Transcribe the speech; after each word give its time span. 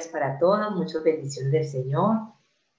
días 0.00 0.12
para 0.12 0.38
todos, 0.38 0.74
muchas 0.76 1.02
bendiciones 1.04 1.52
del 1.52 1.66
Señor. 1.66 2.16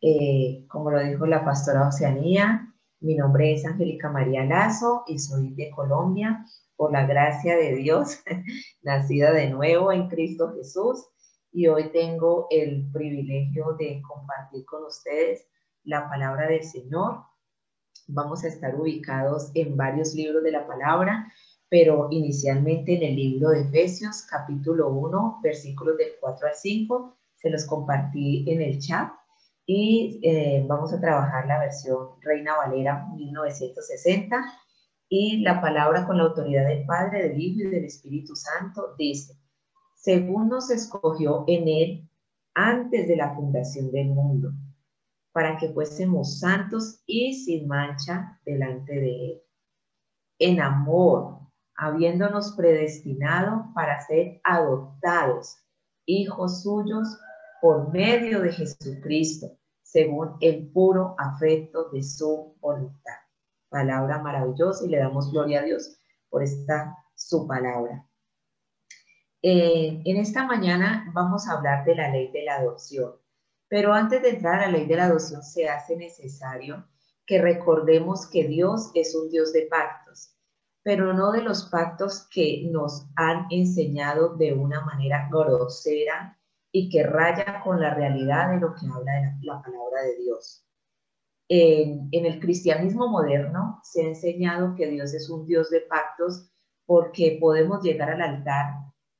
Eh, 0.01 0.65
como 0.67 0.89
lo 0.89 1.03
dijo 1.03 1.27
la 1.27 1.45
pastora 1.45 1.87
Oceanía, 1.87 2.73
mi 2.99 3.15
nombre 3.15 3.53
es 3.53 3.63
Angélica 3.63 4.09
María 4.09 4.43
Lazo 4.43 5.03
y 5.07 5.19
soy 5.19 5.53
de 5.53 5.69
Colombia, 5.69 6.43
por 6.75 6.91
la 6.91 7.05
gracia 7.05 7.55
de 7.55 7.75
Dios, 7.75 8.23
nacida 8.81 9.33
de 9.33 9.51
nuevo 9.51 9.91
en 9.91 10.07
Cristo 10.07 10.51
Jesús. 10.55 11.05
Y 11.51 11.67
hoy 11.67 11.91
tengo 11.91 12.47
el 12.49 12.89
privilegio 12.91 13.75
de 13.77 14.01
compartir 14.01 14.65
con 14.65 14.85
ustedes 14.85 15.45
la 15.83 16.09
palabra 16.09 16.47
del 16.47 16.63
Señor. 16.63 17.23
Vamos 18.07 18.43
a 18.43 18.47
estar 18.47 18.73
ubicados 18.79 19.51
en 19.53 19.77
varios 19.77 20.15
libros 20.15 20.43
de 20.43 20.51
la 20.51 20.65
palabra 20.65 21.31
pero 21.71 22.09
inicialmente 22.11 22.97
en 22.97 23.01
el 23.01 23.15
libro 23.15 23.51
de 23.51 23.61
Efesios, 23.61 24.23
capítulo 24.23 24.89
1, 24.89 25.39
versículos 25.41 25.95
del 25.95 26.09
4 26.19 26.47
al 26.49 26.53
5, 26.53 27.17
se 27.41 27.49
los 27.49 27.65
compartí 27.65 28.45
en 28.49 28.61
el 28.61 28.79
chat 28.79 29.11
y 29.65 30.19
eh, 30.23 30.65
vamos 30.67 30.93
a 30.93 30.99
trabajar 30.99 31.47
la 31.47 31.59
versión 31.59 32.19
Reina 32.21 32.55
Valera 32.57 33.07
1960 33.15 34.37
y 35.09 35.41
la 35.41 35.59
palabra 35.59 36.05
con 36.05 36.17
la 36.17 36.23
autoridad 36.23 36.67
del 36.67 36.85
Padre, 36.85 37.29
del 37.29 37.41
Hijo 37.41 37.67
y 37.67 37.71
del 37.71 37.85
Espíritu 37.85 38.35
Santo 38.35 38.95
dice, 38.97 39.37
según 39.95 40.49
nos 40.49 40.69
escogió 40.71 41.43
en 41.47 41.67
él 41.67 42.09
antes 42.53 43.07
de 43.07 43.15
la 43.15 43.35
fundación 43.35 43.91
del 43.91 44.07
mundo, 44.07 44.51
para 45.31 45.57
que 45.57 45.69
fuésemos 45.69 46.39
santos 46.39 47.01
y 47.05 47.33
sin 47.33 47.67
mancha 47.67 48.39
delante 48.45 48.93
de 48.93 49.25
él. 49.31 49.41
En 50.39 50.59
amor, 50.59 51.39
habiéndonos 51.75 52.53
predestinado 52.53 53.71
para 53.73 54.01
ser 54.01 54.41
adoptados, 54.43 55.57
hijos 56.05 56.63
suyos, 56.63 57.19
por 57.61 57.91
medio 57.93 58.41
de 58.41 58.51
Jesucristo, 58.51 59.57
según 59.83 60.35
el 60.41 60.67
puro 60.71 61.15
afecto 61.17 61.89
de 61.89 62.03
su 62.03 62.57
voluntad. 62.59 63.17
Palabra 63.69 64.19
maravillosa 64.19 64.85
y 64.85 64.89
le 64.89 64.97
damos 64.97 65.31
gloria 65.31 65.61
a 65.61 65.63
Dios 65.63 65.97
por 66.29 66.43
esta 66.43 66.97
su 67.15 67.47
palabra. 67.47 68.05
Eh, 69.41 70.01
en 70.03 70.17
esta 70.17 70.45
mañana 70.45 71.11
vamos 71.13 71.47
a 71.47 71.53
hablar 71.53 71.85
de 71.85 71.95
la 71.95 72.09
ley 72.09 72.31
de 72.31 72.43
la 72.43 72.55
adopción, 72.57 73.13
pero 73.67 73.93
antes 73.93 74.21
de 74.21 74.29
entrar 74.29 74.61
a 74.61 74.65
la 74.65 74.77
ley 74.77 74.85
de 74.87 74.95
la 74.95 75.05
adopción 75.05 75.43
se 75.43 75.69
hace 75.69 75.95
necesario 75.95 76.87
que 77.25 77.41
recordemos 77.41 78.27
que 78.27 78.47
Dios 78.47 78.91
es 78.93 79.15
un 79.15 79.29
Dios 79.29 79.53
de 79.53 79.63
pactos 79.63 80.35
pero 80.83 81.13
no 81.13 81.31
de 81.31 81.41
los 81.41 81.65
pactos 81.65 82.27
que 82.31 82.67
nos 82.71 83.07
han 83.15 83.47
enseñado 83.51 84.35
de 84.35 84.53
una 84.53 84.81
manera 84.81 85.27
grosera 85.31 86.39
y 86.71 86.89
que 86.89 87.03
raya 87.03 87.61
con 87.63 87.79
la 87.79 87.93
realidad 87.93 88.51
de 88.51 88.59
lo 88.59 88.73
que 88.73 88.87
habla 88.87 89.37
la, 89.41 89.61
palabra 89.61 90.03
de 90.03 90.23
Dios. 90.23 90.65
En, 91.49 92.09
el 92.11 92.39
cristianismo 92.39 93.09
moderno 93.09 93.79
se 93.83 94.03
ha 94.03 94.07
enseñado 94.07 94.75
que 94.75 94.87
Dios 94.87 95.13
es 95.13 95.29
un 95.29 95.45
Dios 95.45 95.69
de 95.69 95.81
pactos 95.81 96.49
porque 96.85 97.37
podemos 97.41 97.83
llegar 97.83 98.09
al 98.09 98.21
altar 98.21 98.73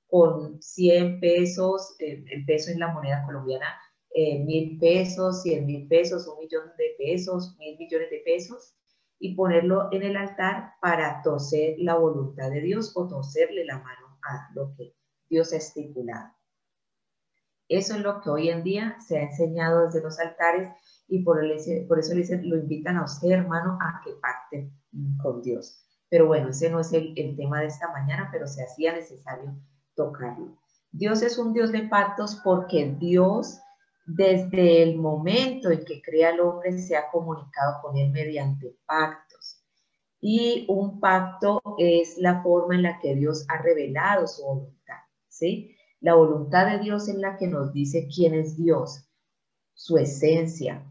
con 0.07 0.61
100 0.61 1.19
pesos, 1.19 1.95
el 1.99 2.45
peso 2.45 2.71
en 2.71 2.79
la 2.79 2.93
moneda 2.93 3.23
colombiana, 3.25 3.67
eh, 4.13 4.43
mil 4.43 4.77
pesos, 4.77 5.41
100 5.41 5.65
mil 5.65 5.87
pesos, 5.87 6.27
un 6.27 6.39
millón 6.39 6.69
de 6.77 6.95
pesos, 6.97 7.55
mil 7.57 7.77
millones 7.77 8.09
de 8.09 8.21
pesos, 8.25 8.75
y 9.19 9.35
ponerlo 9.35 9.87
en 9.91 10.03
el 10.03 10.17
altar 10.17 10.73
para 10.81 11.21
torcer 11.21 11.75
la 11.77 11.95
voluntad 11.95 12.49
de 12.49 12.59
Dios 12.61 12.91
o 12.95 13.07
torcerle 13.07 13.63
la 13.63 13.77
mano 13.77 14.17
a 14.23 14.49
lo 14.53 14.73
que 14.75 14.95
Dios 15.29 15.53
ha 15.53 15.57
estipulado. 15.57 16.33
Eso 17.71 17.95
es 17.95 18.01
lo 18.01 18.21
que 18.21 18.29
hoy 18.29 18.49
en 18.49 18.63
día 18.63 18.97
se 18.99 19.17
ha 19.17 19.23
enseñado 19.23 19.85
desde 19.85 20.01
los 20.01 20.19
altares 20.19 20.69
y 21.07 21.23
por, 21.23 21.43
eso 21.45 22.13
le 22.13 22.41
lo 22.43 22.57
invitan 22.57 22.97
a 22.97 23.05
usted, 23.05 23.31
hermano, 23.31 23.77
a 23.81 24.01
que 24.03 24.11
pacte 24.21 24.71
con 25.21 25.41
Dios. 25.41 25.85
Pero 26.09 26.27
bueno, 26.27 26.49
ese 26.49 26.69
no 26.69 26.81
es 26.81 26.91
el 26.91 27.15
tema 27.37 27.61
de 27.61 27.67
esta 27.67 27.89
mañana, 27.91 28.29
pero 28.31 28.45
se 28.45 28.63
hacía 28.63 28.93
necesario 28.93 29.55
tocarlo. 29.95 30.57
Dios 30.91 31.21
es 31.21 31.37
un 31.37 31.53
Dios 31.53 31.71
de 31.71 31.83
pactos 31.83 32.41
porque 32.43 32.93
Dios 32.99 33.61
desde 34.05 34.83
el 34.83 34.97
momento 34.97 35.69
en 35.69 35.85
que 35.85 36.01
crea 36.01 36.29
al 36.29 36.41
hombre 36.41 36.77
se 36.77 36.97
ha 36.97 37.09
comunicado 37.09 37.81
con 37.81 37.97
él 37.97 38.11
mediante 38.11 38.75
pactos. 38.85 39.63
Y 40.19 40.65
un 40.67 40.99
pacto 40.99 41.61
es 41.77 42.17
la 42.17 42.43
forma 42.43 42.75
en 42.75 42.83
la 42.83 42.99
que 42.99 43.15
Dios 43.15 43.45
ha 43.47 43.61
revelado 43.61 44.27
su 44.27 44.43
voluntad, 44.43 44.97
¿sí? 45.29 45.75
La 46.01 46.15
voluntad 46.15 46.65
de 46.65 46.79
Dios 46.79 47.07
es 47.07 47.15
la 47.15 47.37
que 47.37 47.47
nos 47.47 47.73
dice 47.73 48.07
quién 48.13 48.33
es 48.33 48.57
Dios, 48.57 49.07
su 49.75 49.99
esencia, 49.99 50.83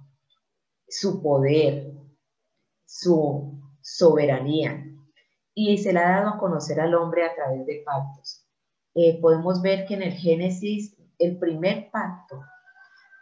su 0.88 1.20
poder, 1.20 1.92
su 2.84 3.60
soberanía. 3.82 4.86
Y 5.52 5.78
se 5.78 5.92
la 5.92 6.06
ha 6.06 6.20
dado 6.20 6.34
a 6.34 6.38
conocer 6.38 6.80
al 6.80 6.94
hombre 6.94 7.24
a 7.24 7.34
través 7.34 7.66
de 7.66 7.82
pactos. 7.84 8.46
Eh, 8.94 9.20
podemos 9.20 9.60
ver 9.62 9.84
que 9.86 9.94
en 9.94 10.02
el 10.02 10.12
Génesis, 10.12 10.96
el 11.18 11.38
primer 11.38 11.90
pacto 11.90 12.40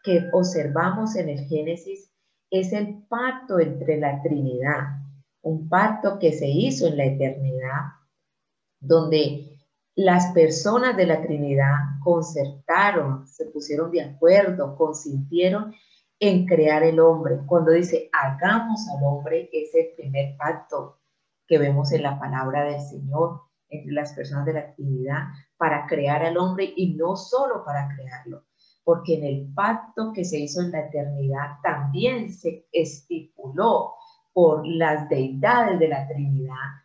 que 0.05 0.29
observamos 0.33 1.17
en 1.17 1.31
el 1.31 1.47
Génesis 1.47 2.13
es 2.51 2.73
el 2.75 3.03
pacto 3.09 3.61
entre 3.61 3.99
la 3.99 4.21
Trinidad, 4.23 4.89
un 5.41 5.71
pacto 5.71 6.19
que 6.19 6.33
se 6.33 6.49
hizo 6.49 6.87
en 6.87 6.99
la 6.99 7.07
eternidad, 7.07 7.81
donde 8.79 9.48
las 9.99 10.31
personas 10.33 10.97
de 10.97 11.07
la 11.07 11.21
Trinidad 11.21 11.75
concertaron, 12.05 13.27
se 13.27 13.47
pusieron 13.47 13.91
de 13.91 14.03
acuerdo, 14.03 14.77
consintieron 14.77 15.75
en 16.21 16.47
crear 16.47 16.85
el 16.85 17.01
hombre. 17.01 17.41
Cuando 17.45 17.73
dice 17.73 18.09
hagamos 18.13 18.87
al 18.91 19.03
hombre, 19.03 19.51
es 19.53 19.75
el 19.75 19.89
primer 19.97 20.37
pacto 20.37 21.01
que 21.49 21.59
vemos 21.59 21.91
en 21.91 22.05
la 22.05 22.17
palabra 22.17 22.63
del 22.63 22.81
Señor 22.81 23.41
entre 23.69 23.91
las 23.91 24.13
personas 24.13 24.47
de 24.47 24.53
la 24.53 24.73
Trinidad 24.73 25.31
para 25.57 25.89
crear 25.89 26.25
al 26.25 26.37
hombre 26.37 26.73
y 26.77 26.95
no 26.95 27.17
solo 27.17 27.65
para 27.65 27.89
crearlo, 27.97 28.45
porque 28.85 29.17
en 29.17 29.25
el 29.25 29.53
pacto 29.53 30.13
que 30.13 30.25
se 30.25 30.39
hizo 30.39 30.61
en 30.61 30.71
la 30.71 30.87
eternidad 30.87 31.57
también 31.61 32.33
se 32.33 32.69
estipuló 32.71 33.95
por 34.33 34.65
las 34.65 35.09
deidades 35.09 35.81
de 35.81 35.89
la 35.89 36.07
Trinidad 36.07 36.85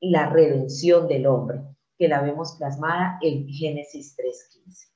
la 0.00 0.28
redención 0.30 1.06
del 1.06 1.28
hombre, 1.28 1.60
que 2.00 2.08
la 2.08 2.22
vemos 2.22 2.56
plasmada 2.56 3.18
en 3.20 3.46
Génesis 3.46 4.16
3.15. 4.16 4.90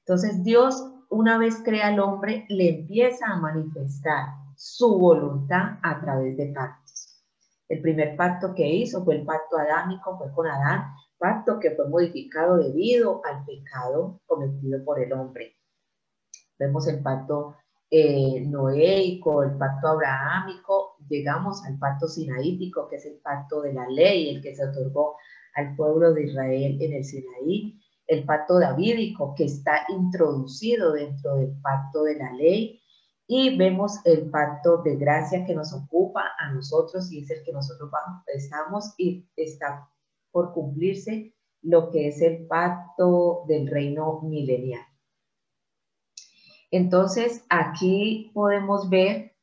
Entonces 0.00 0.44
Dios, 0.44 0.86
una 1.08 1.38
vez 1.38 1.62
crea 1.64 1.86
al 1.86 1.98
hombre, 1.98 2.44
le 2.50 2.80
empieza 2.80 3.24
a 3.26 3.40
manifestar 3.40 4.26
su 4.54 4.98
voluntad 4.98 5.78
a 5.82 5.98
través 5.98 6.36
de 6.36 6.52
pactos. 6.52 7.24
El 7.70 7.80
primer 7.80 8.16
pacto 8.16 8.54
que 8.54 8.68
hizo 8.68 9.02
fue 9.02 9.16
el 9.16 9.24
pacto 9.24 9.56
adámico, 9.56 10.18
fue 10.18 10.30
con 10.34 10.46
Adán, 10.46 10.92
pacto 11.16 11.58
que 11.58 11.70
fue 11.70 11.88
modificado 11.88 12.58
debido 12.58 13.22
al 13.24 13.42
pecado 13.46 14.20
cometido 14.26 14.84
por 14.84 15.00
el 15.00 15.14
hombre. 15.14 15.56
Vemos 16.58 16.86
el 16.86 17.02
pacto 17.02 17.56
eh, 17.90 18.44
noéico, 18.46 19.42
el 19.42 19.56
pacto 19.56 19.88
abrahámico, 19.88 20.96
llegamos 21.08 21.64
al 21.64 21.78
pacto 21.78 22.08
sinaítico, 22.08 22.88
que 22.88 22.96
es 22.96 23.06
el 23.06 23.20
pacto 23.20 23.62
de 23.62 23.72
la 23.72 23.88
ley, 23.88 24.36
el 24.36 24.42
que 24.42 24.54
se 24.54 24.66
otorgó 24.66 25.16
al 25.56 25.74
pueblo 25.74 26.14
de 26.14 26.24
Israel 26.24 26.76
en 26.80 26.92
el 26.92 27.04
Sinaí, 27.04 27.80
el 28.06 28.24
pacto 28.24 28.58
davídico, 28.58 29.34
que 29.34 29.44
está 29.44 29.84
introducido 29.88 30.92
dentro 30.92 31.36
del 31.36 31.58
pacto 31.60 32.04
de 32.04 32.16
la 32.16 32.32
ley, 32.32 32.80
y 33.26 33.56
vemos 33.56 33.98
el 34.04 34.30
pacto 34.30 34.82
de 34.82 34.96
gracia 34.96 35.44
que 35.44 35.54
nos 35.54 35.72
ocupa 35.72 36.22
a 36.38 36.52
nosotros 36.52 37.10
y 37.10 37.20
es 37.20 37.30
el 37.30 37.42
que 37.42 37.52
nosotros 37.52 37.90
estamos 38.28 38.94
y 38.98 39.28
está 39.34 39.88
por 40.30 40.52
cumplirse 40.52 41.34
lo 41.62 41.90
que 41.90 42.08
es 42.08 42.22
el 42.22 42.46
pacto 42.46 43.44
del 43.48 43.66
reino 43.66 44.20
milenial. 44.22 44.86
Entonces, 46.70 47.44
aquí 47.48 48.30
podemos 48.32 48.88
ver 48.88 49.34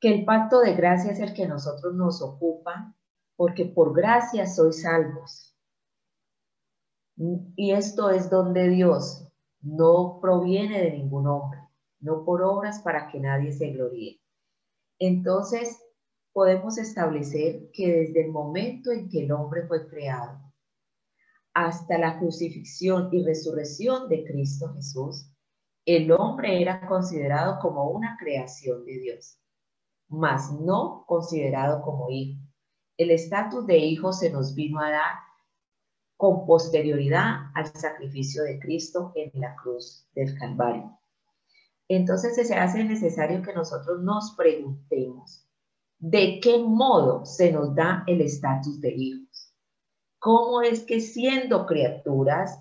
que 0.00 0.12
el 0.12 0.24
pacto 0.24 0.60
de 0.60 0.74
gracia 0.74 1.12
es 1.12 1.20
el 1.20 1.32
que 1.32 1.46
nosotros 1.46 1.94
nos 1.94 2.20
ocupa, 2.20 2.94
porque 3.42 3.64
por 3.64 3.92
gracia 3.92 4.46
sois 4.46 4.82
salvos. 4.82 5.58
Y 7.56 7.72
esto 7.72 8.10
es 8.10 8.30
donde 8.30 8.68
Dios 8.68 9.26
no 9.60 10.20
proviene 10.22 10.80
de 10.80 10.92
ningún 10.92 11.26
hombre, 11.26 11.58
no 11.98 12.24
por 12.24 12.44
obras 12.44 12.82
para 12.82 13.08
que 13.08 13.18
nadie 13.18 13.50
se 13.50 13.70
gloríe. 13.72 14.20
Entonces, 15.00 15.76
podemos 16.32 16.78
establecer 16.78 17.68
que 17.72 17.92
desde 17.92 18.26
el 18.26 18.30
momento 18.30 18.92
en 18.92 19.08
que 19.08 19.24
el 19.24 19.32
hombre 19.32 19.66
fue 19.66 19.88
creado 19.88 20.38
hasta 21.52 21.98
la 21.98 22.20
crucifixión 22.20 23.08
y 23.10 23.24
resurrección 23.24 24.08
de 24.08 24.22
Cristo 24.22 24.72
Jesús, 24.72 25.34
el 25.84 26.12
hombre 26.12 26.62
era 26.62 26.86
considerado 26.86 27.58
como 27.60 27.90
una 27.90 28.16
creación 28.20 28.84
de 28.84 29.00
Dios, 29.00 29.36
mas 30.06 30.52
no 30.60 31.04
considerado 31.08 31.82
como 31.82 32.08
hijo. 32.08 32.51
El 33.02 33.10
estatus 33.10 33.66
de 33.66 33.78
hijo 33.78 34.12
se 34.12 34.30
nos 34.30 34.54
vino 34.54 34.78
a 34.78 34.88
dar 34.88 35.14
con 36.16 36.46
posterioridad 36.46 37.50
al 37.52 37.66
sacrificio 37.66 38.44
de 38.44 38.60
Cristo 38.60 39.10
en 39.16 39.32
la 39.40 39.56
cruz 39.56 40.06
del 40.14 40.38
Calvario. 40.38 41.00
Entonces 41.88 42.36
se 42.36 42.54
hace 42.54 42.84
necesario 42.84 43.42
que 43.42 43.54
nosotros 43.54 44.00
nos 44.04 44.36
preguntemos, 44.36 45.44
¿de 45.98 46.38
qué 46.38 46.58
modo 46.58 47.26
se 47.26 47.50
nos 47.50 47.74
da 47.74 48.04
el 48.06 48.20
estatus 48.20 48.80
de 48.80 48.92
hijos? 48.94 49.52
¿Cómo 50.20 50.62
es 50.62 50.84
que 50.84 51.00
siendo 51.00 51.66
criaturas 51.66 52.56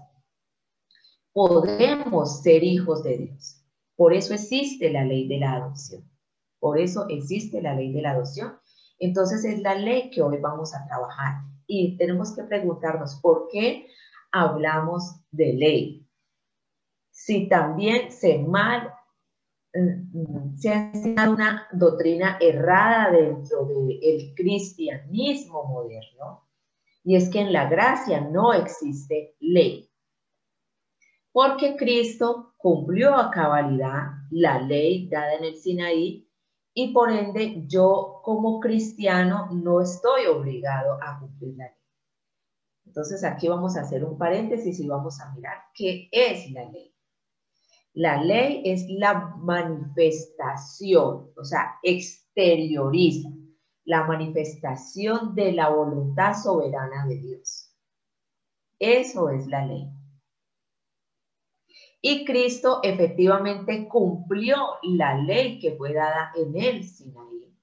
podemos 1.33 2.41
ser 2.41 2.63
hijos 2.63 3.03
de 3.03 3.17
Dios? 3.19 3.63
Por 3.95 4.15
eso 4.15 4.33
existe 4.33 4.89
la 4.89 5.05
ley 5.05 5.27
de 5.27 5.37
la 5.37 5.53
adopción. 5.53 6.09
Por 6.59 6.79
eso 6.79 7.05
existe 7.09 7.61
la 7.61 7.75
ley 7.75 7.93
de 7.93 8.01
la 8.01 8.13
adopción. 8.13 8.57
Entonces 9.01 9.43
es 9.43 9.59
la 9.61 9.75
ley 9.75 10.11
que 10.11 10.21
hoy 10.21 10.37
vamos 10.37 10.73
a 10.75 10.85
trabajar. 10.85 11.41
Y 11.65 11.97
tenemos 11.97 12.35
que 12.35 12.43
preguntarnos, 12.43 13.15
¿por 13.15 13.47
qué 13.51 13.87
hablamos 14.31 15.19
de 15.31 15.53
ley? 15.53 16.07
Si 17.09 17.49
también 17.49 18.11
se 18.11 18.37
mal 18.39 18.93
se 20.57 20.69
ha 20.69 20.91
enseñado 20.91 21.33
una 21.33 21.67
doctrina 21.71 22.37
errada 22.41 23.11
dentro 23.11 23.65
del 23.65 24.33
cristianismo 24.35 25.63
moderno, 25.63 26.47
y 27.03 27.15
es 27.15 27.29
que 27.29 27.39
en 27.39 27.53
la 27.53 27.69
gracia 27.69 28.21
no 28.21 28.53
existe 28.53 29.35
ley, 29.39 29.89
porque 31.31 31.75
Cristo 31.77 32.53
cumplió 32.57 33.15
a 33.15 33.31
cabalidad 33.31 34.09
la 34.29 34.59
ley 34.59 35.07
dada 35.07 35.35
en 35.35 35.45
el 35.45 35.55
Sinaí, 35.55 36.29
y 36.73 36.93
por 36.93 37.11
ende 37.11 37.65
yo 37.67 38.21
como 38.23 38.59
cristiano 38.59 39.49
no 39.51 39.81
estoy 39.81 40.25
obligado 40.27 40.97
a 41.01 41.19
cumplir 41.19 41.55
la 41.57 41.65
ley. 41.65 41.75
Entonces 42.85 43.23
aquí 43.23 43.47
vamos 43.47 43.77
a 43.77 43.81
hacer 43.81 44.03
un 44.03 44.17
paréntesis 44.17 44.79
y 44.79 44.87
vamos 44.87 45.19
a 45.19 45.31
mirar 45.33 45.57
qué 45.73 46.09
es 46.11 46.51
la 46.51 46.69
ley. 46.69 46.93
La 47.93 48.23
ley 48.23 48.61
es 48.65 48.85
la 48.89 49.35
manifestación, 49.37 51.31
o 51.35 51.43
sea, 51.43 51.75
exterioriza 51.83 53.29
la 53.83 54.05
manifestación 54.05 55.35
de 55.35 55.51
la 55.51 55.69
voluntad 55.69 56.33
soberana 56.33 57.05
de 57.07 57.17
Dios. 57.17 57.75
Eso 58.79 59.29
es 59.29 59.45
la 59.47 59.65
ley. 59.65 59.89
Y 62.01 62.25
Cristo 62.25 62.79
efectivamente 62.83 63.87
cumplió 63.87 64.57
la 64.83 65.15
ley 65.15 65.59
que 65.59 65.73
fue 65.73 65.93
dada 65.93 66.31
en 66.35 66.59
el 66.59 66.83
Sinaí, 66.83 67.55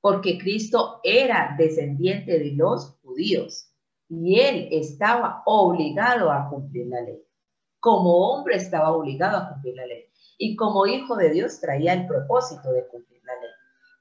porque 0.00 0.38
Cristo 0.38 1.00
era 1.02 1.54
descendiente 1.58 2.38
de 2.38 2.52
los 2.52 2.98
judíos 3.02 3.70
y 4.08 4.40
él 4.40 4.68
estaba 4.70 5.42
obligado 5.44 6.30
a 6.30 6.48
cumplir 6.48 6.86
la 6.86 7.02
ley 7.02 7.24
como 7.84 8.30
hombre 8.30 8.56
estaba 8.56 8.92
obligado 8.92 9.36
a 9.36 9.46
cumplir 9.50 9.76
la 9.76 9.84
ley 9.84 10.06
y 10.38 10.56
como 10.56 10.86
hijo 10.86 11.16
de 11.16 11.28
Dios 11.28 11.60
traía 11.60 11.92
el 11.92 12.06
propósito 12.06 12.72
de 12.72 12.88
cumplir 12.88 13.20
la 13.24 13.34
ley. 13.34 13.50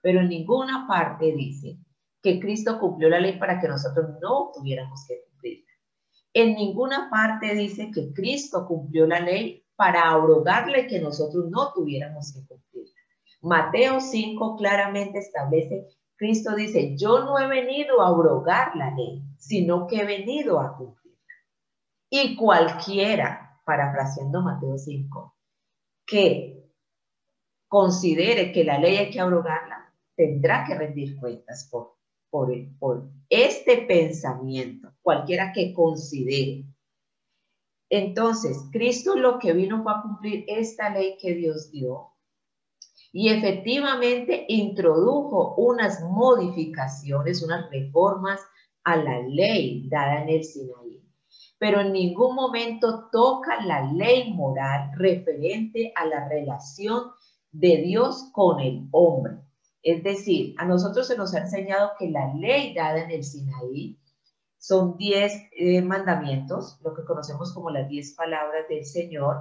Pero 0.01 0.21
en 0.21 0.29
ninguna 0.29 0.87
parte 0.87 1.33
dice 1.33 1.77
que 2.21 2.39
Cristo 2.39 2.79
cumplió 2.79 3.09
la 3.09 3.19
ley 3.19 3.37
para 3.37 3.59
que 3.59 3.67
nosotros 3.67 4.11
no 4.21 4.51
tuviéramos 4.53 5.05
que 5.05 5.25
cumplirla. 5.25 5.71
En 6.33 6.55
ninguna 6.55 7.09
parte 7.09 7.53
dice 7.55 7.91
que 7.93 8.13
Cristo 8.13 8.65
cumplió 8.65 9.05
la 9.05 9.19
ley 9.19 9.62
para 9.83 10.11
abrogarle 10.11 10.87
que 10.87 11.01
nosotros 11.01 11.49
no 11.49 11.73
tuviéramos 11.73 12.31
que 12.31 12.47
cumplirla. 12.47 13.01
Mateo 13.41 13.99
5 13.99 14.55
claramente 14.55 15.19
establece, 15.19 15.89
Cristo 16.15 16.55
dice, 16.55 16.95
yo 16.95 17.25
no 17.25 17.37
he 17.37 17.47
venido 17.47 18.01
a 18.01 18.07
abrogar 18.07 18.77
la 18.77 18.91
ley, 18.91 19.21
sino 19.37 19.85
que 19.85 19.97
he 19.97 20.05
venido 20.05 20.61
a 20.61 20.77
cumplirla. 20.77 21.33
Y 22.09 22.37
cualquiera 22.37 23.59
parafraseando 23.65 24.41
Mateo 24.41 24.77
5, 24.77 25.35
que 26.05 26.63
considere 27.67 28.53
que 28.53 28.63
la 28.63 28.77
ley 28.77 28.95
hay 28.95 29.11
que 29.11 29.19
abrogarla, 29.19 29.93
tendrá 30.15 30.63
que 30.63 30.75
rendir 30.75 31.19
cuentas 31.19 31.67
por, 31.69 31.97
por 32.29 33.09
este 33.27 33.79
pensamiento, 33.79 34.93
cualquiera 35.01 35.51
que 35.51 35.73
considere. 35.73 36.72
Entonces, 37.95 38.57
Cristo 38.71 39.15
lo 39.15 39.37
que 39.37 39.53
vino 39.53 39.83
fue 39.83 39.91
a 39.93 40.01
cumplir 40.01 40.45
esta 40.47 40.89
ley 40.89 41.15
que 41.21 41.35
Dios 41.35 41.69
dio 41.71 42.09
y 43.11 43.29
efectivamente 43.29 44.45
introdujo 44.47 45.53
unas 45.57 46.01
modificaciones, 46.01 47.43
unas 47.43 47.69
reformas 47.69 48.41
a 48.83 48.95
la 48.95 49.19
ley 49.19 49.87
dada 49.89 50.23
en 50.23 50.29
el 50.29 50.43
Sinaí 50.43 51.03
pero 51.59 51.81
en 51.81 51.93
ningún 51.93 52.35
momento 52.35 53.09
toca 53.11 53.63
la 53.63 53.89
ley 53.93 54.33
moral 54.33 54.91
referente 54.97 55.93
a 55.95 56.05
la 56.05 56.27
relación 56.27 57.11
de 57.51 57.77
Dios 57.77 58.29
con 58.33 58.59
el 58.59 58.87
hombre. 58.91 59.35
Es 59.81 60.03
decir, 60.03 60.55
a 60.57 60.65
nosotros 60.65 61.07
se 61.07 61.15
nos 61.15 61.33
ha 61.35 61.39
enseñado 61.39 61.91
que 61.97 62.09
la 62.09 62.33
ley 62.33 62.73
dada 62.73 63.03
en 63.03 63.11
el 63.11 63.23
Sinaí 63.23 63.97
son 64.63 64.95
diez 64.95 65.33
eh, 65.57 65.81
mandamientos, 65.81 66.79
lo 66.85 66.93
que 66.93 67.03
conocemos 67.03 67.53
como 67.53 67.69
las 67.69 67.89
diez 67.89 68.13
palabras 68.15 68.65
del 68.69 68.85
Señor, 68.85 69.35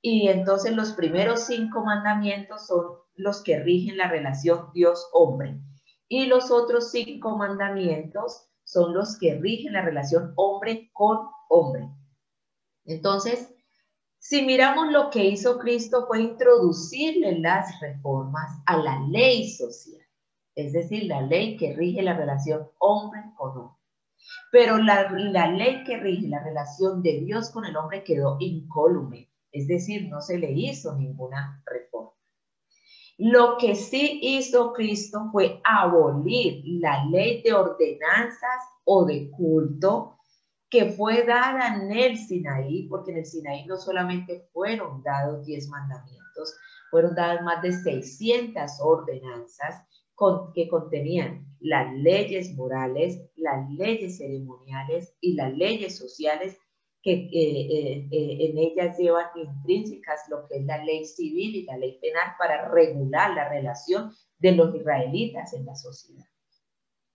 y 0.00 0.28
entonces 0.28 0.76
los 0.76 0.92
primeros 0.92 1.40
cinco 1.40 1.84
mandamientos 1.84 2.68
son 2.68 2.84
los 3.16 3.42
que 3.42 3.58
rigen 3.58 3.96
la 3.96 4.08
relación 4.08 4.70
Dios-hombre, 4.72 5.60
y 6.06 6.26
los 6.26 6.52
otros 6.52 6.92
cinco 6.92 7.36
mandamientos 7.36 8.48
son 8.62 8.94
los 8.94 9.18
que 9.18 9.34
rigen 9.40 9.72
la 9.72 9.82
relación 9.82 10.34
hombre 10.36 10.88
con 10.92 11.18
hombre. 11.48 11.90
Entonces, 12.84 13.52
si 14.20 14.42
miramos 14.42 14.92
lo 14.92 15.10
que 15.10 15.24
hizo 15.24 15.58
Cristo 15.58 16.06
fue 16.06 16.20
introducirle 16.20 17.40
las 17.40 17.80
reformas 17.80 18.62
a 18.66 18.76
la 18.76 19.00
ley 19.08 19.50
social, 19.50 20.00
es 20.54 20.72
decir, 20.72 21.06
la 21.06 21.22
ley 21.22 21.56
que 21.56 21.74
rige 21.74 22.02
la 22.02 22.16
relación 22.16 22.68
hombre 22.78 23.20
con 23.36 23.58
hombre. 23.58 23.79
Pero 24.52 24.78
la, 24.78 25.10
la 25.10 25.50
ley 25.50 25.84
que 25.84 25.98
rige 25.98 26.28
la 26.28 26.42
relación 26.42 27.02
de 27.02 27.20
Dios 27.20 27.50
con 27.50 27.64
el 27.64 27.76
hombre 27.76 28.04
quedó 28.04 28.36
incólume, 28.40 29.30
es 29.52 29.66
decir, 29.68 30.08
no 30.08 30.20
se 30.20 30.38
le 30.38 30.50
hizo 30.52 30.96
ninguna 30.96 31.62
reforma. 31.66 32.12
Lo 33.18 33.58
que 33.58 33.74
sí 33.74 34.18
hizo 34.22 34.72
Cristo 34.72 35.28
fue 35.30 35.60
abolir 35.62 36.62
la 36.64 37.04
ley 37.04 37.42
de 37.42 37.52
ordenanzas 37.52 38.64
o 38.84 39.04
de 39.04 39.30
culto 39.30 40.16
que 40.70 40.92
fue 40.92 41.24
dada 41.26 41.76
en 41.76 41.92
el 41.92 42.16
Sinaí, 42.16 42.88
porque 42.88 43.10
en 43.10 43.18
el 43.18 43.26
Sinaí 43.26 43.66
no 43.66 43.76
solamente 43.76 44.48
fueron 44.52 45.02
dados 45.02 45.44
diez 45.44 45.68
mandamientos, 45.68 46.56
fueron 46.90 47.14
dadas 47.14 47.42
más 47.42 47.60
de 47.60 47.72
600 47.72 48.80
ordenanzas 48.80 49.84
que 50.54 50.68
contenían 50.68 51.46
las 51.60 51.94
leyes 51.94 52.54
morales, 52.54 53.20
las 53.36 53.70
leyes 53.70 54.18
ceremoniales 54.18 55.14
y 55.20 55.34
las 55.34 55.56
leyes 55.56 55.96
sociales 55.96 56.58
que 57.02 57.12
eh, 57.12 57.30
eh, 57.32 58.08
eh, 58.10 58.36
en 58.40 58.58
ellas 58.58 58.98
llevan 58.98 59.26
intrínsecas 59.34 60.20
lo 60.28 60.46
que 60.46 60.58
es 60.58 60.64
la 60.66 60.84
ley 60.84 61.04
civil 61.06 61.56
y 61.56 61.64
la 61.64 61.78
ley 61.78 61.98
penal 62.00 62.34
para 62.38 62.68
regular 62.68 63.34
la 63.34 63.48
relación 63.48 64.12
de 64.38 64.52
los 64.52 64.74
israelitas 64.74 65.54
en 65.54 65.64
la 65.64 65.74
sociedad. 65.74 66.26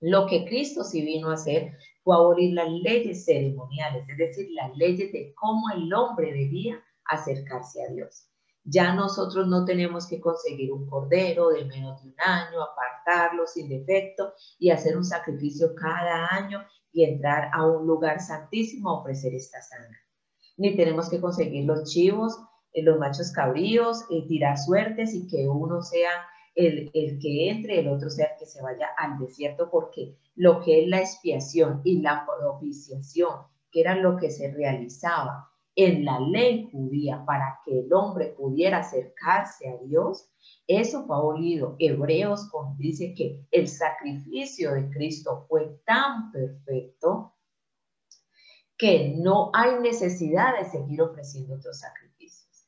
Lo 0.02 0.26
que 0.26 0.46
Cristo 0.46 0.84
sí 0.84 1.02
vino 1.02 1.30
a 1.30 1.36
hacer 1.36 1.78
fue 2.04 2.16
abolir 2.16 2.54
las 2.54 2.70
leyes 2.70 3.26
ceremoniales, 3.26 4.08
es 4.10 4.18
decir, 4.18 4.48
las 4.52 4.76
leyes 4.76 5.12
de 5.12 5.34
cómo 5.36 5.70
el 5.76 5.94
hombre 5.94 6.34
debía 6.34 6.84
acercarse 7.06 7.84
a 7.84 7.94
Dios. 7.94 8.28
Ya 8.68 8.94
nosotros 8.96 9.48
no 9.48 9.64
tenemos 9.64 10.08
que 10.08 10.20
conseguir 10.20 10.72
un 10.72 10.88
cordero 10.88 11.50
de 11.50 11.66
menos 11.66 12.02
de 12.02 12.10
un 12.10 12.16
año, 12.20 12.64
apartarlo 12.64 13.46
sin 13.46 13.70
defecto 13.70 14.34
y 14.58 14.72
hacer 14.72 14.98
un 14.98 15.06
sacrificio 15.06 15.76
cada 15.76 16.28
año 16.32 16.66
y 16.92 17.04
entrar 17.04 17.52
a 17.54 17.64
un 17.64 17.86
lugar 17.86 18.20
santísimo 18.20 18.90
a 18.90 19.00
ofrecer 19.02 19.36
esta 19.36 19.62
sangre. 19.62 20.00
Ni 20.58 20.76
tenemos 20.76 21.10
que 21.10 21.22
conseguir 21.22 21.66
los 21.66 21.92
chivos, 21.92 22.40
eh, 22.74 22.82
los 22.82 22.98
machos 22.98 23.32
cabríos, 23.32 24.06
y 24.10 24.26
tirar 24.28 24.58
suertes 24.58 25.14
y 25.14 25.28
que 25.28 25.48
uno 25.48 25.84
sea 25.84 26.10
el, 26.56 26.90
que 26.92 27.50
entre, 27.52 27.82
el 27.82 27.90
otro 27.90 28.10
sea 28.10 28.28
el 28.28 28.40
que 28.40 28.48
se 28.48 28.64
vaya 28.64 28.88
al 28.98 29.20
desierto, 29.20 29.70
porque 29.70 30.18
lo 30.36 30.62
que 30.62 30.82
es 30.82 30.88
la 30.88 31.02
expiación 31.02 31.82
y 31.84 32.02
la 32.02 32.26
propiciación, 32.26 33.42
que 33.72 33.82
era 33.82 33.96
lo 33.96 34.18
que 34.18 34.32
se 34.32 34.52
realizaba 34.52 35.52
en 35.76 36.06
la 36.06 36.20
ley 36.20 36.70
judía 36.72 37.24
para 37.26 37.60
que 37.66 37.82
el 37.82 37.94
hombre 37.94 38.28
pudiera 38.38 38.80
acercarse 38.80 39.68
a 39.70 39.78
Dios, 39.84 40.30
eso 40.68 41.06
fue 41.06 41.18
abolido. 41.18 41.76
Hebreos 41.80 42.50
dice 42.78 43.14
que 43.14 43.46
el 43.52 43.68
sacrificio 43.68 44.74
de 44.74 44.90
Cristo 44.90 45.46
fue 45.50 45.80
tan 45.86 46.32
perfecto 46.32 47.34
que 48.78 49.16
no 49.18 49.52
hay 49.54 49.80
necesidad 49.82 50.58
de 50.58 50.66
seguir 50.70 51.02
ofreciendo 51.02 51.56
otros 51.56 51.80
sacrificios. 51.80 52.68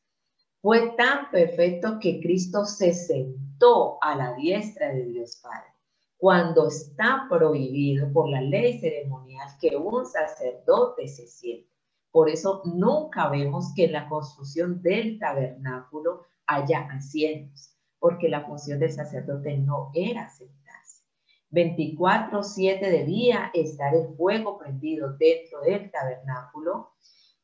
Fue 0.62 0.92
tan 0.98 1.30
perfecto 1.32 2.00
que 2.00 2.20
Cristo 2.20 2.66
se 2.66 2.94
sentó 2.94 3.98
a 4.02 4.16
la 4.16 4.34
diestra 4.36 4.94
de 4.94 5.06
Dios 5.06 5.40
Padre. 5.42 5.72
cuando 6.20 6.68
está 6.68 7.28
prohibido 7.30 8.12
por 8.12 8.28
la 8.28 8.42
ley 8.42 8.80
ceremonial 8.80 9.48
que 9.62 9.76
un 9.76 10.04
sacerdote 10.04 11.08
se 11.08 11.28
siente. 11.28 11.77
Por 12.12 12.30
eso 12.30 12.62
nunca 12.66 13.30
vemos 13.30 13.74
que 13.76 13.88
la 13.88 14.08
construcción 14.08 14.82
del 14.82 15.20
tabernáculo 15.20 16.26
haya 16.46 16.88
asientos, 16.92 17.76
porque 18.00 18.30
la 18.30 18.46
función 18.46 18.80
del 18.80 18.92
sacerdote 18.92 19.58
no 19.58 19.92
era 19.94 20.30
sentarse. 20.30 21.04
24-7 21.52 22.80
debía 22.80 23.52
estar 23.54 23.94
el 23.96 24.16
fuego 24.16 24.58
prendido 24.58 25.16
dentro 25.18 25.62
del 25.62 25.90
tabernáculo 25.92 26.92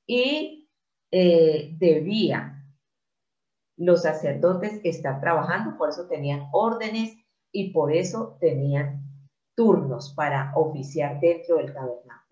y 0.06 0.70
eh, 1.12 1.76
debía 1.78 2.60
los 3.78 4.04
sacerdotes 4.04 4.82
estar 4.84 5.20
trabajando, 5.20 5.78
por 5.78 5.90
eso 5.90 6.08
tenían 6.08 6.48
órdenes 6.52 7.16
y 7.52 7.72
por 7.72 7.94
eso 7.94 8.38
tenían 8.40 9.04
turnos 9.56 10.14
para 10.16 10.52
oficiar 10.56 11.20
dentro 11.20 11.58
del 11.58 11.74
tabernáculo. 11.74 12.23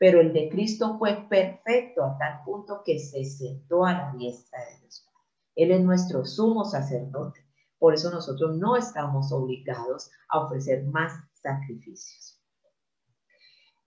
Pero 0.00 0.18
el 0.22 0.32
de 0.32 0.48
Cristo 0.48 0.96
fue 0.98 1.26
perfecto 1.28 2.02
a 2.02 2.16
tal 2.16 2.42
punto 2.42 2.80
que 2.82 2.98
se 2.98 3.22
sentó 3.22 3.84
a 3.84 3.92
la 3.92 4.14
diestra 4.16 4.58
de 4.58 4.78
Dios. 4.80 5.06
Él 5.54 5.72
es 5.72 5.80
nuestro 5.82 6.24
sumo 6.24 6.64
sacerdote. 6.64 7.44
Por 7.78 7.92
eso 7.92 8.10
nosotros 8.10 8.56
no 8.56 8.76
estamos 8.76 9.30
obligados 9.30 10.10
a 10.30 10.40
ofrecer 10.40 10.84
más 10.84 11.12
sacrificios. 11.34 12.40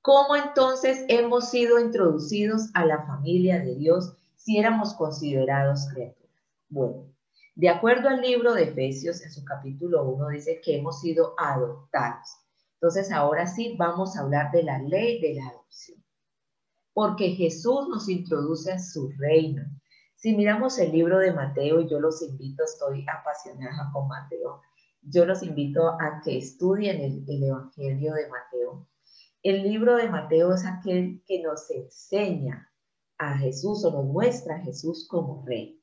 ¿Cómo 0.04 0.36
entonces 0.36 1.04
hemos 1.08 1.50
sido 1.50 1.80
introducidos 1.80 2.70
a 2.76 2.86
la 2.86 3.08
familia 3.08 3.58
de 3.58 3.74
Dios 3.74 4.16
si 4.36 4.60
éramos 4.60 4.94
considerados 4.94 5.88
criaturas? 5.92 6.30
Bueno, 6.70 7.08
de 7.56 7.70
acuerdo 7.70 8.10
al 8.10 8.22
libro 8.22 8.54
de 8.54 8.66
Efesios, 8.66 9.24
en 9.24 9.32
su 9.32 9.44
capítulo 9.44 10.04
1, 10.04 10.30
dice 10.30 10.62
que 10.64 10.78
hemos 10.78 11.02
sido 11.02 11.34
adoptados. 11.40 12.38
Entonces, 12.76 13.12
ahora 13.12 13.48
sí 13.48 13.76
vamos 13.80 14.16
a 14.16 14.22
hablar 14.22 14.52
de 14.52 14.62
la 14.62 14.78
ley 14.78 15.20
de 15.20 15.34
la 15.34 15.48
adopción. 15.48 16.03
Porque 16.94 17.32
Jesús 17.32 17.88
nos 17.90 18.08
introduce 18.10 18.72
a 18.72 18.80
su 18.80 19.12
reino. 19.18 19.64
Si 20.16 20.36
miramos 20.36 20.80
el 20.80 20.92
libro 20.92 21.20
de 21.20 21.34
Mateo, 21.34 21.82
yo 21.82 22.00
los 22.00 22.22
invito, 22.22 22.64
estoy 22.64 23.06
apasionada 23.08 23.90
con 23.92 24.08
Mateo, 24.08 24.62
yo 25.02 25.26
los 25.26 25.44
invito 25.44 25.90
a 25.90 26.22
que 26.24 26.38
estudien 26.38 27.02
el, 27.02 27.26
el 27.28 27.44
Evangelio 27.44 28.14
de 28.14 28.30
Mateo. 28.30 28.88
El 29.42 29.64
libro 29.64 29.98
de 29.98 30.08
Mateo 30.08 30.54
es 30.54 30.66
aquel 30.66 31.22
que 31.26 31.42
nos 31.42 31.70
enseña 31.70 32.72
a 33.18 33.38
Jesús 33.38 33.84
o 33.84 33.92
nos 33.92 34.06
muestra 34.06 34.56
a 34.56 34.60
Jesús 34.60 35.08
como 35.10 35.44
rey. 35.46 35.82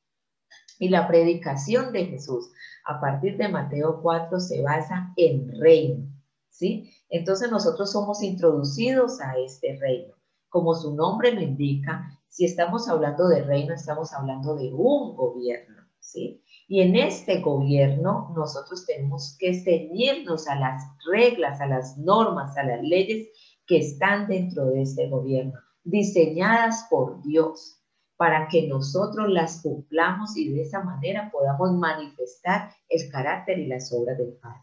Y 0.78 0.88
la 0.88 1.06
predicación 1.06 1.92
de 1.92 2.06
Jesús 2.06 2.50
a 2.86 3.00
partir 3.00 3.36
de 3.36 3.48
Mateo 3.48 4.00
4 4.00 4.40
se 4.40 4.62
basa 4.62 5.12
en 5.16 5.60
reino, 5.60 6.08
¿sí? 6.48 6.90
Entonces 7.10 7.50
nosotros 7.50 7.92
somos 7.92 8.22
introducidos 8.22 9.20
a 9.20 9.38
este 9.38 9.76
reino. 9.78 10.14
Como 10.50 10.74
su 10.74 10.94
nombre 10.94 11.32
lo 11.32 11.40
indica, 11.40 12.20
si 12.28 12.44
estamos 12.44 12.88
hablando 12.88 13.28
de 13.28 13.42
reino, 13.42 13.74
estamos 13.74 14.12
hablando 14.12 14.56
de 14.56 14.72
un 14.72 15.16
gobierno, 15.16 15.76
¿sí? 15.98 16.44
Y 16.68 16.82
en 16.82 16.94
este 16.94 17.40
gobierno 17.40 18.32
nosotros 18.36 18.84
tenemos 18.86 19.36
que 19.38 19.54
ceñirnos 19.54 20.46
a 20.48 20.56
las 20.56 20.84
reglas, 21.10 21.60
a 21.60 21.66
las 21.66 21.96
normas, 21.98 22.56
a 22.56 22.64
las 22.64 22.82
leyes 22.82 23.28
que 23.66 23.78
están 23.78 24.28
dentro 24.28 24.66
de 24.66 24.82
este 24.82 25.08
gobierno, 25.08 25.58
diseñadas 25.84 26.86
por 26.90 27.22
Dios 27.22 27.80
para 28.16 28.48
que 28.48 28.68
nosotros 28.68 29.30
las 29.30 29.62
cumplamos 29.62 30.36
y 30.36 30.52
de 30.52 30.62
esa 30.62 30.82
manera 30.82 31.30
podamos 31.32 31.72
manifestar 31.72 32.70
el 32.88 33.10
carácter 33.10 33.58
y 33.58 33.66
las 33.66 33.92
obras 33.92 34.18
del 34.18 34.34
Padre. 34.34 34.60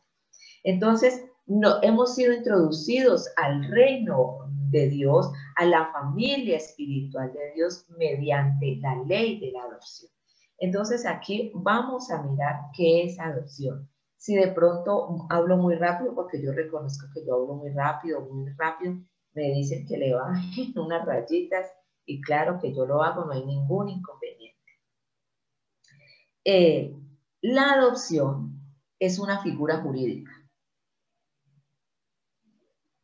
Entonces, 0.64 1.26
no, 1.48 1.82
hemos 1.82 2.16
sido 2.16 2.34
introducidos 2.34 3.30
al 3.38 3.64
reino 3.72 4.40
de 4.70 4.90
Dios, 4.90 5.32
a 5.56 5.66
la 5.66 5.92
familia 5.94 6.58
espiritual 6.58 7.32
de 7.32 7.54
Dios 7.56 7.86
mediante 7.98 8.76
la 8.82 9.02
ley 9.04 9.40
de 9.40 9.52
la 9.54 9.64
adopción. 9.64 10.12
Entonces 10.60 11.06
aquí 11.06 11.52
vamos 11.56 12.12
a 12.12 12.22
mirar 12.22 12.56
qué 12.76 13.04
es 13.04 13.20
adopción. 13.20 13.90
Si 14.18 14.36
de 14.36 14.50
pronto 14.50 15.26
hablo 15.30 15.58
muy 15.58 15.76
rápido, 15.76 16.14
porque 16.14 16.44
yo 16.44 16.52
reconozco 16.52 17.08
que 17.14 17.26
yo 17.26 17.36
hablo 17.36 17.56
muy 17.56 17.72
rápido, 17.72 18.22
muy 18.22 18.52
rápido, 18.58 18.96
me 19.34 19.44
dicen 19.54 19.86
que 19.88 19.98
le 19.98 20.14
bajen 20.14 20.74
unas 20.78 21.06
rayitas 21.06 21.72
y 22.06 22.22
claro 22.22 22.60
que 22.60 22.74
yo 22.74 22.86
lo 22.86 23.04
hago, 23.04 23.24
no 23.24 23.32
hay 23.32 23.46
ningún 23.46 23.90
inconveniente. 23.90 24.58
Eh, 26.44 26.94
la 27.42 27.74
adopción 27.74 28.60
es 29.00 29.20
una 29.20 29.42
figura 29.42 29.82
jurídica 29.82 30.32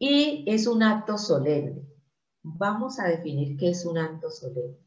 y 0.05 0.43
es 0.47 0.67
un 0.67 0.83
acto 0.83 1.17
solemne. 1.17 1.87
Vamos 2.41 2.99
a 2.99 3.07
definir 3.07 3.55
qué 3.55 3.69
es 3.69 3.85
un 3.85 3.97
acto 3.97 4.29
solemne. 4.29 4.77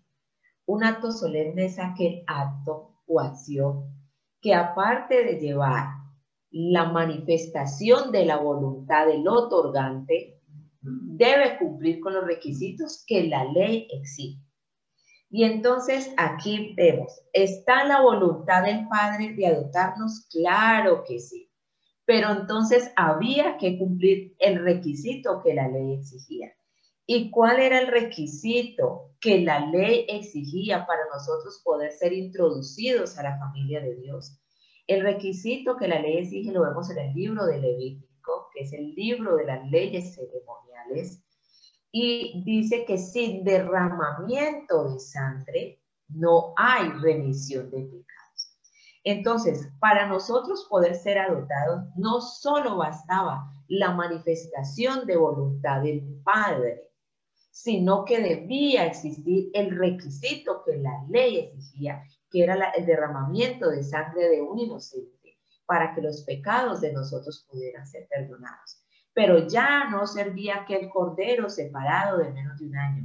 Un 0.67 0.85
acto 0.85 1.11
solemne 1.11 1.65
es 1.65 1.79
aquel 1.79 2.23
acto 2.27 3.01
o 3.07 3.19
acción 3.19 3.95
que 4.43 4.53
aparte 4.53 5.25
de 5.25 5.41
llevar 5.41 5.87
la 6.51 6.93
manifestación 6.93 8.13
de 8.13 8.27
la 8.27 8.37
voluntad 8.37 9.07
del 9.07 9.27
otorgante, 9.27 10.43
debe 10.83 11.57
cumplir 11.61 11.99
con 12.01 12.13
los 12.13 12.27
requisitos 12.27 13.03
que 13.07 13.27
la 13.27 13.45
ley 13.45 13.89
exige. 13.91 14.43
Y 15.31 15.45
entonces 15.45 16.13
aquí 16.19 16.75
vemos, 16.77 17.23
¿está 17.33 17.85
la 17.85 18.03
voluntad 18.03 18.65
del 18.65 18.87
Padre 18.87 19.33
de 19.33 19.47
adoptarnos? 19.47 20.29
Claro 20.31 21.05
que 21.09 21.19
sí. 21.21 21.46
Pero 22.07 22.31
entonces 22.31 22.91
había 22.97 23.59
que 23.59 23.79
cumplir 23.79 24.35
el 24.39 24.65
requisito 24.65 25.43
que 25.43 25.53
la 25.53 25.69
ley 25.69 25.95
exigía. 25.95 26.55
¿Y 27.05 27.31
cuál 27.31 27.61
era 27.61 27.81
el 27.81 27.89
requisito 27.89 29.13
que 29.21 29.41
la 29.41 29.67
ley 29.67 30.07
exigía 30.09 30.87
para 30.87 31.03
nosotros 31.13 31.61
poder 31.63 31.93
ser 31.93 32.13
introducidos 32.13 33.19
a 33.19 33.25
la 33.25 33.39
familia 33.39 33.81
de 33.81 33.97
Dios? 33.97 34.41
El 34.87 35.03
requisito 35.03 35.77
que 35.77 35.89
la 35.89 36.01
ley 36.01 36.19
exige 36.19 36.53
lo 36.53 36.63
vemos 36.63 36.91
en 36.91 36.99
el 36.99 37.15
libro 37.15 37.45
de 37.45 37.61
Levítico, 37.61 38.49
que 38.55 38.63
es 38.63 38.73
el 38.73 38.95
libro 38.95 39.37
de 39.37 39.45
las 39.45 39.71
leyes 39.71 40.15
ceremoniales 40.15 41.23
y 41.99 42.43
dice 42.45 42.85
que 42.85 42.99
sin 42.99 43.43
derramamiento 43.45 44.93
de 44.93 45.01
sangre 45.01 45.81
no 46.09 46.53
hay 46.57 46.91
remisión 47.01 47.71
de 47.71 47.83
pecados. 47.83 48.06
Entonces, 49.09 49.69
para 49.79 50.07
nosotros 50.07 50.67
poder 50.69 50.97
ser 50.97 51.19
adoptados, 51.19 51.85
no 51.97 52.21
solo 52.21 52.77
bastaba 52.77 53.49
la 53.69 53.93
manifestación 53.93 55.07
de 55.07 55.17
voluntad 55.17 55.83
del 55.83 56.21
Padre, 56.25 56.91
sino 57.51 58.05
que 58.05 58.21
debía 58.21 58.85
existir 58.85 59.51
el 59.55 59.77
requisito 59.77 60.63
que 60.67 60.77
la 60.79 61.07
ley 61.09 61.39
exigía, 61.39 62.03
que 62.31 62.43
era 62.43 62.71
el 62.71 62.85
derramamiento 62.85 63.71
de 63.71 63.85
sangre 63.85 64.29
de 64.29 64.43
un 64.43 64.59
inocente, 64.59 65.39
para 65.67 65.95
que 65.95 66.03
los 66.03 66.23
pecados 66.25 66.81
de 66.81 66.93
nosotros 66.93 67.47
pudieran 67.49 67.87
ser 67.87 68.09
perdonados 68.09 68.83
pero 69.17 69.49
ya 69.49 69.89
no 69.89 70.07
servía 70.07 70.57
aquel 70.57 70.91
cordero 70.91 71.49
separado 71.49 72.19
de 72.19 72.31
menos 72.35 72.59
de 72.59 72.67
un 72.67 72.77
año. 72.77 73.05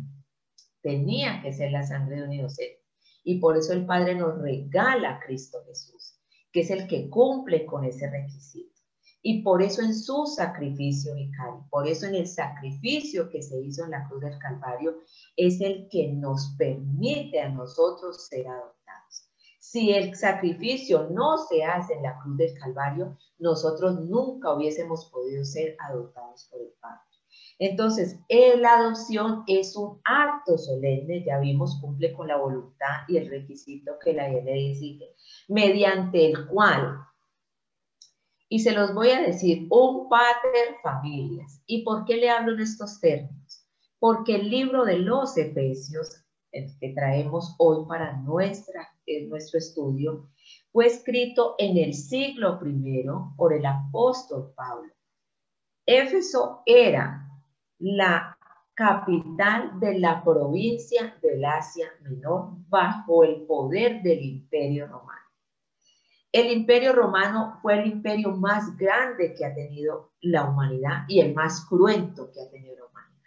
Tenía 0.81 1.41
que 1.41 1.53
ser 1.53 1.71
la 1.71 1.83
sangre 1.83 2.17
de 2.17 2.23
un 2.23 2.33
inocente. 2.33 2.80
Y 3.23 3.39
por 3.39 3.57
eso 3.57 3.73
el 3.73 3.85
Padre 3.85 4.15
nos 4.15 4.39
regala 4.39 5.15
a 5.15 5.19
Cristo 5.19 5.59
Jesús, 5.65 6.19
que 6.51 6.61
es 6.61 6.71
el 6.71 6.87
que 6.87 7.09
cumple 7.09 7.65
con 7.65 7.85
ese 7.85 8.09
requisito. 8.09 8.71
Y 9.23 9.43
por 9.43 9.61
eso 9.61 9.83
en 9.83 9.93
su 9.93 10.25
sacrificio 10.25 11.13
vicario, 11.13 11.67
por 11.69 11.87
eso 11.87 12.07
en 12.07 12.15
el 12.15 12.27
sacrificio 12.27 13.29
que 13.29 13.43
se 13.43 13.59
hizo 13.61 13.85
en 13.85 13.91
la 13.91 14.07
cruz 14.09 14.21
del 14.21 14.39
Calvario, 14.39 14.97
es 15.37 15.61
el 15.61 15.87
que 15.89 16.11
nos 16.11 16.55
permite 16.57 17.39
a 17.39 17.49
nosotros 17.49 18.25
ser 18.27 18.47
adoptados. 18.47 19.29
Si 19.59 19.91
el 19.91 20.15
sacrificio 20.15 21.07
no 21.11 21.37
se 21.37 21.63
hace 21.63 21.93
en 21.93 22.01
la 22.01 22.17
cruz 22.17 22.35
del 22.37 22.57
Calvario, 22.57 23.15
nosotros 23.37 24.01
nunca 24.01 24.53
hubiésemos 24.53 25.05
podido 25.11 25.45
ser 25.45 25.75
adoptados 25.79 26.47
por 26.49 26.61
el 26.61 26.73
Padre. 26.81 27.10
Entonces, 27.59 28.19
la 28.29 28.77
adopción 28.77 29.43
es 29.47 29.75
un 29.75 29.99
acto 30.03 30.57
solemne, 30.57 31.23
ya 31.23 31.39
vimos, 31.39 31.79
cumple 31.81 32.13
con 32.13 32.27
la 32.27 32.37
voluntad 32.37 33.07
y 33.07 33.17
el 33.17 33.29
requisito 33.29 33.93
que 34.03 34.13
la 34.13 34.27
ley 34.29 34.71
exige, 34.71 35.15
mediante 35.47 36.27
el 36.31 36.47
cual, 36.47 36.97
y 38.49 38.59
se 38.59 38.73
los 38.73 38.93
voy 38.93 39.09
a 39.11 39.21
decir, 39.21 39.67
un 39.69 40.09
pater 40.09 40.75
familias. 40.83 41.61
¿Y 41.65 41.83
por 41.83 42.03
qué 42.05 42.17
le 42.17 42.29
hablo 42.29 42.53
en 42.53 42.61
estos 42.61 42.99
términos? 42.99 43.65
Porque 43.99 44.35
el 44.35 44.49
libro 44.49 44.83
de 44.83 44.97
los 44.97 45.37
Efesios 45.37 46.21
el 46.51 46.77
que 46.79 46.89
traemos 46.89 47.55
hoy 47.57 47.85
para 47.87 48.17
nuestra, 48.17 48.89
nuestro 49.27 49.57
estudio, 49.57 50.29
fue 50.71 50.87
escrito 50.87 51.55
en 51.57 51.77
el 51.77 51.93
siglo 51.93 52.59
I 52.65 53.05
por 53.35 53.53
el 53.53 53.65
apóstol 53.65 54.53
Pablo. 54.55 54.91
Éfeso 55.85 56.61
era 56.65 57.27
la 57.81 58.37
capital 58.75 59.79
de 59.79 59.99
la 59.99 60.23
provincia 60.23 61.17
del 61.21 61.43
Asia 61.43 61.91
Menor 62.01 62.51
bajo 62.69 63.23
el 63.23 63.41
poder 63.47 64.01
del 64.03 64.21
imperio 64.23 64.87
romano. 64.87 65.19
El 66.31 66.51
imperio 66.51 66.93
romano 66.93 67.59
fue 67.61 67.79
el 67.79 67.87
imperio 67.87 68.31
más 68.31 68.77
grande 68.77 69.33
que 69.33 69.45
ha 69.45 69.53
tenido 69.53 70.13
la 70.21 70.45
humanidad 70.45 71.03
y 71.07 71.19
el 71.19 71.33
más 71.33 71.65
cruento 71.65 72.31
que 72.31 72.41
ha 72.41 72.49
tenido 72.49 72.75
la 72.77 72.85
humanidad. 72.85 73.21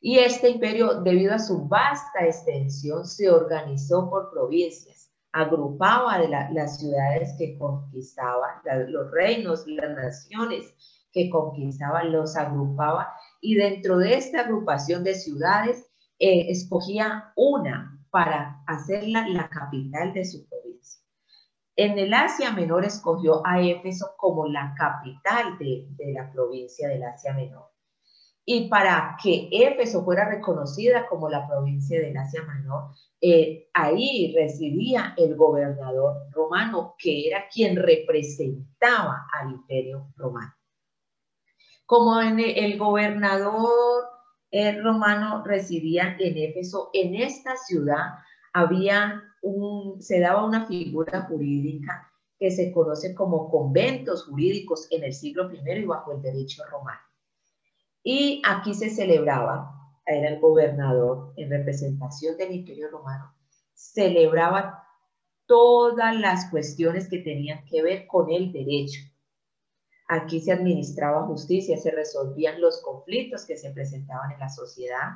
Y 0.00 0.18
este 0.18 0.48
imperio, 0.48 1.02
debido 1.02 1.34
a 1.34 1.38
su 1.38 1.68
vasta 1.68 2.24
extensión, 2.24 3.06
se 3.06 3.30
organizó 3.30 4.10
por 4.10 4.30
provincias, 4.30 5.12
agrupaba 5.30 6.18
las 6.18 6.80
ciudades 6.80 7.34
que 7.38 7.56
conquistaban, 7.56 8.62
los 8.88 9.10
reinos, 9.12 9.64
las 9.66 9.90
naciones 9.90 10.74
que 11.12 11.30
conquistaban, 11.30 12.12
los 12.12 12.36
agrupaba 12.36 13.12
y 13.40 13.54
dentro 13.54 13.98
de 13.98 14.14
esta 14.14 14.40
agrupación 14.40 15.04
de 15.04 15.14
ciudades 15.14 15.90
eh, 16.18 16.50
escogía 16.50 17.32
una 17.36 18.00
para 18.10 18.62
hacerla 18.66 19.28
la 19.28 19.48
capital 19.48 20.12
de 20.12 20.24
su 20.24 20.46
provincia. 20.48 21.02
En 21.76 21.98
el 21.98 22.12
Asia 22.12 22.52
Menor 22.52 22.84
escogió 22.84 23.46
a 23.46 23.60
Éfeso 23.62 24.14
como 24.16 24.46
la 24.46 24.74
capital 24.76 25.58
de, 25.58 25.86
de 25.96 26.12
la 26.12 26.30
provincia 26.30 26.88
del 26.88 27.02
Asia 27.02 27.32
Menor. 27.32 27.72
Y 28.44 28.68
para 28.68 29.16
que 29.22 29.48
Éfeso 29.50 30.04
fuera 30.04 30.28
reconocida 30.28 31.06
como 31.06 31.28
la 31.28 31.46
provincia 31.46 32.00
del 32.00 32.16
Asia 32.16 32.42
Menor, 32.42 32.90
eh, 33.20 33.68
ahí 33.72 34.34
residía 34.36 35.14
el 35.16 35.36
gobernador 35.36 36.28
romano, 36.32 36.96
que 36.98 37.28
era 37.28 37.48
quien 37.48 37.76
representaba 37.76 39.26
al 39.32 39.52
imperio 39.52 40.12
romano. 40.16 40.52
Como 41.86 42.20
el, 42.20 42.78
gobernador 42.78 44.04
eh, 44.50 44.80
romano 44.80 45.42
residía 45.44 46.16
en 46.18 46.36
Éfeso, 46.38 46.90
en 46.92 47.14
esta 47.14 47.56
ciudad 47.56 48.18
había 48.52 49.22
se 49.98 50.20
daba 50.20 50.44
una 50.44 50.66
figura 50.66 51.22
jurídica 51.22 52.08
que 52.38 52.50
se 52.50 52.72
conoce 52.72 53.14
como 53.14 53.50
conventos 53.50 54.24
jurídicos 54.24 54.86
en 54.90 55.04
el 55.04 55.12
siglo 55.12 55.50
I 55.52 55.60
y 55.80 55.84
bajo 55.84 56.12
el 56.12 56.22
derecho 56.22 56.62
romano. 56.70 57.00
Y 58.02 58.42
aquí 58.44 58.74
se 58.74 58.90
celebraba, 58.90 59.70
era 60.06 60.28
el 60.28 60.40
gobernador 60.40 61.32
en 61.36 61.50
representación 61.50 62.36
del 62.36 62.52
imperio 62.52 62.88
romano, 62.90 63.32
celebraba 63.74 64.84
todas 65.46 66.18
las 66.18 66.50
cuestiones 66.50 67.08
que 67.08 67.18
tenían 67.18 67.64
que 67.64 67.82
ver 67.82 68.06
con 68.06 68.30
el 68.30 68.52
derecho. 68.52 69.00
Aquí 70.14 70.42
se 70.42 70.52
administraba 70.52 71.26
justicia, 71.26 71.78
se 71.78 71.90
resolvían 71.90 72.60
los 72.60 72.82
conflictos 72.82 73.46
que 73.46 73.56
se 73.56 73.70
presentaban 73.70 74.30
en 74.32 74.40
la 74.40 74.50
sociedad, 74.50 75.08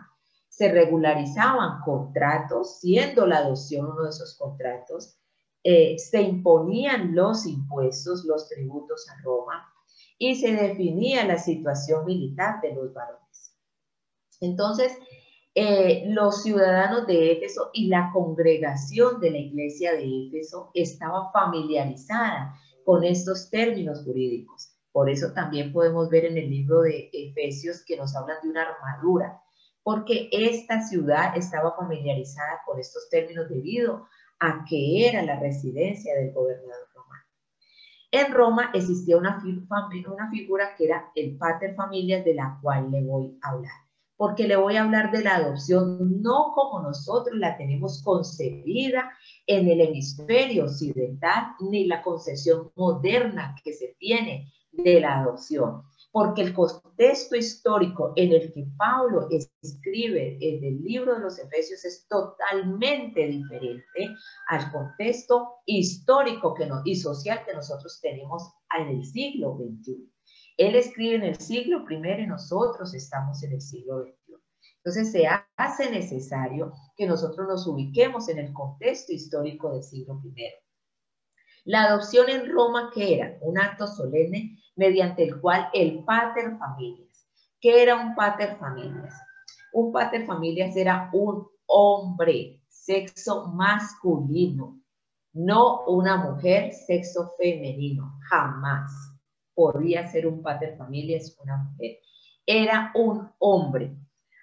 se 0.49 0.73
regularizaban 0.73 1.83
contratos, 1.85 2.81
siendo 2.81 3.27
la 3.27 3.39
adopción 3.41 3.91
uno 3.91 4.05
de 4.05 4.09
esos 4.09 4.39
contratos, 4.39 5.19
eh, 5.63 5.99
se 5.99 6.23
imponían 6.23 7.15
los 7.15 7.45
impuestos, 7.45 8.25
los 8.25 8.49
tributos 8.49 9.07
a 9.11 9.21
Roma, 9.23 9.71
y 10.17 10.35
se 10.35 10.53
definía 10.53 11.27
la 11.27 11.37
situación 11.37 12.07
militar 12.07 12.63
de 12.63 12.73
los 12.73 12.95
varones. 12.95 13.55
Entonces, 14.41 14.97
eh, 15.55 16.05
los 16.07 16.43
ciudadanos 16.43 17.07
de 17.07 17.33
Éfeso 17.33 17.69
y 17.75 17.89
la 17.89 18.13
congregación 18.15 19.21
de 19.21 19.31
la 19.31 19.39
iglesia 19.39 19.93
de 19.93 20.29
Éfeso 20.29 20.71
estaba 20.73 21.31
familiarizada 21.33 22.55
con 22.87 23.05
estos 23.05 23.51
términos 23.51 24.03
jurídicos. 24.03 24.76
Por 24.97 25.11
eso 25.11 25.35
también 25.35 25.75
podemos 25.75 26.09
ver 26.09 26.25
en 26.25 26.39
el 26.39 26.49
libro 26.49 26.81
de 26.81 27.11
Efesios 27.13 27.85
que 27.85 27.99
nos 27.99 28.17
hablan 28.17 28.39
de 28.43 28.49
una 28.49 28.63
armadura, 28.63 29.43
porque 29.83 30.31
esta 30.33 30.81
ciudad 30.81 31.37
estaba 31.37 31.77
familiarizada 31.77 32.63
con 32.65 32.81
estos 32.81 33.11
términos 33.11 33.47
debido 33.51 34.09
a 34.41 34.65
que 34.65 35.07
era 35.07 35.23
la 35.23 35.39
residencia 35.39 36.15
del 36.15 36.33
gobernador 36.33 36.87
en 38.11 38.33
Roma 38.33 38.71
existía 38.73 39.19
una, 39.19 39.43
una 40.09 40.31
figura 40.31 40.75
que 40.75 40.87
era 40.87 41.11
el 41.15 41.37
pater 41.37 41.75
familias 41.75 42.25
de 42.25 42.33
la 42.33 42.59
cual 42.63 42.91
le 42.91 43.03
voy 43.03 43.39
a 43.43 43.51
hablar. 43.51 43.73
Porque 44.17 44.49
le 44.49 44.57
voy 44.57 44.77
a 44.77 44.85
hablar 44.85 45.11
de 45.11 45.23
la 45.23 45.37
adopción 45.37 46.23
no 46.23 46.53
como 46.55 46.81
nosotros 46.81 47.37
la 47.37 47.59
tenemos 47.59 48.03
concebida 48.03 49.13
en 49.47 49.69
el 49.69 49.83
hemisferio 49.83 50.65
occidental, 50.65 51.49
ni 51.61 51.85
la 51.87 52.03
concepción 52.03 52.73
moderna 52.77 53.55
que 53.63 53.75
se 53.75 53.95
tiene 53.99 54.51
de 54.77 55.01
la 55.01 55.21
adopción, 55.21 55.83
porque 56.13 56.43
el 56.43 56.55
contexto 56.55 57.37
histórico 57.37 58.13
en 58.17 58.33
el 58.33 58.53
que 58.53 58.67
Pablo 58.79 59.29
escribe 59.31 60.39
en 60.41 60.65
el 60.65 60.83
libro 60.83 61.15
de 61.15 61.21
los 61.21 61.39
Efesios 61.39 61.85
es 61.85 62.07
totalmente 62.09 63.27
diferente 63.27 64.09
al 64.49 64.71
contexto 64.73 65.57
histórico 65.67 66.55
que 66.55 66.69
y 66.85 66.97
social 66.97 67.45
que 67.45 67.55
nosotros 67.55 68.01
tenemos 68.01 68.51
en 68.79 68.89
el 68.89 69.05
siglo 69.05 69.59
XXI. 69.59 70.11
Él 70.57 70.75
escribe 70.75 71.17
en 71.17 71.25
el 71.25 71.37
siglo 71.37 71.85
I 71.91 72.23
y 72.23 72.27
nosotros 72.27 72.95
estamos 72.95 73.43
en 73.43 73.53
el 73.53 73.61
siglo 73.61 74.03
XXI. 74.03 74.17
Entonces 74.79 75.13
se 75.13 75.27
hace 75.57 75.91
necesario 75.91 76.73
que 76.97 77.07
nosotros 77.07 77.47
nos 77.49 77.67
ubiquemos 77.67 78.29
en 78.29 78.39
el 78.39 78.53
contexto 78.53 79.13
histórico 79.13 79.73
del 79.73 79.83
siglo 79.83 80.21
I. 80.25 80.47
La 81.65 81.83
adopción 81.87 82.31
en 82.31 82.51
Roma, 82.51 82.91
que 82.95 83.17
era 83.17 83.37
un 83.41 83.59
acto 83.59 83.89
solemne 83.89 84.57
mediante 84.77 85.25
el 85.25 85.41
cual 85.41 85.69
el 85.73 86.05
pater 86.05 86.57
familias, 86.59 87.27
¿qué 87.61 87.83
era 87.83 87.97
un 87.97 88.15
pater 88.15 88.57
familias? 88.59 89.15
Un 89.73 89.93
pater 89.93 90.25
familias 90.27 90.77
era 90.77 91.11
un 91.13 91.47
hombre, 91.67 92.63
sexo 92.69 93.49
masculino, 93.49 94.81
no 95.33 95.85
una 95.87 96.17
mujer, 96.17 96.73
sexo 96.73 97.33
femenino, 97.37 98.19
jamás 98.31 98.93
podía 99.55 100.07
ser 100.07 100.27
un 100.27 100.43
pater 100.43 100.77
familias 100.77 101.37
una 101.43 101.57
mujer. 101.57 101.99
Era 102.47 102.93
un 102.95 103.29
hombre 103.39 103.97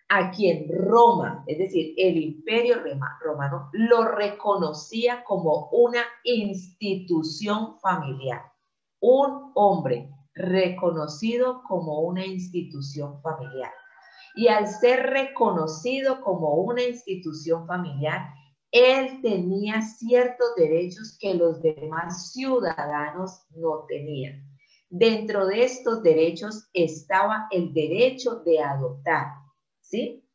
a 0.10 0.30
quien 0.32 0.68
Roma, 0.70 1.44
es 1.48 1.58
decir, 1.58 1.94
el 1.98 2.18
imperio 2.18 2.84
romano, 3.22 3.70
lo 3.74 4.04
reconocía 4.06 5.24
como 5.24 5.70
una 5.72 6.02
institución 6.24 7.80
familiar. 7.80 8.44
Un 9.00 9.52
hombre 9.56 10.10
reconocido 10.36 11.64
como 11.68 12.02
una 12.02 12.26
institución 12.26 13.22
familiar. 13.22 13.72
Y 14.36 14.48
al 14.48 14.68
ser 14.68 15.04
reconocido 15.12 16.22
como 16.22 16.56
una 16.56 16.82
institución 16.84 17.68
familiar, 17.68 18.34
él 18.72 19.22
tenía 19.22 19.82
ciertos 19.84 20.56
derechos 20.56 21.16
que 21.20 21.36
los 21.36 21.62
demás 21.62 22.32
ciudadanos 22.32 23.44
no 23.52 23.86
tenían. 23.88 24.50
Dentro 24.90 25.46
de 25.46 25.64
estos 25.64 26.02
derechos 26.02 26.70
estaba 26.74 27.48
el 27.52 27.74
derecho 27.74 28.42
de 28.44 28.60
adoptar, 28.60 29.28
¿sí? 29.82 30.28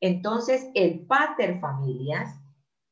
Entonces, 0.00 0.66
el 0.74 1.06
pater 1.06 1.58
familias 1.60 2.28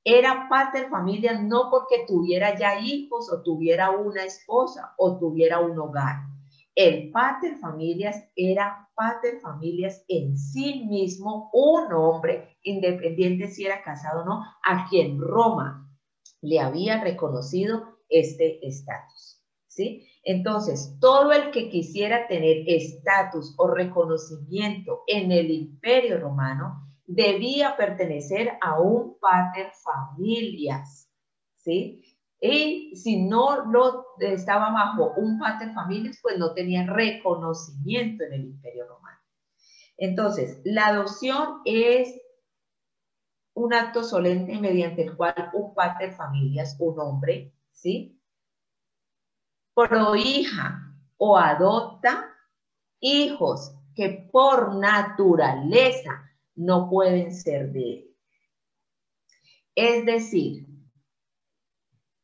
era 0.05 0.49
pater 0.49 0.89
familias 0.89 1.43
no 1.43 1.71
porque 1.71 2.05
tuviera 2.07 2.59
ya 2.59 2.79
hijos 2.81 3.31
o 3.31 3.43
tuviera 3.43 3.91
una 3.91 4.25
esposa 4.25 4.95
o 4.97 5.19
tuviera 5.19 5.61
un 5.61 5.79
hogar. 5.79 6.34
El 6.75 7.11
pater 7.13 7.57
familias 7.59 8.29
era 8.35 8.89
pater 8.97 9.41
familias 9.41 10.05
en 10.09 10.37
sí 10.37 10.85
mismo, 10.87 11.51
un 11.53 11.93
hombre, 11.93 12.57
independiente 12.63 13.49
si 13.49 13.65
era 13.65 13.83
casado 13.83 14.23
o 14.23 14.25
no, 14.25 14.43
a 14.65 14.89
quien 14.89 15.21
Roma 15.21 15.89
le 16.41 16.61
había 16.61 17.03
reconocido 17.03 17.99
este 18.09 18.67
estatus. 18.67 19.41
¿Sí? 19.69 20.07
Entonces, 20.23 20.97
todo 21.01 21.33
el 21.33 21.51
que 21.51 21.69
quisiera 21.69 22.29
tener 22.29 22.65
estatus 22.67 23.55
o 23.59 23.67
reconocimiento 23.69 25.03
en 25.09 25.33
el 25.33 25.51
imperio 25.51 26.21
romano 26.21 26.85
debía 27.07 27.77
pertenecer 27.77 28.53
a 28.61 28.81
un 28.81 29.19
pater 29.19 29.73
familias, 29.83 31.11
¿sí? 31.57 32.03
Y 32.41 32.95
si 32.97 33.23
no 33.23 33.65
lo 33.67 34.07
estaba 34.19 34.71
bajo 34.71 35.15
un 35.17 35.39
pater 35.39 35.73
familias, 35.73 36.19
pues 36.21 36.39
no 36.39 36.53
tenía 36.53 36.87
reconocimiento 36.87 38.25
en 38.25 38.33
el 38.35 38.45
imperio 38.45 38.87
romano. 38.87 39.19
Entonces, 39.97 40.61
la 40.65 40.89
adopción 40.89 41.61
es 41.65 42.21
un 43.55 43.73
acto 43.73 44.03
solemne 44.03 44.61
mediante 44.61 45.03
el 45.03 45.17
cual 45.17 45.51
un 45.55 45.75
pater 45.75 46.13
familias, 46.13 46.77
un 46.81 46.99
hombre, 46.99 47.55
¿sí? 47.71 48.21
prohija 49.75 50.95
o 51.17 51.37
adopta 51.37 52.31
hijos 53.01 53.75
que 53.95 54.29
por 54.33 54.77
naturaleza 54.77 56.31
no 56.55 56.89
pueden 56.89 57.35
ser 57.35 57.73
de 57.73 57.95
él. 57.95 58.17
Es 59.75 60.07
decir, 60.07 60.67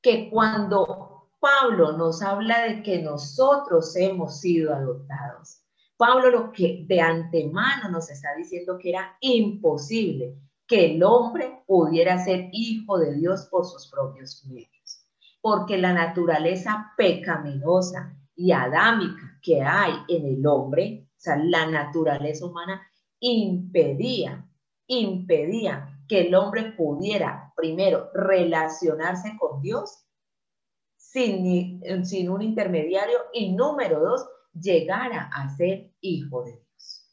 que 0.03 0.31
cuando 0.31 1.31
Pablo 1.39 1.97
nos 1.97 2.23
habla 2.23 2.63
de 2.63 2.83
que 2.83 3.03
nosotros 3.03 3.95
hemos 3.97 4.41
sido 4.41 4.75
adoptados, 4.75 5.63
Pablo 5.97 6.31
lo 6.31 6.53
que 6.53 6.85
de 6.87 7.01
antemano 7.01 7.91
nos 7.91 8.11
está 8.11 8.35
diciendo 8.37 8.79
que 8.79 8.91
era 8.91 9.17
imposible 9.21 10.35
que 10.67 10.95
el 10.95 11.03
hombre 11.03 11.63
pudiera 11.67 12.25
ser 12.25 12.49
hijo 12.53 12.99
de 12.99 13.15
Dios 13.17 13.49
por 13.51 13.67
sus 13.67 13.89
propios 13.91 14.45
medios. 14.47 14.69
porque 15.43 15.79
la 15.79 15.95
naturaleza 15.95 16.93
pecaminosa 16.99 18.15
y 18.37 18.53
adámica 18.53 19.39
que 19.43 19.63
hay 19.63 19.93
en 20.09 20.27
el 20.27 20.47
hombre, 20.47 21.09
o 21.09 21.15
sea, 21.17 21.37
la 21.37 21.67
naturaleza 21.67 22.45
humana, 22.45 22.83
impedía, 23.21 24.47
impedía 24.87 25.99
que 26.11 26.23
el 26.23 26.35
hombre 26.35 26.73
pudiera, 26.73 27.53
primero, 27.55 28.11
relacionarse 28.13 29.37
con 29.39 29.63
Dios 29.63 30.05
sin, 30.97 32.05
sin 32.05 32.29
un 32.29 32.43
intermediario 32.43 33.17
y 33.33 33.53
número 33.53 34.01
dos, 34.01 34.29
llegara 34.53 35.31
a 35.33 35.49
ser 35.57 35.93
hijo 36.01 36.43
de 36.43 36.51
Dios. 36.51 37.07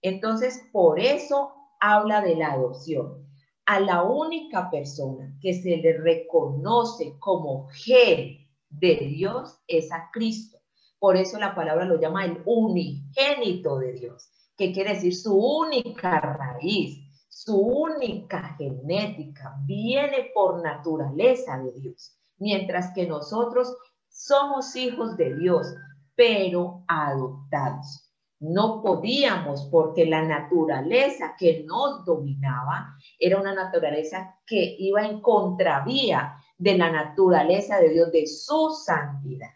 Entonces, 0.00 0.66
por 0.72 0.98
eso 0.98 1.52
habla 1.80 2.22
de 2.22 2.34
la 2.36 2.52
adopción. 2.52 3.28
A 3.66 3.78
la 3.78 4.02
única 4.02 4.70
persona 4.70 5.36
que 5.42 5.52
se 5.52 5.76
le 5.76 5.98
reconoce 5.98 7.18
como 7.18 7.68
gen 7.68 8.38
de 8.70 8.96
Dios 8.96 9.60
es 9.66 9.92
a 9.92 10.08
Cristo. 10.10 10.56
Por 10.98 11.18
eso 11.18 11.38
la 11.38 11.54
palabra 11.54 11.84
lo 11.84 12.00
llama 12.00 12.24
el 12.24 12.40
unigénito 12.46 13.78
de 13.78 13.92
Dios, 13.92 14.30
que 14.56 14.72
quiere 14.72 14.94
decir 14.94 15.14
su 15.14 15.36
única 15.36 16.18
raíz, 16.20 17.06
su 17.38 17.56
única 17.56 18.56
genética, 18.58 19.54
viene 19.64 20.32
por 20.34 20.60
naturaleza 20.60 21.56
de 21.58 21.70
Dios, 21.70 22.18
mientras 22.38 22.92
que 22.92 23.06
nosotros 23.06 23.76
somos 24.08 24.74
hijos 24.74 25.16
de 25.16 25.36
Dios, 25.36 25.72
pero 26.16 26.82
adoptados. 26.88 28.12
No 28.40 28.82
podíamos 28.82 29.68
porque 29.70 30.04
la 30.04 30.22
naturaleza 30.22 31.36
que 31.38 31.62
nos 31.64 32.04
dominaba 32.04 32.96
era 33.20 33.40
una 33.40 33.54
naturaleza 33.54 34.36
que 34.44 34.74
iba 34.76 35.06
en 35.06 35.20
contravía 35.20 36.42
de 36.58 36.76
la 36.76 36.90
naturaleza 36.90 37.78
de 37.78 37.90
Dios, 37.90 38.10
de 38.10 38.26
su 38.26 38.70
santidad. 38.84 39.54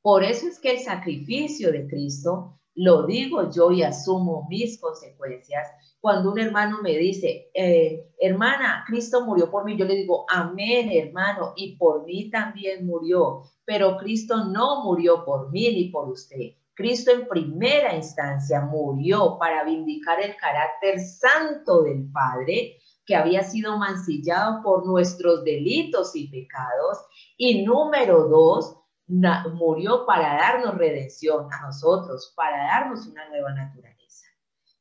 Por 0.00 0.24
eso 0.24 0.48
es 0.48 0.58
que 0.58 0.70
el 0.70 0.78
sacrificio 0.78 1.70
de 1.70 1.86
Cristo, 1.86 2.58
lo 2.76 3.06
digo 3.06 3.50
yo 3.50 3.72
y 3.72 3.82
asumo 3.82 4.46
mis 4.48 4.78
consecuencias. 4.80 5.68
Cuando 6.00 6.30
un 6.30 6.38
hermano 6.38 6.82
me 6.82 6.96
dice, 6.96 7.50
eh, 7.54 8.12
hermana, 8.20 8.84
Cristo 8.86 9.24
murió 9.24 9.50
por 9.50 9.64
mí, 9.64 9.76
yo 9.76 9.86
le 9.86 9.96
digo, 9.96 10.26
amén, 10.28 10.90
hermano, 10.92 11.54
y 11.56 11.76
por 11.76 12.04
mí 12.04 12.30
también 12.30 12.86
murió, 12.86 13.42
pero 13.64 13.96
Cristo 13.96 14.44
no 14.44 14.84
murió 14.84 15.24
por 15.24 15.50
mí 15.50 15.68
ni 15.72 15.88
por 15.88 16.08
usted. 16.08 16.52
Cristo 16.74 17.10
en 17.10 17.26
primera 17.26 17.96
instancia 17.96 18.60
murió 18.60 19.38
para 19.38 19.64
vindicar 19.64 20.20
el 20.20 20.36
carácter 20.36 21.00
santo 21.00 21.82
del 21.82 22.10
Padre 22.12 22.76
que 23.06 23.16
había 23.16 23.42
sido 23.42 23.78
mancillado 23.78 24.62
por 24.62 24.84
nuestros 24.84 25.42
delitos 25.44 26.14
y 26.14 26.28
pecados. 26.28 26.98
Y 27.38 27.64
número 27.64 28.28
dos, 28.28 28.75
murió 29.08 30.04
para 30.06 30.36
darnos 30.36 30.76
redención 30.76 31.48
a 31.52 31.66
nosotros, 31.66 32.32
para 32.36 32.66
darnos 32.66 33.06
una 33.06 33.28
nueva 33.28 33.52
naturaleza. 33.52 34.26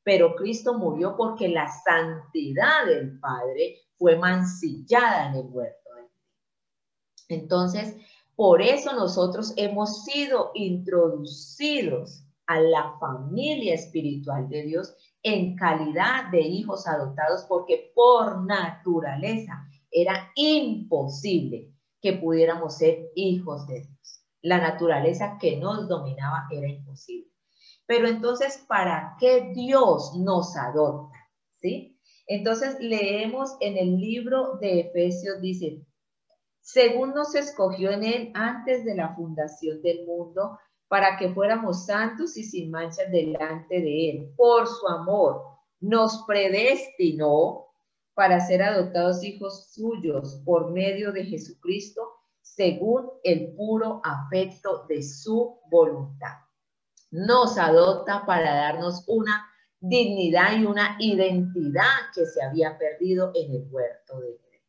Pero 0.03 0.35
Cristo 0.35 0.77
murió 0.77 1.15
porque 1.15 1.47
la 1.47 1.67
santidad 1.67 2.85
del 2.85 3.19
Padre 3.19 3.81
fue 3.97 4.17
mancillada 4.17 5.29
en 5.29 5.35
el 5.35 5.47
huerto. 5.49 5.89
Entonces, 7.27 7.95
por 8.35 8.61
eso 8.61 8.93
nosotros 8.93 9.53
hemos 9.57 10.03
sido 10.03 10.51
introducidos 10.53 12.23
a 12.47 12.59
la 12.59 12.97
familia 12.99 13.73
espiritual 13.73 14.47
de 14.49 14.63
Dios 14.63 14.95
en 15.23 15.55
calidad 15.55 16.29
de 16.31 16.41
hijos 16.41 16.85
adoptados 16.85 17.45
porque 17.47 17.91
por 17.95 18.45
naturaleza 18.45 19.67
era 19.89 20.31
imposible 20.35 21.74
que 22.05 22.13
pudiéramos 22.13 22.77
ser 22.77 23.09
hijos 23.15 23.65
de 23.65 23.81
Dios. 23.81 24.21
La 24.43 24.59
naturaleza 24.59 25.39
que 25.41 25.57
nos 25.57 25.87
dominaba 25.87 26.45
era 26.51 26.67
imposible. 26.67 27.31
Pero 27.87 28.07
entonces, 28.07 28.63
¿para 28.67 29.15
qué 29.19 29.51
Dios 29.55 30.13
nos 30.15 30.55
adopta? 30.55 31.17
¿Sí? 31.55 31.99
Entonces 32.27 32.77
leemos 32.79 33.57
en 33.59 33.75
el 33.77 33.97
libro 33.97 34.59
de 34.61 34.81
Efesios, 34.81 35.41
dice, 35.41 35.83
según 36.61 37.15
nos 37.15 37.33
escogió 37.33 37.89
en 37.89 38.03
él 38.03 38.31
antes 38.35 38.85
de 38.85 38.93
la 38.93 39.15
fundación 39.15 39.81
del 39.81 40.05
mundo, 40.05 40.59
para 40.87 41.17
que 41.17 41.33
fuéramos 41.33 41.87
santos 41.87 42.37
y 42.37 42.43
sin 42.43 42.69
manchas 42.69 43.11
delante 43.11 43.81
de 43.81 44.11
Él. 44.11 44.33
Por 44.37 44.67
su 44.67 44.87
amor 44.87 45.41
nos 45.79 46.23
predestinó 46.27 47.64
para 48.15 48.39
ser 48.39 48.63
adoptados 48.63 49.23
hijos 49.23 49.73
suyos 49.73 50.41
por 50.45 50.71
medio 50.71 51.11
de 51.11 51.25
Jesucristo, 51.25 52.01
según 52.41 53.11
el 53.23 53.53
puro 53.55 54.01
afecto 54.03 54.85
de 54.87 55.03
su 55.03 55.59
voluntad. 55.69 56.37
Nos 57.11 57.57
adopta 57.57 58.25
para 58.25 58.55
darnos 58.55 59.03
una 59.07 59.45
dignidad 59.79 60.57
y 60.57 60.65
una 60.65 60.95
identidad 60.99 62.11
que 62.13 62.25
se 62.25 62.41
había 62.41 62.77
perdido 62.77 63.31
en 63.35 63.53
el 63.53 63.67
huerto 63.69 64.19
de 64.21 64.29
Edén. 64.29 64.61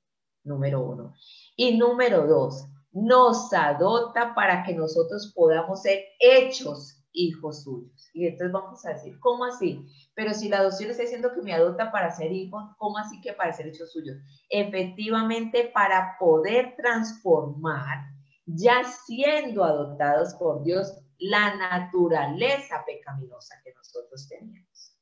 Número 0.44 0.80
uno. 0.80 1.14
Y 1.56 1.78
número 1.78 2.26
dos, 2.26 2.66
nos 2.92 3.52
adopta 3.52 4.35
para 4.35 4.64
que 4.64 4.74
nosotros 4.74 5.32
podamos 5.35 5.82
ser 5.82 6.00
hechos 6.18 6.95
hijos 7.16 7.64
suyos. 7.64 8.11
Y 8.12 8.26
entonces 8.26 8.52
vamos 8.52 8.85
a 8.87 8.90
decir, 8.90 9.18
¿cómo 9.18 9.44
así? 9.44 9.85
Pero 10.14 10.35
si 10.35 10.48
la 10.48 10.59
adopción 10.59 10.90
está 10.90 11.02
diciendo 11.02 11.33
que 11.35 11.42
me 11.42 11.52
adopta 11.52 11.90
para 11.90 12.14
ser 12.14 12.31
hijo, 12.31 12.74
¿cómo 12.79 12.98
así 12.98 13.20
que 13.20 13.33
para 13.33 13.52
ser 13.52 13.66
hechos 13.66 13.92
suyos? 13.92 14.16
Efectivamente, 14.48 15.70
para 15.74 16.16
poder 16.20 16.74
transformar, 16.76 18.05
ya 18.44 18.85
siendo 18.85 19.64
adoptados 19.64 20.35
por 20.35 20.62
Dios, 20.62 20.92
la 21.18 21.57
naturaleza 21.57 22.85
pecaminosa 22.87 23.57
que 23.64 23.72
nosotros 23.72 24.29
teníamos. 24.29 24.92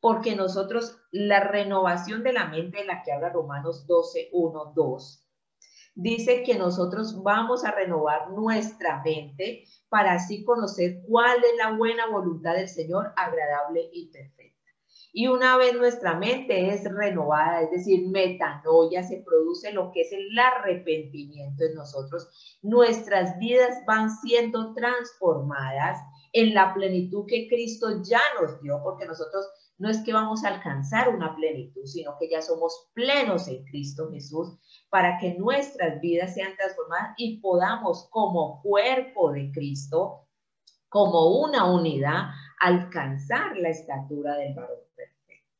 Porque 0.00 0.36
nosotros, 0.36 0.96
la 1.10 1.40
renovación 1.40 2.22
de 2.22 2.32
la 2.32 2.46
mente 2.46 2.78
de 2.78 2.84
la 2.84 3.02
que 3.02 3.12
habla 3.12 3.30
Romanos 3.30 3.84
12, 3.86 4.30
1, 4.32 4.72
2, 4.74 5.27
dice 5.98 6.44
que 6.44 6.54
nosotros 6.54 7.24
vamos 7.24 7.64
a 7.64 7.72
renovar 7.72 8.30
nuestra 8.30 9.02
mente 9.02 9.64
para 9.88 10.12
así 10.12 10.44
conocer 10.44 11.02
cuál 11.08 11.38
es 11.38 11.56
la 11.58 11.76
buena 11.76 12.06
voluntad 12.06 12.54
del 12.54 12.68
Señor, 12.68 13.12
agradable 13.16 13.90
y 13.92 14.06
perfecta. 14.12 14.54
Y 15.12 15.26
una 15.26 15.56
vez 15.56 15.74
nuestra 15.74 16.16
mente 16.16 16.72
es 16.72 16.84
renovada, 16.84 17.62
es 17.62 17.72
decir, 17.72 18.06
metanoia, 18.10 19.02
se 19.02 19.24
produce 19.26 19.72
lo 19.72 19.90
que 19.90 20.02
es 20.02 20.12
el 20.12 20.38
arrepentimiento 20.38 21.64
en 21.64 21.74
nosotros, 21.74 22.28
nuestras 22.62 23.36
vidas 23.40 23.84
van 23.84 24.08
siendo 24.18 24.74
transformadas 24.74 25.98
en 26.32 26.54
la 26.54 26.74
plenitud 26.74 27.24
que 27.26 27.48
Cristo 27.48 28.02
ya 28.04 28.20
nos 28.40 28.60
dio, 28.62 28.80
porque 28.84 29.04
nosotros 29.04 29.48
no 29.78 29.88
es 29.88 29.98
que 29.98 30.12
vamos 30.12 30.44
a 30.44 30.48
alcanzar 30.48 31.08
una 31.08 31.36
plenitud, 31.36 31.84
sino 31.84 32.16
que 32.18 32.28
ya 32.28 32.42
somos 32.42 32.90
plenos 32.94 33.46
en 33.46 33.64
Cristo 33.64 34.10
Jesús 34.10 34.58
para 34.90 35.18
que 35.18 35.34
nuestras 35.34 36.00
vidas 36.00 36.34
sean 36.34 36.56
transformadas 36.56 37.14
y 37.16 37.40
podamos 37.40 38.08
como 38.10 38.60
cuerpo 38.60 39.32
de 39.32 39.52
Cristo, 39.52 40.26
como 40.88 41.40
una 41.42 41.70
unidad, 41.72 42.30
alcanzar 42.60 43.56
la 43.56 43.68
estatura 43.68 44.36
del 44.36 44.54
varón 44.54 44.80
perfecto. 44.96 45.54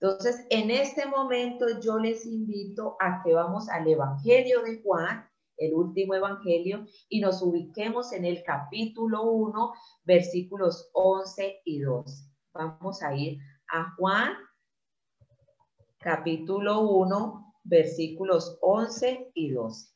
Entonces, 0.00 0.46
en 0.50 0.70
este 0.70 1.06
momento 1.06 1.66
yo 1.80 1.98
les 1.98 2.24
invito 2.26 2.96
a 3.00 3.20
que 3.24 3.34
vamos 3.34 3.68
al 3.68 3.88
Evangelio 3.88 4.62
de 4.62 4.80
Juan, 4.82 5.28
el 5.56 5.74
último 5.74 6.14
Evangelio, 6.14 6.86
y 7.08 7.20
nos 7.20 7.42
ubiquemos 7.42 8.12
en 8.12 8.24
el 8.24 8.44
capítulo 8.44 9.24
1, 9.24 9.72
versículos 10.04 10.88
11 10.94 11.62
y 11.64 11.80
12. 11.80 12.29
Vamos 12.52 13.02
a 13.02 13.14
ir 13.14 13.38
a 13.68 13.94
Juan, 13.96 14.34
capítulo 16.00 16.80
1, 16.80 17.54
versículos 17.62 18.58
11 18.60 19.30
y 19.34 19.52
12. 19.52 19.94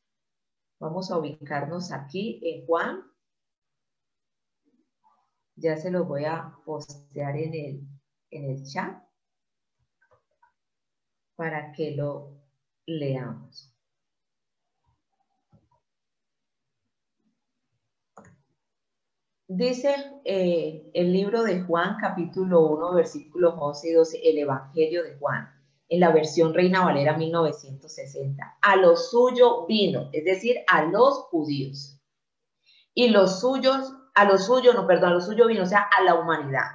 Vamos 0.78 1.10
a 1.10 1.18
ubicarnos 1.18 1.90
aquí 1.90 2.40
en 2.44 2.64
Juan. 2.66 3.02
Ya 5.56 5.76
se 5.76 5.90
los 5.90 6.06
voy 6.06 6.26
a 6.26 6.56
postear 6.64 7.36
en 7.36 7.54
el, 7.54 7.88
en 8.30 8.50
el 8.50 8.64
chat 8.64 9.02
para 11.34 11.72
que 11.72 11.96
lo 11.96 12.40
leamos. 12.86 13.73
Dice 19.46 19.94
eh, 20.24 20.90
el 20.94 21.12
libro 21.12 21.42
de 21.42 21.60
Juan, 21.60 21.96
capítulo 22.00 22.62
1, 22.66 22.94
versículos 22.94 23.54
11 23.58 23.88
y 23.88 23.92
12, 23.92 24.20
el 24.24 24.38
Evangelio 24.38 25.02
de 25.02 25.16
Juan 25.18 25.50
en 25.88 26.00
la 26.00 26.12
versión 26.12 26.54
Reina 26.54 26.84
Valera 26.84 27.16
1960. 27.16 28.58
A 28.62 28.76
lo 28.76 28.96
suyo 28.96 29.66
vino, 29.66 30.08
es 30.12 30.24
decir, 30.24 30.56
a 30.66 30.86
los 30.86 31.24
judíos. 31.24 32.00
Y 32.94 33.10
los 33.10 33.40
suyos, 33.40 33.92
a 34.14 34.24
los 34.24 34.46
suyos, 34.46 34.74
no, 34.74 34.86
perdón, 34.86 35.10
a 35.10 35.14
los 35.14 35.26
suyos 35.26 35.48
vino, 35.48 35.64
o 35.64 35.66
sea, 35.66 35.80
a 35.94 36.02
la 36.02 36.14
humanidad. 36.14 36.70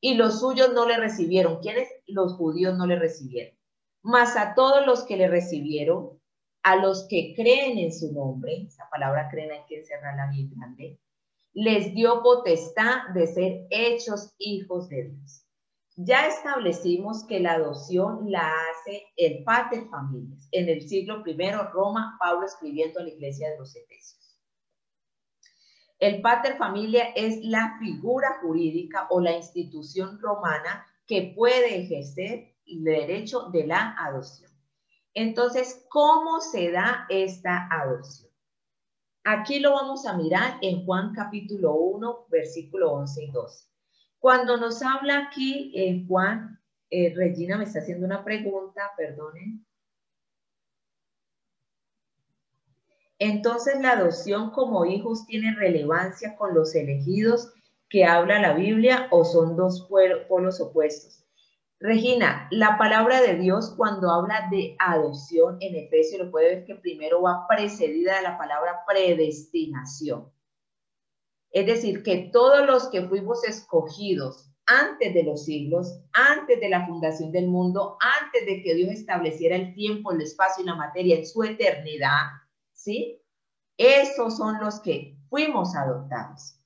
Y 0.00 0.14
los 0.14 0.38
suyos 0.38 0.72
no 0.74 0.86
le 0.86 0.98
recibieron. 0.98 1.58
¿Quiénes? 1.60 1.88
Los 2.06 2.34
judíos 2.34 2.76
no 2.76 2.86
le 2.86 2.98
recibieron. 3.00 3.58
Mas 4.02 4.36
a 4.36 4.54
todos 4.54 4.86
los 4.86 5.04
que 5.04 5.16
le 5.16 5.26
recibieron, 5.26 6.20
a 6.62 6.76
los 6.76 7.08
que 7.08 7.34
creen 7.34 7.78
en 7.78 7.92
su 7.92 8.12
nombre, 8.12 8.62
esa 8.66 8.88
palabra 8.90 9.28
creen 9.30 9.50
hay 9.50 9.64
que 9.68 9.78
encerrarla 9.80 10.30
bien 10.30 10.50
grande, 10.50 11.00
les 11.58 11.94
dio 11.94 12.22
potestad 12.22 13.08
de 13.14 13.26
ser 13.26 13.66
hechos 13.70 14.34
hijos 14.36 14.90
de 14.90 15.04
Dios. 15.04 15.42
Ya 15.96 16.26
establecimos 16.26 17.24
que 17.24 17.40
la 17.40 17.52
adopción 17.52 18.30
la 18.30 18.46
hace 18.46 19.04
el 19.16 19.42
Pater 19.42 19.88
Familias. 19.88 20.46
En 20.52 20.68
el 20.68 20.86
siglo 20.86 21.22
I, 21.24 21.34
Roma, 21.72 22.18
Pablo 22.20 22.44
escribiendo 22.44 23.00
a 23.00 23.04
la 23.04 23.08
iglesia 23.08 23.48
de 23.50 23.58
los 23.58 23.74
Efesios. 23.74 24.38
El 25.98 26.20
Pater 26.20 26.58
Familia 26.58 27.04
es 27.16 27.42
la 27.42 27.78
figura 27.80 28.38
jurídica 28.42 29.06
o 29.08 29.22
la 29.22 29.34
institución 29.34 30.20
romana 30.20 30.86
que 31.06 31.32
puede 31.34 31.80
ejercer 31.80 32.54
el 32.66 32.84
derecho 32.84 33.48
de 33.48 33.66
la 33.66 33.96
adopción. 33.98 34.50
Entonces, 35.14 35.86
¿cómo 35.88 36.42
se 36.42 36.70
da 36.70 37.06
esta 37.08 37.66
adopción? 37.70 38.25
Aquí 39.28 39.58
lo 39.58 39.72
vamos 39.72 40.06
a 40.06 40.16
mirar 40.16 40.56
en 40.62 40.84
Juan 40.84 41.12
capítulo 41.12 41.74
1, 41.74 42.26
versículo 42.30 42.92
11 42.92 43.24
y 43.24 43.30
12. 43.32 43.66
Cuando 44.20 44.56
nos 44.56 44.82
habla 44.82 45.26
aquí 45.26 45.72
en 45.74 45.96
eh, 45.96 46.04
Juan, 46.06 46.60
eh, 46.90 47.12
Regina 47.12 47.58
me 47.58 47.64
está 47.64 47.80
haciendo 47.80 48.06
una 48.06 48.22
pregunta, 48.22 48.92
perdonen. 48.96 49.66
Entonces 53.18 53.80
la 53.80 53.94
adopción 53.94 54.52
como 54.52 54.86
hijos 54.86 55.26
tiene 55.26 55.56
relevancia 55.56 56.36
con 56.36 56.54
los 56.54 56.76
elegidos 56.76 57.52
que 57.88 58.04
habla 58.04 58.40
la 58.40 58.52
Biblia 58.52 59.08
o 59.10 59.24
son 59.24 59.56
dos 59.56 59.88
polos 60.28 60.60
opuestos. 60.60 61.25
Regina, 61.78 62.48
la 62.50 62.78
palabra 62.78 63.20
de 63.20 63.36
Dios 63.36 63.74
cuando 63.76 64.10
habla 64.10 64.48
de 64.50 64.76
adopción 64.78 65.58
en 65.60 65.76
Efesios 65.76 66.24
lo 66.24 66.30
puede 66.30 66.54
ver 66.54 66.64
que 66.64 66.74
primero 66.76 67.20
va 67.20 67.46
precedida 67.46 68.16
de 68.16 68.22
la 68.22 68.38
palabra 68.38 68.82
predestinación. 68.86 70.32
Es 71.50 71.66
decir, 71.66 72.02
que 72.02 72.30
todos 72.32 72.66
los 72.66 72.88
que 72.88 73.06
fuimos 73.06 73.44
escogidos 73.44 74.50
antes 74.64 75.12
de 75.12 75.22
los 75.22 75.44
siglos, 75.44 76.00
antes 76.12 76.58
de 76.60 76.70
la 76.70 76.86
fundación 76.86 77.30
del 77.30 77.46
mundo, 77.46 77.98
antes 78.00 78.46
de 78.46 78.62
que 78.62 78.74
Dios 78.74 78.90
estableciera 78.90 79.54
el 79.54 79.74
tiempo, 79.74 80.12
el 80.12 80.22
espacio 80.22 80.64
y 80.64 80.66
la 80.66 80.74
materia 80.74 81.16
en 81.16 81.26
su 81.26 81.44
eternidad, 81.44 82.30
¿sí? 82.72 83.22
Esos 83.76 84.38
son 84.38 84.58
los 84.60 84.80
que 84.80 85.18
fuimos 85.28 85.76
adoptados. 85.76 86.58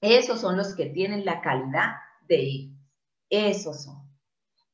Esos 0.00 0.40
son 0.40 0.56
los 0.56 0.74
que 0.74 0.86
tienen 0.86 1.24
la 1.24 1.40
calidad 1.40 1.92
de 2.28 2.36
hijos. 2.42 2.78
Esos 3.30 3.84
son. 3.84 4.03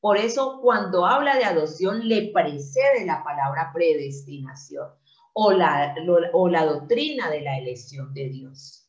Por 0.01 0.17
eso 0.17 0.59
cuando 0.61 1.05
habla 1.05 1.37
de 1.37 1.45
adopción 1.45 2.07
le 2.07 2.31
precede 2.33 3.05
la 3.05 3.23
palabra 3.23 3.71
predestinación 3.73 4.89
o 5.33 5.53
la, 5.53 5.95
o 6.33 6.49
la 6.49 6.65
doctrina 6.65 7.29
de 7.29 7.41
la 7.41 7.57
elección 7.57 8.13
de 8.13 8.27
Dios 8.27 8.81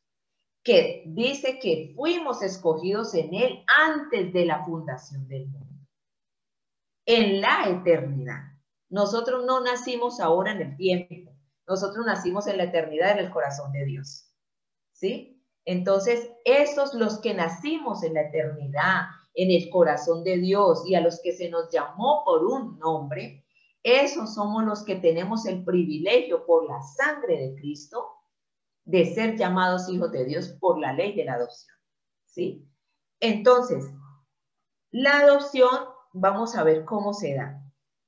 que 0.62 1.02
dice 1.06 1.58
que 1.58 1.92
fuimos 1.96 2.42
escogidos 2.42 3.14
en 3.14 3.34
Él 3.34 3.64
antes 3.66 4.32
de 4.32 4.46
la 4.46 4.64
fundación 4.64 5.26
del 5.26 5.48
mundo, 5.48 5.86
en 7.06 7.40
la 7.40 7.68
eternidad. 7.68 8.42
Nosotros 8.88 9.44
no 9.44 9.60
nacimos 9.60 10.20
ahora 10.20 10.52
en 10.52 10.62
el 10.62 10.76
tiempo, 10.76 11.32
nosotros 11.66 12.06
nacimos 12.06 12.46
en 12.46 12.58
la 12.58 12.64
eternidad 12.64 13.12
en 13.12 13.26
el 13.26 13.30
corazón 13.30 13.72
de 13.72 13.84
Dios. 13.84 14.28
¿Sí? 14.92 15.42
Entonces, 15.64 16.30
esos 16.44 16.94
los 16.94 17.20
que 17.20 17.34
nacimos 17.34 18.02
en 18.02 18.14
la 18.14 18.22
eternidad, 18.22 19.06
en 19.34 19.50
el 19.50 19.70
corazón 19.70 20.24
de 20.24 20.38
Dios 20.38 20.84
y 20.86 20.94
a 20.94 21.00
los 21.00 21.20
que 21.22 21.32
se 21.32 21.48
nos 21.48 21.70
llamó 21.70 22.22
por 22.24 22.44
un 22.44 22.78
nombre, 22.78 23.44
esos 23.82 24.34
somos 24.34 24.64
los 24.64 24.84
que 24.84 24.96
tenemos 24.96 25.46
el 25.46 25.64
privilegio 25.64 26.46
por 26.46 26.68
la 26.68 26.80
sangre 26.82 27.38
de 27.38 27.54
Cristo 27.60 28.08
de 28.84 29.06
ser 29.06 29.36
llamados 29.36 29.88
hijos 29.88 30.12
de 30.12 30.24
Dios 30.24 30.56
por 30.60 30.78
la 30.78 30.92
ley 30.92 31.14
de 31.14 31.24
la 31.24 31.34
adopción. 31.34 31.76
¿Sí? 32.26 32.68
Entonces, 33.20 33.90
la 34.90 35.20
adopción, 35.20 35.70
vamos 36.12 36.56
a 36.56 36.64
ver 36.64 36.84
cómo 36.84 37.14
se 37.14 37.34
da. 37.34 37.62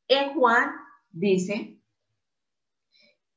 En 0.08 0.34
Juan 0.34 0.70
dice 1.10 1.80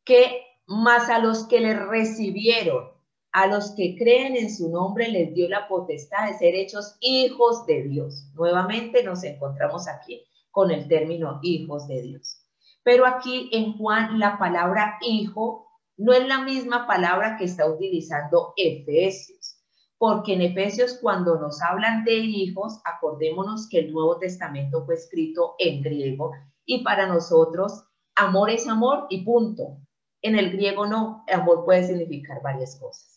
que 0.04 0.42
más 0.66 1.10
a 1.10 1.20
los 1.20 1.48
que 1.48 1.60
le 1.60 1.74
recibieron, 1.74 2.92
a 3.32 3.48
los 3.48 3.72
que 3.72 3.96
creen 3.98 4.36
en 4.36 4.54
su 4.54 4.70
nombre, 4.70 5.10
les 5.10 5.34
dio 5.34 5.48
la 5.50 5.68
potestad 5.68 6.28
de 6.28 6.38
ser 6.38 6.56
hechos 6.56 6.98
hijos 7.02 7.66
de 7.66 7.84
Dios. 7.84 8.30
Nuevamente 8.34 9.04
nos 9.04 9.24
encontramos 9.24 9.88
aquí 9.88 10.24
con 10.52 10.72
el 10.72 10.88
término 10.88 11.40
hijos 11.44 11.88
de 11.88 12.02
Dios. 12.02 12.42
Pero 12.84 13.06
aquí 13.06 13.50
en 13.52 13.78
Juan 13.78 14.18
la 14.18 14.40
palabra 14.40 14.98
hijo 15.02 15.68
no 15.98 16.14
es 16.14 16.28
la 16.28 16.42
misma 16.44 16.88
palabra 16.88 17.38
que 17.38 17.46
está 17.46 17.70
utilizando 17.70 18.54
Efesios, 18.56 19.58
porque 19.98 20.34
en 20.34 20.42
Efesios 20.42 20.98
cuando 21.02 21.40
nos 21.40 21.62
hablan 21.62 22.04
de 22.06 22.16
hijos, 22.16 22.80
acordémonos 22.86 23.68
que 23.70 23.80
el 23.80 23.92
Nuevo 23.92 24.18
Testamento 24.20 24.86
fue 24.86 24.96
escrito 24.96 25.56
en 25.60 25.82
griego 25.82 26.32
y 26.66 26.84
para 26.84 27.08
nosotros 27.08 27.84
amor 28.16 28.50
es 28.50 28.68
amor 28.68 29.08
y 29.10 29.24
punto. 29.24 29.78
En 30.22 30.38
el 30.38 30.52
griego 30.52 30.88
no, 30.88 31.24
amor 31.32 31.66
puede 31.66 31.86
significar 31.86 32.42
varias 32.42 32.80
cosas. 32.80 33.17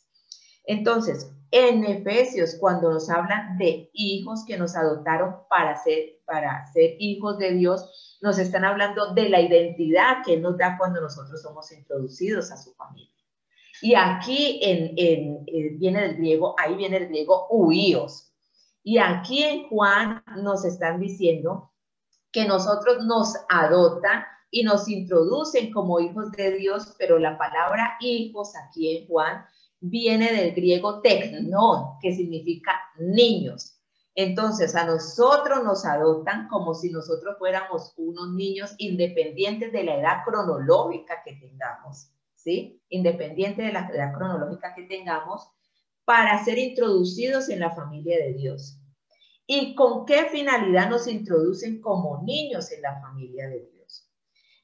Entonces, 0.64 1.32
en 1.52 1.84
Efesios, 1.84 2.56
cuando 2.60 2.92
nos 2.92 3.10
hablan 3.10 3.58
de 3.58 3.90
hijos 3.92 4.44
que 4.46 4.56
nos 4.56 4.76
adoptaron 4.76 5.36
para 5.48 5.76
ser, 5.76 6.20
para 6.24 6.64
ser 6.72 6.94
hijos 7.00 7.38
de 7.38 7.52
Dios, 7.52 8.18
nos 8.20 8.38
están 8.38 8.64
hablando 8.64 9.12
de 9.14 9.28
la 9.28 9.40
identidad 9.40 10.18
que 10.24 10.36
nos 10.36 10.56
da 10.56 10.76
cuando 10.78 11.00
nosotros 11.00 11.42
somos 11.42 11.72
introducidos 11.72 12.52
a 12.52 12.56
su 12.56 12.72
familia. 12.74 13.10
Y 13.82 13.94
aquí 13.94 14.60
en, 14.62 14.92
en, 14.96 15.78
viene 15.78 16.02
del 16.02 16.16
griego, 16.16 16.54
ahí 16.58 16.76
viene 16.76 16.98
el 16.98 17.08
griego 17.08 17.48
huíos. 17.50 18.32
Y 18.82 18.98
aquí 18.98 19.42
en 19.42 19.68
Juan 19.68 20.22
nos 20.36 20.64
están 20.64 21.00
diciendo 21.00 21.72
que 22.30 22.46
nosotros 22.46 23.04
nos 23.04 23.34
adoptan 23.48 24.22
y 24.50 24.62
nos 24.62 24.88
introducen 24.88 25.72
como 25.72 25.98
hijos 25.98 26.30
de 26.32 26.52
Dios, 26.52 26.94
pero 26.98 27.18
la 27.18 27.36
palabra 27.38 27.96
hijos 28.00 28.52
aquí 28.56 28.96
en 28.96 29.08
Juan 29.08 29.44
viene 29.80 30.32
del 30.32 30.54
griego 30.54 31.00
technon, 31.00 31.98
que 32.00 32.14
significa 32.14 32.72
niños. 32.98 33.76
Entonces, 34.14 34.74
a 34.74 34.84
nosotros 34.84 35.64
nos 35.64 35.84
adoptan 35.84 36.48
como 36.48 36.74
si 36.74 36.90
nosotros 36.90 37.36
fuéramos 37.38 37.94
unos 37.96 38.32
niños 38.34 38.74
independientes 38.78 39.72
de 39.72 39.84
la 39.84 39.96
edad 39.96 40.24
cronológica 40.24 41.22
que 41.24 41.36
tengamos, 41.36 42.10
¿sí? 42.34 42.82
Independiente 42.88 43.62
de 43.62 43.72
la 43.72 43.88
edad 43.88 44.12
cronológica 44.12 44.74
que 44.74 44.82
tengamos, 44.82 45.48
para 46.04 46.42
ser 46.44 46.58
introducidos 46.58 47.48
en 47.48 47.60
la 47.60 47.70
familia 47.70 48.18
de 48.18 48.34
Dios. 48.34 48.78
¿Y 49.46 49.74
con 49.74 50.04
qué 50.06 50.26
finalidad 50.26 50.90
nos 50.90 51.06
introducen 51.06 51.80
como 51.80 52.22
niños 52.22 52.70
en 52.72 52.82
la 52.82 53.00
familia 53.00 53.48
de 53.48 53.60
Dios? 53.60 53.79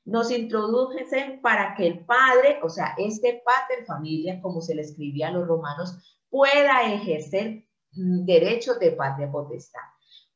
Nos 0.07 0.31
introducen 0.31 1.41
para 1.43 1.75
que 1.75 1.87
el 1.87 2.05
padre, 2.07 2.61
o 2.63 2.69
sea, 2.69 2.95
este 2.97 3.43
pater 3.45 3.85
familia, 3.85 4.41
como 4.41 4.61
se 4.61 4.75
le 4.75 4.83
escribía 4.83 5.29
a 5.29 5.33
los 5.33 5.47
romanos, 5.47 6.23
pueda 6.31 6.83
ejercer 6.93 7.65
mm, 7.93 8.25
derechos 8.25 8.79
de 8.79 8.93
patria 8.93 9.31
potestad. 9.31 9.81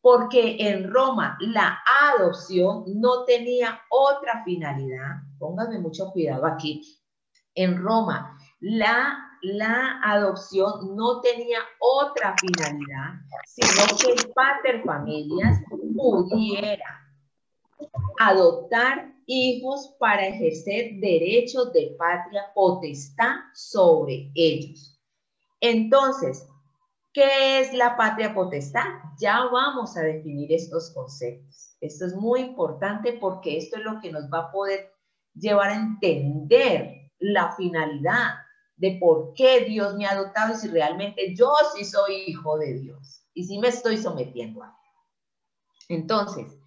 Porque 0.03 0.57
en 0.59 0.91
Roma 0.91 1.37
la 1.41 1.79
adopción 2.03 2.85
no 3.01 3.25
tenía 3.25 3.81
otra 3.91 4.43
finalidad. 4.45 5.23
Pónganme 5.39 5.79
mucho 5.79 6.11
cuidado 6.11 6.47
aquí. 6.47 6.83
En 7.55 7.81
Roma 7.81 8.37
la, 8.61 9.19
la 9.43 10.01
adopción 10.03 10.97
no 10.97 11.21
tenía 11.21 11.59
otra 11.79 12.35
finalidad, 12.41 13.21
sino 13.47 13.97
que 13.99 14.13
el 14.21 14.33
pater 14.33 14.83
familias 14.85 15.61
pudiera 15.97 17.10
adoptar 18.19 19.15
hijos 19.27 19.95
para 19.99 20.27
ejercer 20.27 21.01
derechos 21.01 21.73
de 21.73 21.95
patria 21.99 22.43
potestad 22.55 23.37
sobre 23.55 24.31
ellos. 24.35 25.01
Entonces, 25.61 26.47
¿qué 27.13 27.61
es 27.61 27.73
la 27.73 27.97
patria 27.97 28.35
potestad? 28.35 28.85
Ya 29.19 29.45
vamos 29.53 29.97
a 29.97 30.03
definir 30.03 30.53
estos 30.53 30.91
conceptos. 30.91 31.77
Esto 31.81 32.07
es 32.07 32.15
muy 32.15 32.41
importante 32.41 33.15
porque 33.15 33.57
esto 33.57 33.77
es 33.77 33.85
lo 33.85 34.01
que 34.01 34.11
nos 34.11 34.25
va 34.31 34.41
a 34.41 34.53
poder 34.53 34.93
llevar 35.35 35.71
a 35.71 35.77
entender 35.77 37.11
la 37.19 37.53
finalidad 37.53 38.35
de 38.77 38.97
por 38.99 39.35
qué 39.35 39.61
Dios 39.67 39.95
me 39.95 40.07
ha 40.07 40.13
adoptado 40.13 40.55
y 40.55 40.57
si 40.57 40.69
realmente 40.69 41.35
yo 41.35 41.53
sí 41.75 41.85
soy 41.85 42.25
hijo 42.27 42.59
de 42.59 42.75
Dios 42.79 43.27
y 43.35 43.45
si 43.45 43.59
me 43.59 43.69
estoy 43.69 43.99
sometiendo 43.99 44.63
a 44.63 44.69
Él. 44.69 45.97
Entonces, 46.01 46.60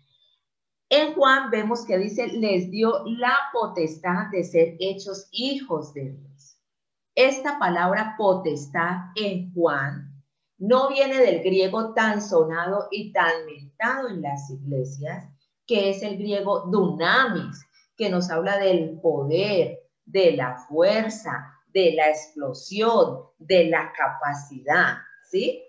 en 0.93 1.15
Juan 1.15 1.49
vemos 1.49 1.85
que 1.85 1.97
dice, 1.97 2.27
les 2.27 2.69
dio 2.69 3.03
la 3.05 3.35
potestad 3.51 4.27
de 4.31 4.43
ser 4.43 4.75
hechos 4.79 5.27
hijos 5.31 5.91
de 5.93 6.11
Dios. 6.11 6.59
Esta 7.15 7.57
palabra 7.57 8.13
potestad 8.15 8.97
en 9.15 9.51
Juan 9.53 10.13
no 10.59 10.89
viene 10.89 11.17
del 11.17 11.41
griego 11.41 11.93
tan 11.93 12.21
sonado 12.21 12.87
y 12.91 13.11
tan 13.11 13.45
mentado 13.45 14.09
en 14.09 14.21
las 14.21 14.49
iglesias, 14.51 15.25
que 15.65 15.89
es 15.89 16.03
el 16.03 16.17
griego 16.17 16.67
dunamis, 16.67 17.65
que 17.97 18.09
nos 18.09 18.29
habla 18.29 18.57
del 18.59 18.99
poder, 19.01 19.79
de 20.05 20.33
la 20.33 20.57
fuerza, 20.57 21.53
de 21.67 21.93
la 21.93 22.09
explosión, 22.09 23.19
de 23.39 23.65
la 23.65 23.91
capacidad, 23.93 24.97
¿sí? 25.29 25.63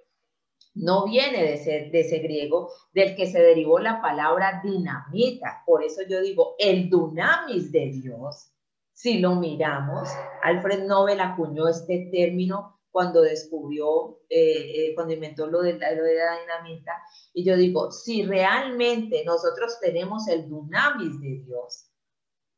No 0.75 1.07
viene 1.07 1.43
de 1.43 2.01
ese, 2.01 2.19
griego 2.19 2.73
del 2.93 3.15
que 3.15 3.27
se 3.27 3.41
derivó 3.41 3.79
la 3.79 4.03
palabra 4.03 4.61
dinamita. 4.65 5.63
Por 5.65 5.85
eso 5.85 6.03
yo 6.09 6.21
digo, 6.21 6.57
el 6.59 6.91
dunamis 6.91 7.71
de 7.71 7.91
Dios, 7.91 8.51
si 8.93 9.19
lo 9.19 9.37
miramos, 9.37 10.09
Alfred 10.43 10.85
Nobel 10.85 11.21
acuñó 11.21 11.69
este 11.69 12.09
término 12.13 12.81
cuando 12.91 13.23
descubrió, 13.23 14.21
eh, 14.29 14.89
eh, 14.89 14.95
cuando 14.95 15.15
inventó 15.15 15.47
lo 15.47 15.63
de, 15.63 15.75
lo 15.75 16.05
de 16.05 16.15
la 16.15 16.41
dinamita, 16.41 16.93
y 17.33 17.45
yo 17.45 17.57
digo, 17.57 17.91
si 17.91 18.25
realmente 18.25 19.25
nosotros 19.25 19.79
tenemos 19.81 20.29
el 20.29 20.49
dunamis 20.49 21.21
de 21.21 21.43
Dios, 21.45 21.91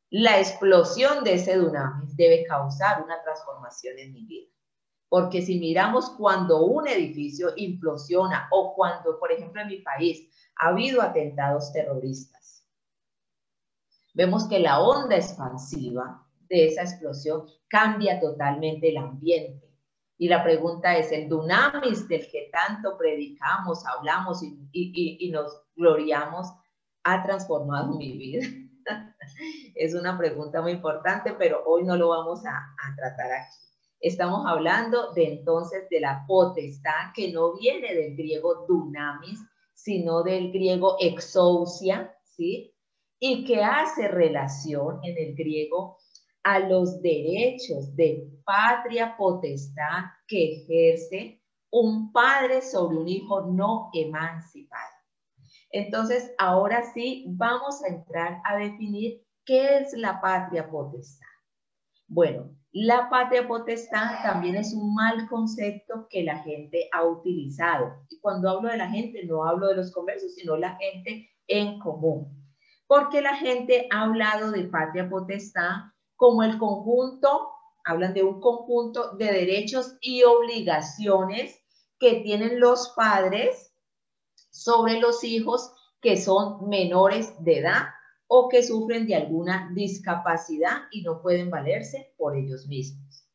la 0.09 0.39
explosión 0.39 1.23
de 1.23 1.33
ese 1.33 1.57
dunamis 1.57 2.15
debe 2.15 2.45
causar 2.45 3.03
una 3.03 3.21
transformación 3.23 3.99
en 3.99 4.13
mi 4.13 4.25
vida. 4.25 4.56
Porque 5.09 5.41
si 5.41 5.59
miramos 5.59 6.09
cuando 6.11 6.65
un 6.65 6.87
edificio 6.87 7.53
implosiona 7.55 8.47
o 8.51 8.73
cuando, 8.75 9.17
por 9.19 9.31
ejemplo, 9.31 9.61
en 9.61 9.67
mi 9.67 9.77
país 9.77 10.29
ha 10.57 10.69
habido 10.69 11.01
atentados 11.01 11.71
terroristas, 11.71 12.65
vemos 14.13 14.47
que 14.47 14.59
la 14.59 14.81
onda 14.81 15.15
expansiva 15.15 16.27
de 16.49 16.67
esa 16.67 16.81
explosión 16.81 17.45
cambia 17.67 18.19
totalmente 18.19 18.89
el 18.89 18.97
ambiente. 18.97 19.67
Y 20.17 20.27
la 20.27 20.43
pregunta 20.43 20.97
es, 20.97 21.11
¿el 21.11 21.29
dunamis 21.29 22.07
del 22.07 22.27
que 22.29 22.49
tanto 22.51 22.97
predicamos, 22.97 23.85
hablamos 23.85 24.41
y, 24.71 25.29
nos 25.31 25.61
gloriamos 25.75 26.47
ha 27.03 27.23
transformado 27.23 27.95
mi 27.95 28.17
vida? 28.17 28.45
es 29.75 29.93
una 29.93 30.17
pregunta 30.17 30.61
muy 30.61 30.71
importante, 30.71 31.33
pero 31.33 31.63
hoy 31.65 31.83
no 31.83 31.95
lo 31.95 32.09
vamos 32.09 32.43
a, 32.45 32.57
a 32.57 32.95
tratar 32.95 33.31
aquí. 33.31 33.66
Estamos 33.99 34.45
hablando 34.45 35.11
de 35.13 35.33
entonces 35.33 35.89
de 35.89 35.99
la 35.99 36.23
potestad 36.27 37.11
que 37.15 37.31
no 37.31 37.53
viene 37.55 37.95
del 37.95 38.15
griego 38.15 38.65
dunamis, 38.67 39.39
sino 39.73 40.23
del 40.23 40.51
griego 40.51 40.97
exousia, 40.99 42.15
¿sí? 42.23 42.73
Y 43.19 43.45
que 43.45 43.63
hace 43.63 44.07
relación 44.07 44.99
en 45.03 45.17
el 45.17 45.35
griego 45.35 45.97
a 46.43 46.59
los 46.59 47.01
derechos 47.01 47.95
de 47.95 48.29
patria 48.45 49.17
potestad 49.17 50.05
que 50.27 50.61
ejerce 50.63 51.41
un 51.71 52.11
padre 52.11 52.61
sobre 52.61 52.97
un 52.97 53.07
hijo 53.07 53.41
no 53.41 53.89
emancipado. 53.93 54.97
Entonces, 55.71 56.33
ahora 56.37 56.83
sí 56.93 57.25
vamos 57.29 57.83
a 57.83 57.87
entrar 57.87 58.41
a 58.45 58.57
definir 58.57 59.25
qué 59.45 59.79
es 59.79 59.93
la 59.93 60.21
patria 60.21 60.69
potestad. 60.69 61.27
Bueno, 62.07 62.56
la 62.79 63.09
patria 63.09 63.47
potestad 63.47 64.21
también 64.21 64.55
es 64.55 64.71
un 64.71 64.93
mal 64.93 65.27
concepto 65.27 66.07
que 66.11 66.21
la 66.21 66.43
gente 66.43 66.87
ha 66.93 67.03
utilizado. 67.03 68.05
Y 68.07 68.19
cuando 68.19 68.51
hablo 68.51 68.69
de 68.69 68.77
la 68.77 68.87
gente, 68.87 69.25
no 69.25 69.45
hablo 69.45 69.69
de 69.69 69.77
los 69.77 69.91
comercios, 69.91 70.35
sino 70.35 70.57
la 70.57 70.75
gente 70.75 71.27
en 71.47 71.79
común. 71.79 72.27
Porque 72.85 73.21
la 73.21 73.35
gente 73.35 73.87
ha 73.89 74.03
hablado 74.03 74.51
de 74.51 74.65
patria 74.65 75.09
potestad 75.09 75.71
como 76.15 76.43
el 76.43 76.59
conjunto, 76.59 77.49
hablan 77.83 78.13
de 78.13 78.21
un 78.21 78.39
conjunto 78.39 79.15
de 79.15 79.25
derechos 79.25 79.97
y 79.99 80.21
obligaciones 80.21 81.59
que 81.97 82.21
tienen 82.21 82.59
los 82.59 82.89
padres 82.95 83.73
sobre 84.51 84.99
los 84.99 85.23
hijos 85.23 85.73
que 85.99 86.15
son 86.15 86.69
menores 86.69 87.33
de 87.43 87.57
edad 87.57 87.87
o 88.27 88.49
que 88.49 88.61
sufren 88.61 89.07
de 89.07 89.15
alguna 89.15 89.71
discapacidad 89.73 90.83
y 90.91 91.01
no 91.01 91.21
pueden 91.21 91.49
valerse 91.49 92.13
por 92.17 92.35
ellos 92.35 92.67
mismos. 92.67 93.25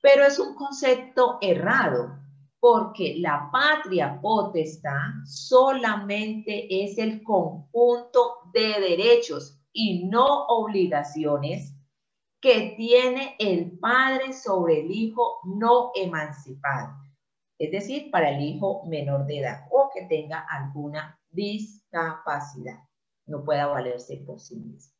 Pero 0.00 0.24
es 0.24 0.38
un 0.38 0.54
concepto 0.54 1.38
errado, 1.40 2.16
porque 2.60 3.16
la 3.18 3.50
patria 3.52 4.20
potestad 4.20 5.24
solamente 5.24 6.84
es 6.84 6.98
el 6.98 7.22
conjunto 7.22 8.50
de 8.52 8.80
derechos 8.80 9.60
y 9.72 10.04
no 10.04 10.46
obligaciones 10.46 11.74
que 12.40 12.74
tiene 12.76 13.34
el 13.38 13.78
padre 13.78 14.32
sobre 14.32 14.80
el 14.80 14.90
hijo 14.92 15.40
no 15.44 15.90
emancipado, 15.96 16.94
es 17.58 17.72
decir, 17.72 18.10
para 18.12 18.30
el 18.30 18.42
hijo 18.42 18.84
menor 18.86 19.26
de 19.26 19.40
edad 19.40 19.66
o 19.70 19.90
que 19.92 20.02
tenga 20.06 20.46
alguna 20.48 21.20
discapacidad 21.30 22.87
no 23.28 23.44
pueda 23.44 23.66
valerse 23.66 24.16
por 24.26 24.40
sí 24.40 24.56
mismo. 24.56 24.92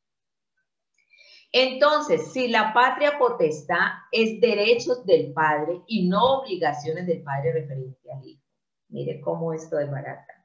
Entonces, 1.50 2.30
si 2.32 2.48
la 2.48 2.74
patria 2.74 3.18
potestad 3.18 3.88
es 4.12 4.40
derechos 4.40 5.04
del 5.06 5.32
padre 5.32 5.82
y 5.86 6.06
no 6.08 6.40
obligaciones 6.40 7.06
del 7.06 7.22
padre 7.22 7.52
referente 7.52 8.12
al 8.12 8.26
hijo. 8.26 8.42
Mire 8.90 9.20
cómo 9.20 9.52
esto 9.54 9.76
de 9.76 9.86
barata. 9.86 10.44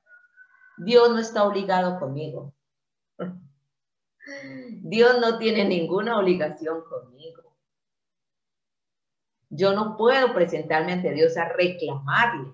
Dios 0.77 1.09
no 1.09 1.19
está 1.19 1.43
obligado 1.43 1.99
conmigo. 1.99 2.53
Dios 4.81 5.19
no 5.19 5.37
tiene 5.37 5.65
ninguna 5.65 6.17
obligación 6.17 6.83
conmigo. 6.85 7.57
Yo 9.49 9.73
no 9.73 9.97
puedo 9.97 10.33
presentarme 10.33 10.93
ante 10.93 11.11
Dios 11.11 11.37
a 11.37 11.49
reclamarle, 11.49 12.53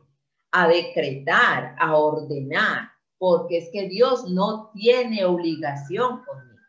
a 0.52 0.68
decretar, 0.68 1.76
a 1.80 1.96
ordenar 1.96 2.90
porque 3.20 3.58
es 3.58 3.70
que 3.72 3.88
Dios 3.88 4.30
no 4.30 4.72
tiene 4.74 5.26
obligación 5.26 6.24
conmigo. 6.24 6.60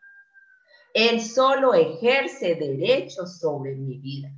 Él 0.93 1.21
solo 1.21 1.73
ejerce 1.73 2.55
derechos 2.55 3.39
sobre 3.39 3.75
mi 3.75 3.97
vida. 3.97 4.29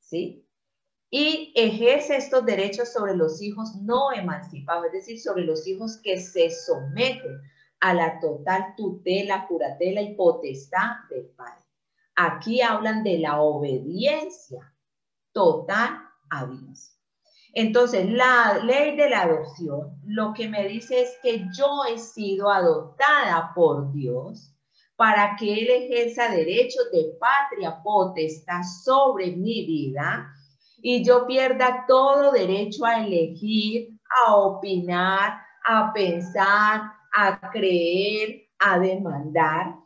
¿Sí? 0.00 0.42
Y 1.10 1.52
ejerce 1.54 2.16
estos 2.16 2.44
derechos 2.44 2.92
sobre 2.92 3.14
los 3.14 3.40
hijos 3.40 3.76
no 3.76 4.12
emancipados, 4.12 4.86
es 4.86 4.92
decir, 4.92 5.20
sobre 5.20 5.44
los 5.44 5.66
hijos 5.66 5.98
que 6.02 6.18
se 6.18 6.50
someten 6.50 7.40
a 7.80 7.94
la 7.94 8.18
total 8.18 8.74
tutela, 8.76 9.46
curatela 9.46 10.00
y 10.00 10.14
potestad 10.14 10.96
del 11.10 11.26
Padre. 11.26 11.64
Aquí 12.16 12.62
hablan 12.62 13.04
de 13.04 13.18
la 13.18 13.40
obediencia 13.40 14.74
total 15.32 16.00
a 16.30 16.46
Dios. 16.46 16.95
Entonces, 17.58 18.06
la 18.10 18.58
ley 18.62 18.96
de 18.96 19.08
la 19.08 19.22
adopción 19.22 19.98
lo 20.04 20.34
que 20.34 20.46
me 20.46 20.68
dice 20.68 21.00
es 21.00 21.16
que 21.22 21.46
yo 21.56 21.86
he 21.90 21.96
sido 21.96 22.50
adoptada 22.50 23.52
por 23.54 23.90
Dios 23.94 24.54
para 24.94 25.36
que 25.36 25.54
Él 25.54 25.68
ejerza 25.70 26.28
derechos 26.28 26.90
de 26.92 27.16
patria 27.18 27.80
potestad 27.82 28.60
sobre 28.62 29.34
mi 29.34 29.64
vida 29.64 30.30
y 30.82 31.02
yo 31.02 31.26
pierda 31.26 31.86
todo 31.88 32.30
derecho 32.30 32.84
a 32.84 33.02
elegir, 33.06 33.88
a 34.26 34.36
opinar, 34.36 35.38
a 35.66 35.94
pensar, 35.94 36.82
a 37.16 37.50
creer, 37.50 38.48
a 38.58 38.78
demandar, 38.78 39.76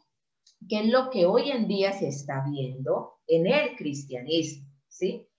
que 0.69 0.81
es 0.81 0.87
lo 0.87 1.09
que 1.09 1.25
hoy 1.25 1.53
en 1.53 1.69
día 1.69 1.93
se 1.93 2.09
está 2.09 2.45
viendo 2.51 3.21
en 3.29 3.47
el 3.47 3.77
cristianismo, 3.77 4.67
¿sí? 4.89 5.30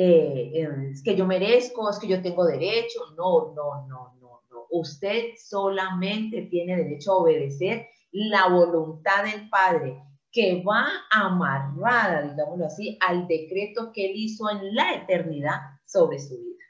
Eh, 0.00 0.68
es 0.92 1.02
que 1.02 1.16
yo 1.16 1.26
merezco, 1.26 1.90
es 1.90 1.98
que 1.98 2.06
yo 2.06 2.22
tengo 2.22 2.46
derecho. 2.46 3.00
No, 3.16 3.52
no, 3.52 3.84
no, 3.88 4.14
no, 4.20 4.42
no. 4.48 4.66
Usted 4.70 5.30
solamente 5.36 6.42
tiene 6.42 6.76
derecho 6.76 7.12
a 7.12 7.16
obedecer 7.16 7.88
la 8.12 8.48
voluntad 8.48 9.24
del 9.24 9.48
Padre 9.50 10.00
que 10.30 10.62
va 10.62 10.86
amarrada, 11.10 12.30
digámoslo 12.30 12.66
así, 12.66 12.96
al 13.00 13.26
decreto 13.26 13.90
que 13.92 14.10
él 14.10 14.12
hizo 14.14 14.48
en 14.48 14.72
la 14.72 14.94
eternidad 14.94 15.58
sobre 15.84 16.20
su 16.20 16.38
vida. 16.38 16.64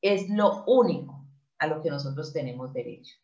Es 0.00 0.30
lo 0.30 0.64
único 0.64 1.26
a 1.58 1.66
lo 1.66 1.82
que 1.82 1.90
nosotros 1.90 2.32
tenemos 2.32 2.72
derecho. 2.72 3.14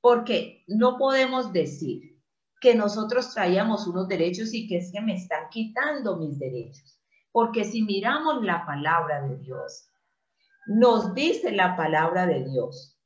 Porque 0.00 0.64
no 0.66 0.96
podemos 0.96 1.52
decir 1.52 2.18
que 2.58 2.74
nosotros 2.74 3.34
traíamos 3.34 3.86
unos 3.86 4.08
derechos 4.08 4.54
y 4.54 4.66
que 4.66 4.78
es 4.78 4.90
que 4.90 5.02
me 5.02 5.14
están 5.14 5.50
quitando 5.50 6.16
mis 6.16 6.38
derechos. 6.38 7.01
Porque 7.32 7.64
si 7.64 7.82
miramos 7.82 8.42
la 8.44 8.64
palabra 8.66 9.22
de 9.26 9.38
Dios, 9.38 9.88
nos 10.66 11.14
dice 11.14 11.50
la 11.50 11.76
palabra 11.76 12.26
de 12.26 12.44
Dios 12.44 12.98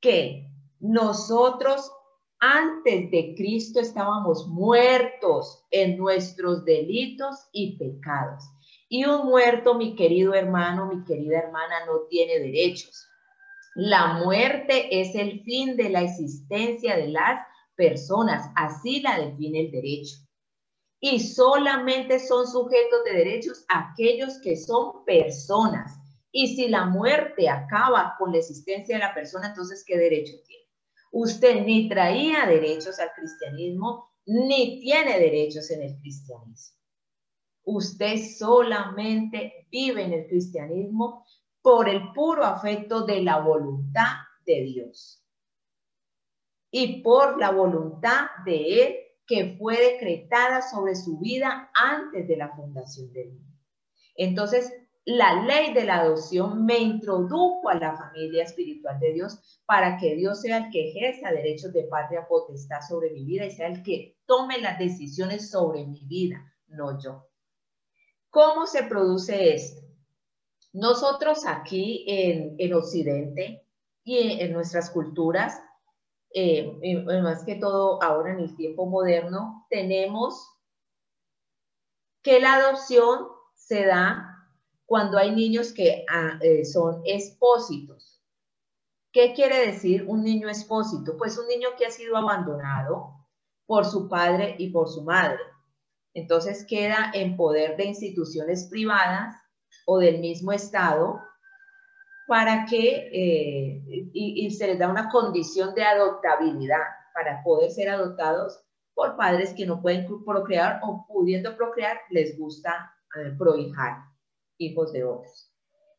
que 0.00 0.50
nosotros 0.80 1.92
antes 2.40 3.10
de 3.10 3.34
Cristo 3.36 3.80
estábamos 3.80 4.46
muertos 4.48 5.64
en 5.70 5.98
nuestros 5.98 6.64
delitos 6.64 7.48
y 7.52 7.76
pecados. 7.76 8.44
Y 8.88 9.04
un 9.04 9.26
muerto, 9.26 9.74
mi 9.74 9.94
querido 9.96 10.34
hermano, 10.34 10.86
mi 10.86 11.04
querida 11.04 11.40
hermana, 11.40 11.84
no 11.86 12.06
tiene 12.08 12.38
derechos. 12.38 13.06
La 13.74 14.14
muerte 14.14 15.00
es 15.00 15.14
el 15.14 15.42
fin 15.42 15.76
de 15.76 15.90
la 15.90 16.02
existencia 16.02 16.96
de 16.96 17.08
las 17.08 17.46
personas, 17.76 18.50
así 18.56 19.00
la 19.02 19.18
define 19.18 19.60
el 19.60 19.70
derecho 19.70 20.27
y 21.00 21.20
solamente 21.20 22.18
son 22.18 22.46
sujetos 22.46 23.04
de 23.04 23.12
derechos 23.12 23.64
aquellos 23.68 24.38
que 24.42 24.56
son 24.56 25.04
personas. 25.04 25.98
Y 26.32 26.56
si 26.56 26.68
la 26.68 26.86
muerte 26.86 27.48
acaba 27.48 28.14
con 28.18 28.32
la 28.32 28.38
existencia 28.38 28.96
de 28.96 29.02
la 29.02 29.14
persona, 29.14 29.48
entonces, 29.48 29.84
¿qué 29.86 29.96
derecho 29.96 30.34
tiene? 30.46 30.64
Usted 31.12 31.64
ni 31.64 31.88
traía 31.88 32.46
derechos 32.46 32.98
al 32.98 33.10
cristianismo, 33.16 34.12
ni 34.26 34.80
tiene 34.80 35.18
derechos 35.18 35.70
en 35.70 35.82
el 35.82 35.98
cristianismo. 36.00 36.76
Usted 37.64 38.16
solamente 38.38 39.68
vive 39.70 40.02
en 40.02 40.12
el 40.12 40.26
cristianismo 40.26 41.24
por 41.62 41.88
el 41.88 42.12
puro 42.12 42.44
afecto 42.44 43.02
de 43.02 43.22
la 43.22 43.40
voluntad 43.40 44.16
de 44.44 44.62
Dios 44.62 45.24
y 46.70 47.02
por 47.02 47.38
la 47.38 47.50
voluntad 47.50 48.26
de 48.44 48.82
Él 48.82 48.96
que 49.28 49.56
fue 49.58 49.76
decretada 49.78 50.62
sobre 50.62 50.96
su 50.96 51.18
vida 51.18 51.70
antes 51.74 52.26
de 52.26 52.36
la 52.36 52.48
fundación 52.56 53.12
del 53.12 53.28
mundo. 53.28 53.54
Entonces, 54.16 54.72
la 55.04 55.42
ley 55.42 55.72
de 55.72 55.84
la 55.84 56.00
adopción 56.00 56.66
me 56.66 56.78
introdujo 56.78 57.68
a 57.68 57.74
la 57.74 57.96
familia 57.96 58.42
espiritual 58.42 58.98
de 58.98 59.12
Dios 59.12 59.60
para 59.64 59.96
que 59.96 60.16
Dios 60.16 60.40
sea 60.40 60.58
el 60.58 60.70
que 60.70 60.90
ejerza 60.90 61.30
derechos 61.30 61.72
de 61.72 61.84
patria 61.84 62.26
potestad 62.26 62.80
sobre 62.86 63.10
mi 63.10 63.24
vida 63.24 63.46
y 63.46 63.50
sea 63.50 63.68
el 63.68 63.82
que 63.82 64.18
tome 64.26 64.60
las 64.60 64.78
decisiones 64.78 65.50
sobre 65.50 65.86
mi 65.86 66.04
vida, 66.06 66.52
no 66.66 67.00
yo. 67.00 67.26
¿Cómo 68.30 68.66
se 68.66 68.82
produce 68.82 69.54
esto? 69.54 69.80
Nosotros 70.74 71.46
aquí 71.46 72.04
en, 72.06 72.74
Occidente 72.74 73.66
y 74.04 74.40
en, 74.40 74.52
nuestras 74.52 74.90
culturas, 74.90 75.58
eh, 76.30 77.02
más 77.22 77.44
que 77.44 77.56
todo 77.56 78.02
ahora 78.02 78.32
en 78.32 78.40
el 78.40 78.56
tiempo 78.56 78.86
moderno, 78.86 79.66
tenemos 79.70 80.48
que 82.22 82.40
la 82.40 82.54
adopción 82.54 83.28
se 83.54 83.86
da 83.86 84.38
cuando 84.86 85.18
hay 85.18 85.34
niños 85.34 85.72
que 85.72 86.04
ah, 86.10 86.38
eh, 86.40 86.64
son 86.64 87.02
expósitos. 87.04 88.22
¿Qué 89.12 89.32
quiere 89.34 89.66
decir 89.66 90.04
un 90.06 90.22
niño 90.22 90.48
expósito? 90.48 91.16
Pues 91.16 91.38
un 91.38 91.46
niño 91.46 91.68
que 91.78 91.86
ha 91.86 91.90
sido 91.90 92.16
abandonado 92.16 93.26
por 93.66 93.84
su 93.84 94.08
padre 94.08 94.56
y 94.58 94.70
por 94.70 94.88
su 94.88 95.02
madre. 95.02 95.40
Entonces 96.14 96.64
queda 96.66 97.10
en 97.14 97.36
poder 97.36 97.76
de 97.76 97.84
instituciones 97.84 98.66
privadas 98.68 99.34
o 99.86 99.98
del 99.98 100.20
mismo 100.20 100.52
Estado 100.52 101.20
para 102.28 102.66
que, 102.66 103.08
eh, 103.10 104.10
y, 104.12 104.50
se 104.50 104.66
les 104.66 104.78
da 104.78 104.90
una 104.90 105.08
condición 105.08 105.74
de 105.74 105.82
adoptabilidad 105.82 106.82
para 107.14 107.42
poder 107.42 107.70
ser 107.70 107.88
adoptados 107.88 108.62
por 108.92 109.16
padres 109.16 109.54
que 109.54 109.64
no 109.64 109.80
pueden 109.80 110.06
procrear 110.26 110.78
o 110.82 111.06
pudiendo 111.08 111.56
procrear 111.56 111.96
les 112.10 112.38
gusta 112.38 112.92
eh, 113.16 113.34
prohijar 113.38 114.04
hijos 114.58 114.92
de 114.92 115.04
otros. 115.04 115.50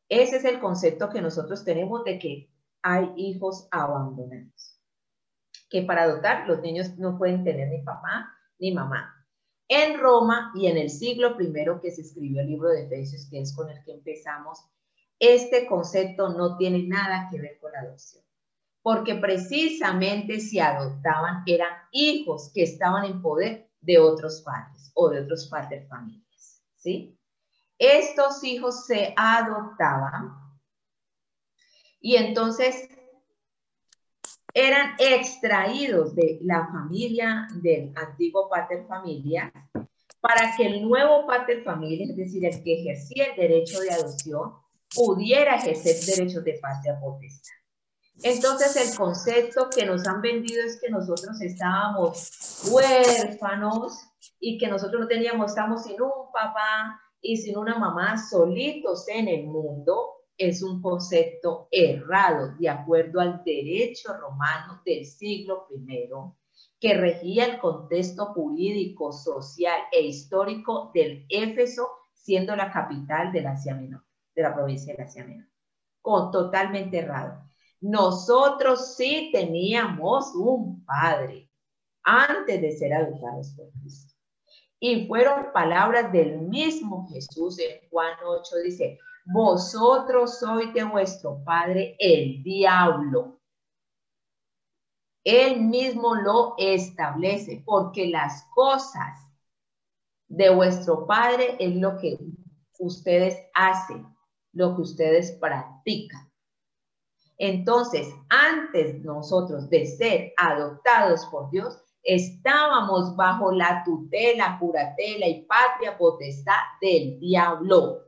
Ese 0.08 0.38
es 0.38 0.46
el 0.46 0.60
concepto 0.60 1.10
que 1.10 1.20
nosotros 1.20 1.66
tenemos 1.66 2.04
de 2.04 2.20
que 2.20 2.54
hay 2.84 3.12
hijos 3.16 3.68
abandonados. 3.72 4.80
Que 5.68 5.82
para 5.82 6.04
adoptar 6.04 6.48
los 6.48 6.62
niños 6.62 6.96
no 7.00 7.18
pueden 7.18 7.44
tener 7.44 7.70
ni 7.70 7.82
papá 7.82 8.32
ni 8.60 8.72
mamá. 8.72 9.16
En 9.68 10.00
Roma 10.00 10.52
y 10.54 10.68
en 10.68 10.78
el 10.78 10.92
siglo 10.92 11.36
primero 11.36 11.82
que 11.82 11.90
se 11.90 12.02
escribió 12.02 12.42
el 12.42 12.48
libro 12.50 12.70
de 12.70 12.84
Efesios, 12.84 13.28
que 13.32 13.42
es 13.42 13.56
con 13.56 13.72
el 13.72 13.84
que 13.84 13.94
empezamos, 13.94 14.60
este 15.20 15.68
concepto 15.68 16.30
no 16.30 16.58
tiene 16.58 16.84
nada 16.84 17.28
que 17.30 17.40
ver 17.40 17.60
con 17.60 17.72
la 17.72 17.82
adopción. 17.82 18.24
Porque 18.82 19.16
precisamente 19.16 20.40
si 20.40 20.60
adoptaban 20.60 21.44
eran 21.46 21.74
hijos 21.92 22.52
que 22.54 22.64
estaban 22.64 23.06
en 23.06 23.22
poder 23.22 23.70
de 23.82 24.00
otros 24.00 24.42
padres 24.42 24.92
o 24.94 25.10
de 25.10 25.22
otros 25.22 25.48
padres 25.48 25.88
familias. 25.88 26.64
¿Sí? 26.78 27.20
estos 27.80 28.44
hijos 28.44 28.86
se 28.86 29.14
adoptaban 29.16 30.36
y 32.02 32.18
entonces 32.18 32.90
eran 34.54 34.96
extraídos 35.00 36.14
de 36.14 36.40
la 36.42 36.68
familia 36.68 37.48
del 37.62 37.94
antiguo 37.96 38.50
pater 38.50 38.86
familia 38.86 39.52
para 40.20 40.56
que 40.58 40.66
el 40.66 40.82
nuevo 40.82 41.26
pater 41.26 41.64
familia, 41.64 42.08
es 42.10 42.18
decir, 42.18 42.46
el 42.46 42.62
que 42.62 42.82
ejercía 42.82 43.28
el 43.28 43.38
derecho 43.38 43.80
de 43.80 43.92
adopción, 43.92 44.54
pudiera 44.94 45.56
ejercer 45.56 45.96
derechos 46.06 46.44
de 46.44 46.60
patria 46.62 47.00
potestad. 47.00 47.54
Entonces 48.22 48.76
el 48.76 48.98
concepto 48.98 49.70
que 49.70 49.86
nos 49.86 50.06
han 50.08 50.22
vendido 50.22 50.64
es 50.66 50.80
que 50.82 50.90
nosotros 50.90 51.40
estábamos 51.42 52.68
huérfanos 52.70 53.94
y 54.40 54.58
que 54.58 54.68
nosotros 54.68 55.02
no 55.02 55.08
teníamos, 55.08 55.52
estamos 55.52 55.84
sin 55.84 56.02
un 56.02 56.32
papá, 56.34 57.00
y 57.22 57.38
sin 57.38 57.58
una 57.58 57.78
mamá 57.78 58.18
solitos 58.18 59.08
en 59.08 59.28
el 59.28 59.46
mundo 59.46 60.20
es 60.38 60.64
un 60.64 60.82
concepto 60.82 61.68
errado 61.72 62.56
de 62.58 62.70
acuerdo 62.70 63.20
al 63.20 63.44
derecho 63.44 64.14
romano 64.14 64.82
del 64.86 65.06
siglo 65.06 65.68
I 65.70 66.10
que 66.80 66.94
regía 66.94 67.46
el 67.46 67.60
contexto 67.60 68.28
jurídico, 68.28 69.12
social 69.12 69.82
e 69.92 70.02
histórico 70.02 70.92
del 70.94 71.26
Éfeso, 71.28 71.90
siendo 72.14 72.56
la 72.56 72.72
capital 72.72 73.34
de 73.34 73.42
la 73.42 73.52
Asia 73.52 73.76
Menor, 73.76 74.02
de 74.40 74.50
la 74.50 74.56
provincia 74.56 74.96
de 74.96 75.04
Asia 75.04 75.26
Menor. 75.26 75.48
Con 76.02 76.32
totalmente 76.32 77.00
errado. 77.00 77.44
Nosotros 77.82 78.96
sí 78.96 79.30
teníamos 79.34 80.34
un 80.36 80.84
padre 80.86 81.50
antes 82.04 82.62
de 82.62 82.72
ser 82.72 82.94
adoptados 82.94 83.54
por 83.56 83.70
Cristo. 83.82 84.16
Y 84.80 85.08
fueron 85.08 85.52
palabras 85.54 86.12
del 86.12 86.40
mismo 86.40 87.08
Jesús 87.10 87.60
en 87.60 87.90
Juan 87.90 88.14
8, 88.26 88.56
dice, 88.64 88.98
vosotros 89.26 90.40
sois 90.40 90.74
de 90.74 90.84
vuestro 90.84 91.44
padre 91.44 91.96
el 92.00 92.42
diablo. 92.42 93.40
Él 95.26 95.62
mismo 95.62 96.16
lo 96.16 96.56
establece, 96.58 97.62
porque 97.66 98.08
las 98.08 98.46
cosas 98.56 99.30
de 100.30 100.50
vuestro 100.50 101.06
padre 101.06 101.58
es 101.60 101.76
lo 101.76 101.98
que 101.98 102.18
ustedes 102.80 103.38
hacen, 103.54 104.08
lo 104.54 104.76
que 104.76 104.82
ustedes 104.82 105.32
practican. 105.40 106.30
Entonces, 107.38 108.08
antes 108.30 109.02
nosotros 109.04 109.70
de 109.70 109.86
ser 109.86 110.34
adoptados 110.38 111.26
por 111.28 111.50
Dios, 111.52 111.82
estábamos 112.04 113.16
bajo 113.16 113.52
la 113.52 113.84
tutela, 113.86 114.58
curatela 114.60 115.28
y 115.28 115.46
patria 115.46 115.98
potestad 115.98 116.62
del 116.82 117.20
diablo. 117.20 118.06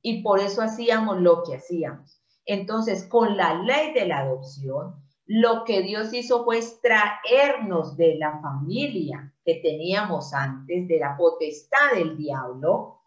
Y 0.00 0.22
por 0.22 0.40
eso 0.40 0.62
hacíamos 0.62 1.20
lo 1.20 1.42
que 1.42 1.56
hacíamos. 1.56 2.22
Entonces, 2.46 3.04
con 3.04 3.36
la 3.36 3.54
ley 3.62 3.92
de 3.92 4.06
la 4.06 4.20
adopción, 4.20 4.94
lo 5.26 5.64
que 5.64 5.82
Dios 5.82 6.14
hizo 6.14 6.44
fue 6.44 6.58
extraernos 6.58 7.96
de 7.96 8.16
la 8.16 8.40
familia 8.40 9.34
que 9.44 9.56
teníamos 9.56 10.32
antes, 10.32 10.86
de 10.86 10.98
la 11.00 11.16
potestad 11.16 11.94
del 11.94 12.16
diablo, 12.16 13.00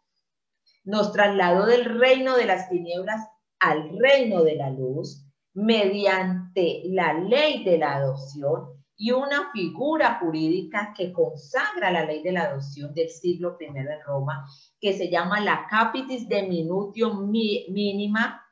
nos 0.89 1.11
trasladó 1.11 1.67
del 1.67 1.85
reino 1.85 2.35
de 2.35 2.45
las 2.45 2.67
tinieblas 2.67 3.21
al 3.59 3.95
reino 3.99 4.43
de 4.43 4.55
la 4.55 4.71
luz 4.71 5.23
mediante 5.53 6.81
la 6.85 7.13
ley 7.13 7.63
de 7.63 7.77
la 7.77 7.97
adopción 7.97 8.69
y 8.97 9.11
una 9.11 9.51
figura 9.51 10.17
jurídica 10.19 10.93
que 10.97 11.13
consagra 11.13 11.91
la 11.91 12.05
ley 12.05 12.23
de 12.23 12.31
la 12.31 12.45
adopción 12.45 12.93
del 12.95 13.09
siglo 13.09 13.55
I 13.59 13.65
en 13.65 13.87
Roma, 14.05 14.45
que 14.81 14.93
se 14.93 15.09
llama 15.09 15.39
la 15.39 15.67
capitis 15.69 16.27
de 16.27 16.47
minutio 16.47 17.13
mínima, 17.13 18.43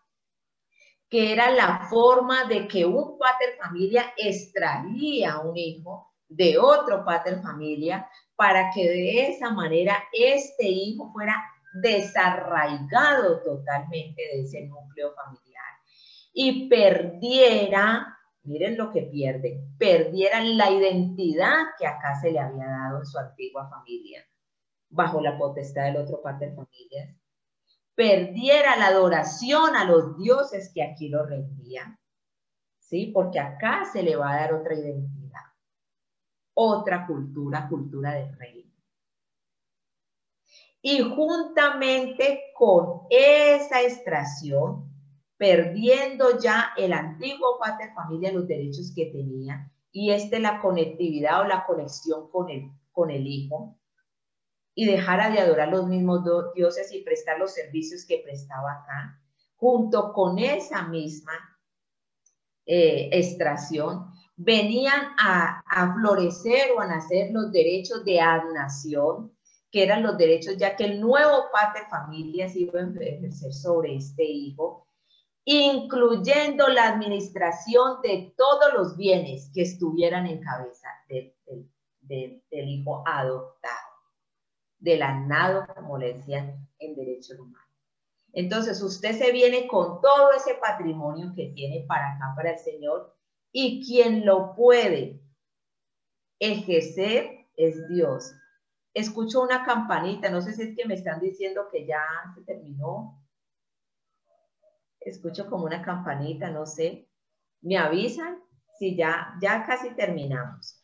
que 1.10 1.34
era 1.34 1.50
la 1.50 1.88
forma 1.90 2.46
de 2.46 2.68
que 2.68 2.86
un 2.86 3.18
pater 3.18 3.58
familia 3.60 4.14
extraía 4.16 5.40
un 5.40 5.58
hijo 5.58 6.14
de 6.30 6.60
otro 6.60 7.04
pater 7.04 7.42
familia 7.42 8.08
para 8.36 8.70
que 8.70 8.88
de 8.88 9.30
esa 9.30 9.50
manera 9.50 10.04
este 10.14 10.68
hijo 10.68 11.12
fuera 11.12 11.44
desarraigado 11.74 13.42
totalmente 13.42 14.22
de 14.22 14.42
ese 14.42 14.68
núcleo 14.68 15.14
familiar 15.14 15.64
y 16.34 16.70
perdiera 16.70 18.18
miren 18.48 18.78
lo 18.78 18.92
que 18.92 19.04
pierden, 19.04 19.76
perdieran 19.78 20.58
la 20.58 20.72
identidad 20.72 21.76
que 21.78 21.86
acá 21.86 22.16
se 22.20 22.32
le 22.32 22.40
había 22.40 22.66
dado 22.66 23.00
en 23.00 23.06
su 23.06 23.20
antigua 23.20 23.70
familia, 23.70 24.26
bajo 24.90 25.22
la 25.22 25.38
potestad 25.38 25.84
del 25.84 25.98
otro 25.98 26.22
padre 26.22 26.50
de 26.50 26.56
familias, 26.56 27.16
perdiera 27.94 28.78
la 28.78 28.88
adoración 28.88 29.76
a 29.76 29.84
los 29.84 30.18
dioses 30.18 30.72
que 30.74 30.82
aquí 30.82 31.10
lo 31.10 31.26
rendían, 31.26 32.00
¿sí? 32.80 33.12
Porque 33.14 33.40
acá 33.40 33.84
se 33.92 34.02
le 34.02 34.16
va 34.16 34.32
a 34.32 34.42
dar 34.42 34.54
otra 34.54 34.76
identidad, 34.76 35.42
otra 36.54 37.06
cultura, 37.06 37.68
cultura 37.68 38.14
del 38.14 38.34
reino. 38.38 38.67
Y 40.90 41.02
juntamente 41.02 42.44
con 42.54 43.02
esa 43.10 43.82
extracción, 43.82 44.90
perdiendo 45.36 46.40
ya 46.40 46.72
el 46.78 46.94
antiguo 46.94 47.60
de 47.78 47.94
familia 47.94 48.32
los 48.32 48.48
derechos 48.48 48.94
que 48.96 49.08
tenía 49.08 49.70
y 49.92 50.12
este 50.12 50.40
la 50.40 50.62
conectividad 50.62 51.42
o 51.42 51.44
la 51.44 51.66
conexión 51.66 52.30
con 52.32 52.50
el, 52.50 52.72
con 52.94 53.12
el 53.12 53.28
hijo 53.28 53.78
y 54.76 54.86
dejara 54.86 55.30
de 55.30 55.40
adorar 55.40 55.68
los 55.68 55.88
mismos 55.88 56.24
dioses 56.56 56.90
y 56.94 57.04
prestar 57.04 57.38
los 57.38 57.54
servicios 57.54 58.06
que 58.06 58.22
prestaba 58.24 58.72
acá, 58.72 59.22
junto 59.58 60.14
con 60.14 60.40
esa 60.40 60.88
misma 60.88 61.34
eh, 62.66 63.10
extracción, 63.12 64.06
venían 64.38 65.02
a 65.18 65.96
florecer 66.00 66.72
o 66.78 66.80
a 66.80 66.88
nacer 66.88 67.32
los 67.34 67.52
derechos 67.52 68.06
de 68.06 68.22
adnación, 68.22 69.37
que 69.78 69.84
eran 69.84 70.02
los 70.02 70.18
derechos 70.18 70.58
ya 70.58 70.76
que 70.76 70.86
el 70.86 71.00
nuevo 71.00 71.52
padre 71.54 71.82
familia 71.88 72.50
se 72.50 72.62
iba 72.62 72.80
a 72.80 72.84
ejercer 72.84 73.54
sobre 73.54 73.96
este 73.96 74.24
hijo, 74.24 74.88
incluyendo 75.46 76.68
la 76.68 76.88
administración 76.88 78.02
de 78.02 78.34
todos 78.36 78.74
los 78.74 78.98
bienes 78.98 79.52
que 79.54 79.62
estuvieran 79.62 80.26
en 80.26 80.42
cabeza 80.42 80.88
del, 81.08 81.32
hijo 82.50 83.04
adoptado, 83.06 83.88
del 84.80 85.04
anado, 85.04 85.68
como 85.76 86.00
le 86.00 86.16
decían 86.16 86.68
en 86.80 86.96
derecho 86.96 87.36
humano. 87.40 87.64
Entonces 88.34 88.82
usted 88.82 89.16
se 89.16 89.32
viene 89.32 89.68
con 89.68 90.02
todo 90.02 90.32
ese 90.36 90.56
patrimonio 90.56 91.34
que 91.36 91.52
tiene 91.54 91.86
para 91.88 92.16
acá, 92.16 92.34
para 92.36 92.54
el 92.54 92.58
Señor, 92.58 93.16
y 93.52 93.86
quien 93.86 94.26
lo 94.26 94.56
puede 94.56 95.22
ejercer 96.40 97.46
es 97.56 97.88
Dios. 97.90 98.34
Escucho 98.98 99.44
una 99.44 99.64
campanita, 99.64 100.28
no 100.32 100.42
sé 100.42 100.54
si 100.54 100.64
es 100.64 100.76
que 100.76 100.88
me 100.88 100.96
están 100.96 101.20
diciendo 101.20 101.68
que 101.72 101.86
ya 101.86 102.04
se 102.34 102.42
terminó. 102.42 103.24
Escucho 105.00 105.48
como 105.48 105.66
una 105.66 105.84
campanita, 105.84 106.50
no 106.50 106.66
sé. 106.66 107.08
Me 107.62 107.78
avisan 107.78 108.40
si 108.80 108.96
ya, 108.96 109.38
ya 109.40 109.68
casi 109.68 109.92
terminamos. 109.92 110.84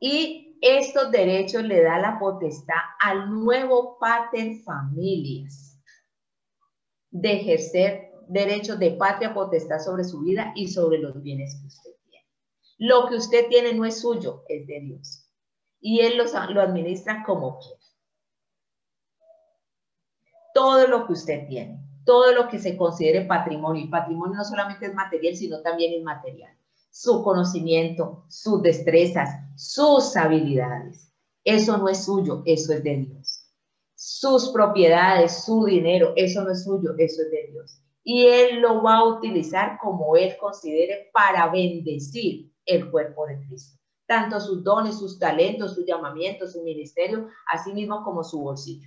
Y 0.00 0.56
estos 0.62 1.10
derechos 1.10 1.62
le 1.62 1.82
da 1.82 1.98
la 1.98 2.18
potestad 2.18 2.80
al 3.00 3.30
nuevo 3.30 3.98
pater 3.98 4.62
familias 4.62 5.78
de 7.10 7.34
ejercer 7.34 8.12
derechos 8.28 8.78
de 8.78 8.92
patria 8.92 9.34
potestad 9.34 9.78
sobre 9.78 10.04
su 10.04 10.22
vida 10.22 10.54
y 10.56 10.68
sobre 10.68 10.96
los 10.96 11.22
bienes 11.22 11.54
que 11.60 11.66
usted 11.66 11.90
tiene. 12.08 12.26
Lo 12.78 13.10
que 13.10 13.16
usted 13.16 13.48
tiene 13.48 13.74
no 13.74 13.84
es 13.84 14.00
suyo, 14.00 14.42
es 14.48 14.66
de 14.66 14.80
Dios. 14.80 15.21
Y 15.82 16.00
Él 16.00 16.16
lo 16.16 16.62
administra 16.62 17.22
como 17.26 17.58
quiera. 17.58 17.78
Todo 20.54 20.86
lo 20.86 21.06
que 21.06 21.12
usted 21.12 21.46
tiene, 21.46 21.78
todo 22.06 22.32
lo 22.32 22.48
que 22.48 22.58
se 22.58 22.76
considere 22.76 23.26
patrimonio, 23.26 23.84
y 23.84 23.88
patrimonio 23.88 24.36
no 24.36 24.44
solamente 24.44 24.86
es 24.86 24.94
material, 24.94 25.36
sino 25.36 25.60
también 25.60 25.92
inmaterial. 25.92 26.56
Su 26.90 27.22
conocimiento, 27.22 28.24
sus 28.28 28.62
destrezas, 28.62 29.28
sus 29.56 30.16
habilidades. 30.16 31.12
Eso 31.44 31.76
no 31.76 31.90
es 31.90 32.04
suyo, 32.04 32.42
eso 32.46 32.72
es 32.72 32.82
de 32.82 32.96
Dios 32.96 33.42
sus 34.04 34.48
propiedades, 34.48 35.44
su 35.44 35.64
dinero, 35.64 36.12
eso 36.16 36.42
no 36.42 36.50
es 36.50 36.64
suyo, 36.64 36.90
eso 36.98 37.22
es 37.22 37.30
de 37.30 37.52
Dios. 37.52 37.80
Y 38.02 38.26
Él 38.26 38.60
lo 38.60 38.82
va 38.82 38.96
a 38.96 39.04
utilizar 39.04 39.78
como 39.80 40.16
Él 40.16 40.36
considere 40.40 41.08
para 41.12 41.48
bendecir 41.52 42.52
el 42.66 42.90
cuerpo 42.90 43.28
de 43.28 43.38
Cristo. 43.46 43.78
Tanto 44.12 44.38
sus 44.40 44.62
dones, 44.62 44.98
sus 44.98 45.18
talentos, 45.18 45.74
su 45.74 45.86
llamamiento, 45.86 46.46
su 46.46 46.62
ministerio, 46.62 47.28
así 47.46 47.72
mismo 47.72 48.04
como 48.04 48.22
su 48.22 48.42
bolsillo. 48.42 48.86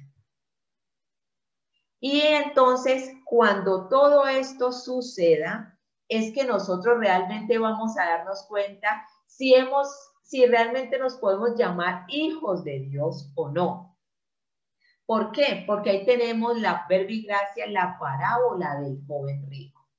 Y 1.99 2.21
entonces, 2.21 3.11
cuando 3.25 3.87
todo 3.87 4.27
esto 4.27 4.71
suceda, 4.71 5.79
es 6.07 6.31
que 6.31 6.43
nosotros 6.43 6.99
realmente 6.99 7.57
vamos 7.57 7.97
a 7.97 8.05
darnos 8.05 8.43
cuenta 8.43 9.03
si 9.25 9.55
hemos, 9.55 9.87
si 10.21 10.45
realmente 10.45 10.99
nos 10.99 11.15
podemos 11.15 11.57
llamar 11.57 12.05
hijos 12.09 12.63
de 12.63 12.81
Dios 12.81 13.31
o 13.33 13.49
no. 13.49 13.97
¿Por 15.07 15.31
qué? 15.31 15.63
Porque 15.65 15.89
ahí 15.89 16.05
tenemos 16.05 16.61
la 16.61 16.85
verbigracia, 16.87 17.65
la 17.65 17.97
parábola 17.99 18.79
del 18.79 19.03
joven 19.07 19.43
rico, 19.49 19.89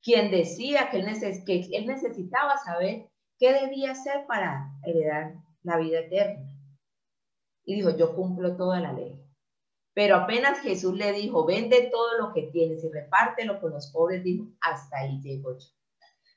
quien 0.00 0.30
decía 0.30 0.88
que 0.88 1.00
él, 1.00 1.86
necesitaba 1.86 2.56
saber 2.56 3.11
qué 3.42 3.52
debía 3.52 3.90
hacer 3.90 4.24
para 4.28 4.70
heredar 4.84 5.34
la 5.64 5.76
vida 5.76 5.98
eterna. 5.98 6.48
Y 7.64 7.74
dijo, 7.74 7.90
yo 7.90 8.14
cumplo 8.14 8.56
toda 8.56 8.78
la 8.78 8.92
ley. 8.92 9.20
Pero 9.94 10.14
apenas 10.14 10.60
Jesús 10.60 10.94
le 10.94 11.12
dijo, 11.12 11.44
vende 11.44 11.88
todo 11.90 12.18
lo 12.18 12.32
que 12.32 12.42
tienes 12.52 12.84
y 12.84 12.88
repártelo 12.88 13.60
con 13.60 13.72
los 13.72 13.88
pobres, 13.88 14.22
dijo, 14.22 14.46
hasta 14.60 14.98
ahí 14.98 15.20
llego 15.20 15.58
yo. 15.58 15.66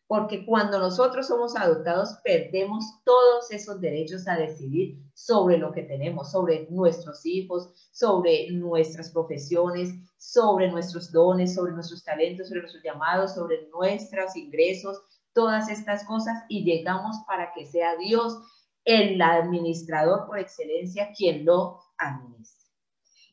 Porque 0.07 0.47
cuando 0.47 0.79
nosotros 0.79 1.27
somos 1.27 1.55
adoptados, 1.55 2.17
perdemos 2.23 2.83
todos 3.03 3.51
esos 3.51 3.79
derechos 3.79 4.27
a 4.27 4.37
decidir 4.37 4.97
sobre 5.13 5.59
lo 5.59 5.71
que 5.73 5.83
tenemos, 5.83 6.31
sobre 6.31 6.67
nuestros 6.71 7.23
hijos, 7.23 7.71
sobre 7.91 8.49
nuestras 8.49 9.11
profesiones, 9.11 9.93
sobre 10.17 10.71
nuestros 10.71 11.11
dones, 11.11 11.53
sobre 11.53 11.73
nuestros 11.73 12.03
talentos, 12.03 12.47
sobre 12.47 12.61
nuestros 12.61 12.83
llamados, 12.83 13.35
sobre 13.35 13.69
nuestros 13.69 14.35
ingresos, 14.35 15.03
todas 15.35 15.69
estas 15.69 16.05
cosas 16.05 16.43
y 16.49 16.63
llegamos 16.63 17.17
para 17.27 17.53
que 17.53 17.67
sea 17.67 17.95
Dios 17.97 18.39
el 18.85 19.21
administrador 19.21 20.25
por 20.25 20.39
excelencia 20.39 21.11
quien 21.15 21.45
lo 21.45 21.81
administre. 21.97 22.71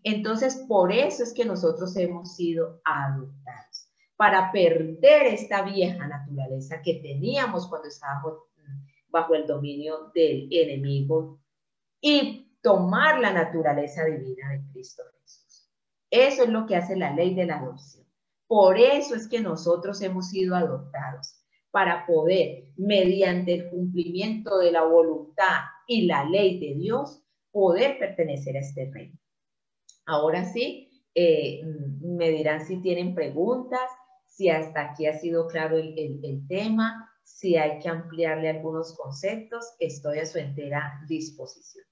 Entonces, 0.02 0.64
por 0.68 0.92
eso 0.92 1.22
es 1.22 1.32
que 1.32 1.44
nosotros 1.44 1.96
hemos 1.96 2.34
sido 2.34 2.80
adoptados 2.84 3.88
para 4.16 4.50
perder 4.52 5.26
esta 5.26 5.62
vieja 5.62 6.06
naturaleza 6.06 6.82
que 6.82 6.94
teníamos 6.94 7.68
cuando 7.68 7.88
estábamos 7.88 8.34
bajo 9.08 9.34
el 9.34 9.46
dominio 9.46 10.10
del 10.14 10.48
enemigo 10.50 11.40
y 12.00 12.56
tomar 12.62 13.20
la 13.20 13.32
naturaleza 13.32 14.04
divina 14.04 14.50
de 14.50 14.62
Cristo 14.72 15.02
Jesús. 15.20 15.70
Eso 16.10 16.44
es 16.44 16.48
lo 16.48 16.66
que 16.66 16.76
hace 16.76 16.96
la 16.96 17.12
ley 17.12 17.34
de 17.34 17.46
la 17.46 17.58
adopción. 17.58 18.06
Por 18.46 18.78
eso 18.78 19.14
es 19.14 19.28
que 19.28 19.40
nosotros 19.40 20.00
hemos 20.02 20.30
sido 20.30 20.56
adoptados, 20.56 21.41
para 21.72 22.06
poder, 22.06 22.66
mediante 22.76 23.54
el 23.54 23.70
cumplimiento 23.70 24.58
de 24.58 24.70
la 24.70 24.84
voluntad 24.84 25.62
y 25.88 26.02
la 26.06 26.24
ley 26.24 26.60
de 26.60 26.74
Dios, 26.78 27.24
poder 27.50 27.98
pertenecer 27.98 28.56
a 28.56 28.60
este 28.60 28.90
reino. 28.92 29.18
Ahora 30.06 30.44
sí, 30.44 30.88
eh, 31.14 31.62
me 32.00 32.30
dirán 32.30 32.64
si 32.66 32.80
tienen 32.82 33.14
preguntas, 33.14 33.80
si 34.26 34.48
hasta 34.48 34.90
aquí 34.90 35.06
ha 35.06 35.18
sido 35.18 35.46
claro 35.46 35.76
el, 35.78 36.46
tema, 36.48 37.10
si 37.22 37.56
hay 37.56 37.78
que 37.80 37.88
ampliarle 37.88 38.50
algunos 38.50 38.96
conceptos, 38.96 39.74
estoy 39.78 40.18
a 40.18 40.26
su 40.26 40.38
entera 40.38 41.00
disposición. 41.08 41.84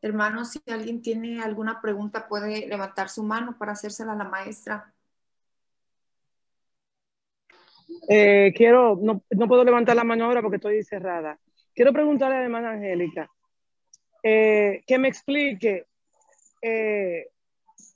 Hermanos, 0.00 0.50
si 0.50 0.60
alguien 0.70 1.02
tiene 1.02 1.42
alguna 1.42 1.80
pregunta, 1.80 2.28
puede 2.28 2.66
levantar 2.66 3.08
su 3.08 3.22
mano 3.22 3.56
para 3.58 3.72
hacérsela 3.72 4.12
a 4.12 4.16
la 4.16 4.24
maestra. 4.24 4.92
Eh, 8.08 8.52
quiero, 8.56 8.98
no, 9.00 9.20
puedo 9.48 9.64
levantar 9.64 9.96
la 9.96 10.04
mano 10.04 10.24
ahora 10.24 10.42
porque 10.42 10.56
estoy 10.56 10.82
cerrada. 10.82 11.38
Quiero 11.74 11.92
preguntarle 11.92 12.36
a 12.36 12.38
la 12.40 12.44
hermana 12.44 12.70
Angélica, 12.72 13.30
eh, 14.22 14.82
que 14.86 14.98
me 14.98 15.08
explique, 15.08 15.86
eh, 16.62 17.26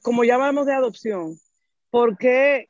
como 0.03 0.24
ya 0.24 0.34
hablamos 0.34 0.66
de 0.66 0.74
adopción, 0.74 1.36
por 1.90 2.16
qué 2.16 2.68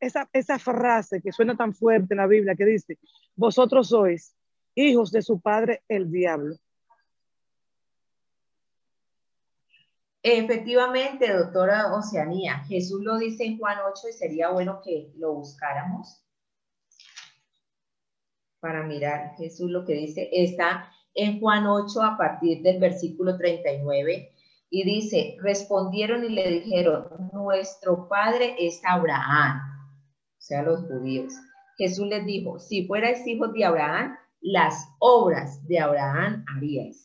esa, 0.00 0.28
esa 0.32 0.58
frase 0.58 1.20
que 1.20 1.32
suena 1.32 1.56
tan 1.56 1.74
fuerte 1.74 2.14
en 2.14 2.18
la 2.18 2.26
Biblia 2.26 2.54
que 2.54 2.64
dice, 2.64 2.98
vosotros 3.34 3.88
sois 3.88 4.34
hijos 4.74 5.10
de 5.10 5.22
su 5.22 5.40
padre 5.40 5.82
el 5.88 6.10
diablo. 6.10 6.56
Efectivamente, 10.26 11.30
doctora 11.30 11.94
Oceanía, 11.94 12.64
Jesús 12.64 13.02
lo 13.02 13.18
dice 13.18 13.44
en 13.44 13.58
Juan 13.58 13.76
8 13.86 14.08
y 14.08 14.12
sería 14.14 14.48
bueno 14.48 14.80
que 14.82 15.12
lo 15.16 15.34
buscáramos 15.34 16.24
para 18.58 18.82
mirar 18.84 19.36
Jesús 19.36 19.70
lo 19.70 19.84
que 19.84 19.92
dice. 19.92 20.30
Está 20.32 20.90
en 21.12 21.40
Juan 21.40 21.66
8 21.66 22.02
a 22.02 22.16
partir 22.16 22.62
del 22.62 22.80
versículo 22.80 23.36
39 23.36 24.32
y 24.70 24.84
dice, 24.84 25.36
respondieron 25.42 26.24
y 26.24 26.30
le 26.30 26.50
dijeron, 26.52 27.06
nuestro 27.34 28.08
padre 28.08 28.56
es 28.58 28.80
Abraham, 28.82 29.60
o 29.60 30.40
sea, 30.40 30.62
los 30.62 30.84
judíos. 30.84 31.34
Jesús 31.76 32.06
les 32.06 32.24
dijo, 32.24 32.58
si 32.58 32.86
fuerais 32.86 33.26
hijos 33.26 33.52
de 33.52 33.66
Abraham, 33.66 34.16
las 34.40 34.88
obras 35.00 35.62
de 35.68 35.80
Abraham 35.80 36.46
haríais. 36.48 37.03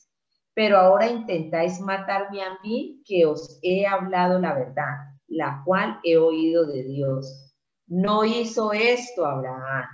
Pero 0.60 0.78
ahora 0.78 1.08
intentáis 1.08 1.80
matarme 1.80 2.44
a 2.44 2.60
mí, 2.62 3.02
que 3.06 3.26
os 3.26 3.60
he 3.62 3.88
hablado 3.88 4.40
la 4.40 4.54
verdad, 4.54 4.94
la 5.30 5.62
cual 5.64 6.02
he 6.04 6.18
oído 6.18 6.68
de 6.68 6.84
Dios. 6.84 7.56
No 7.88 8.26
hizo 8.26 8.74
esto 8.74 9.26
Abraham. 9.26 9.86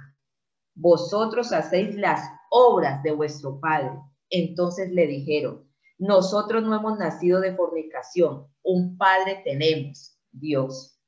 Vosotros 0.74 1.54
hacéis 1.54 1.94
las 1.94 2.28
obras 2.50 3.04
de 3.04 3.12
vuestro 3.12 3.60
padre. 3.60 3.92
Entonces 4.32 4.90
le 4.90 5.06
dijeron, 5.06 5.70
nosotros 6.00 6.64
no 6.64 6.76
hemos 6.76 6.98
nacido 6.98 7.42
de 7.42 7.56
fornicación, 7.56 8.48
un 8.64 8.98
padre 8.98 9.44
tenemos, 9.46 10.18
Dios. 10.32 11.00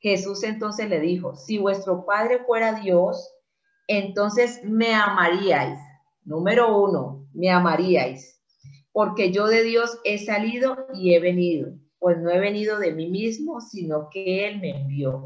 Jesús 0.00 0.42
entonces 0.42 0.88
le 0.88 0.98
dijo, 0.98 1.36
si 1.36 1.58
vuestro 1.58 2.04
padre 2.06 2.40
fuera 2.44 2.80
Dios, 2.80 3.32
entonces 3.86 4.64
me 4.64 4.92
amaríais. 4.92 5.78
Número 6.24 6.76
uno, 6.76 7.28
me 7.32 7.52
amaríais, 7.52 8.35
porque 8.96 9.30
yo 9.30 9.46
de 9.46 9.62
Dios 9.62 10.00
he 10.04 10.16
salido 10.16 10.86
y 10.94 11.12
he 11.12 11.20
venido. 11.20 11.74
pues 11.98 12.16
no 12.16 12.30
he 12.30 12.40
venido 12.40 12.78
de 12.78 12.94
mí 12.94 13.10
mismo, 13.10 13.60
sino 13.60 14.08
que 14.08 14.48
Él 14.48 14.58
me 14.58 14.70
envió. 14.70 15.22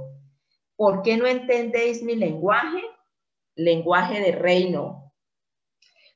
¿Por 0.74 1.02
qué 1.02 1.16
no 1.16 1.24
entendéis 1.24 2.02
mi 2.02 2.16
lenguaje? 2.16 2.82
Lenguaje 3.54 4.20
de 4.22 4.32
reino. 4.32 5.12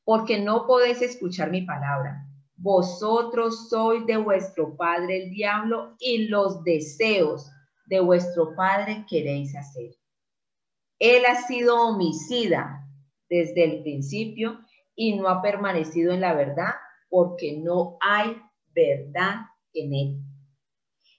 Porque 0.02 0.40
no 0.40 0.66
podéis 0.66 1.00
escuchar 1.00 1.52
mi 1.52 1.62
palabra. 1.62 2.26
Vosotros 2.56 3.68
sois 3.68 4.04
de 4.04 4.16
vuestro 4.16 4.76
padre 4.76 5.22
el 5.22 5.30
diablo 5.30 5.94
y 6.00 6.26
los 6.26 6.64
deseos 6.64 7.48
de 7.86 8.00
vuestro 8.00 8.56
padre 8.56 9.06
queréis 9.08 9.54
hacer. 9.54 9.94
Él 10.98 11.24
ha 11.24 11.36
sido 11.36 11.80
homicida 11.80 12.84
desde 13.28 13.62
el 13.62 13.82
principio 13.84 14.58
y 14.96 15.14
no 15.14 15.28
ha 15.28 15.40
permanecido 15.40 16.12
en 16.12 16.20
la 16.20 16.34
verdad 16.34 16.74
porque 17.14 17.56
no 17.56 17.96
hay 18.00 18.36
verdad 18.74 19.42
en 19.72 19.94
él. 19.94 20.22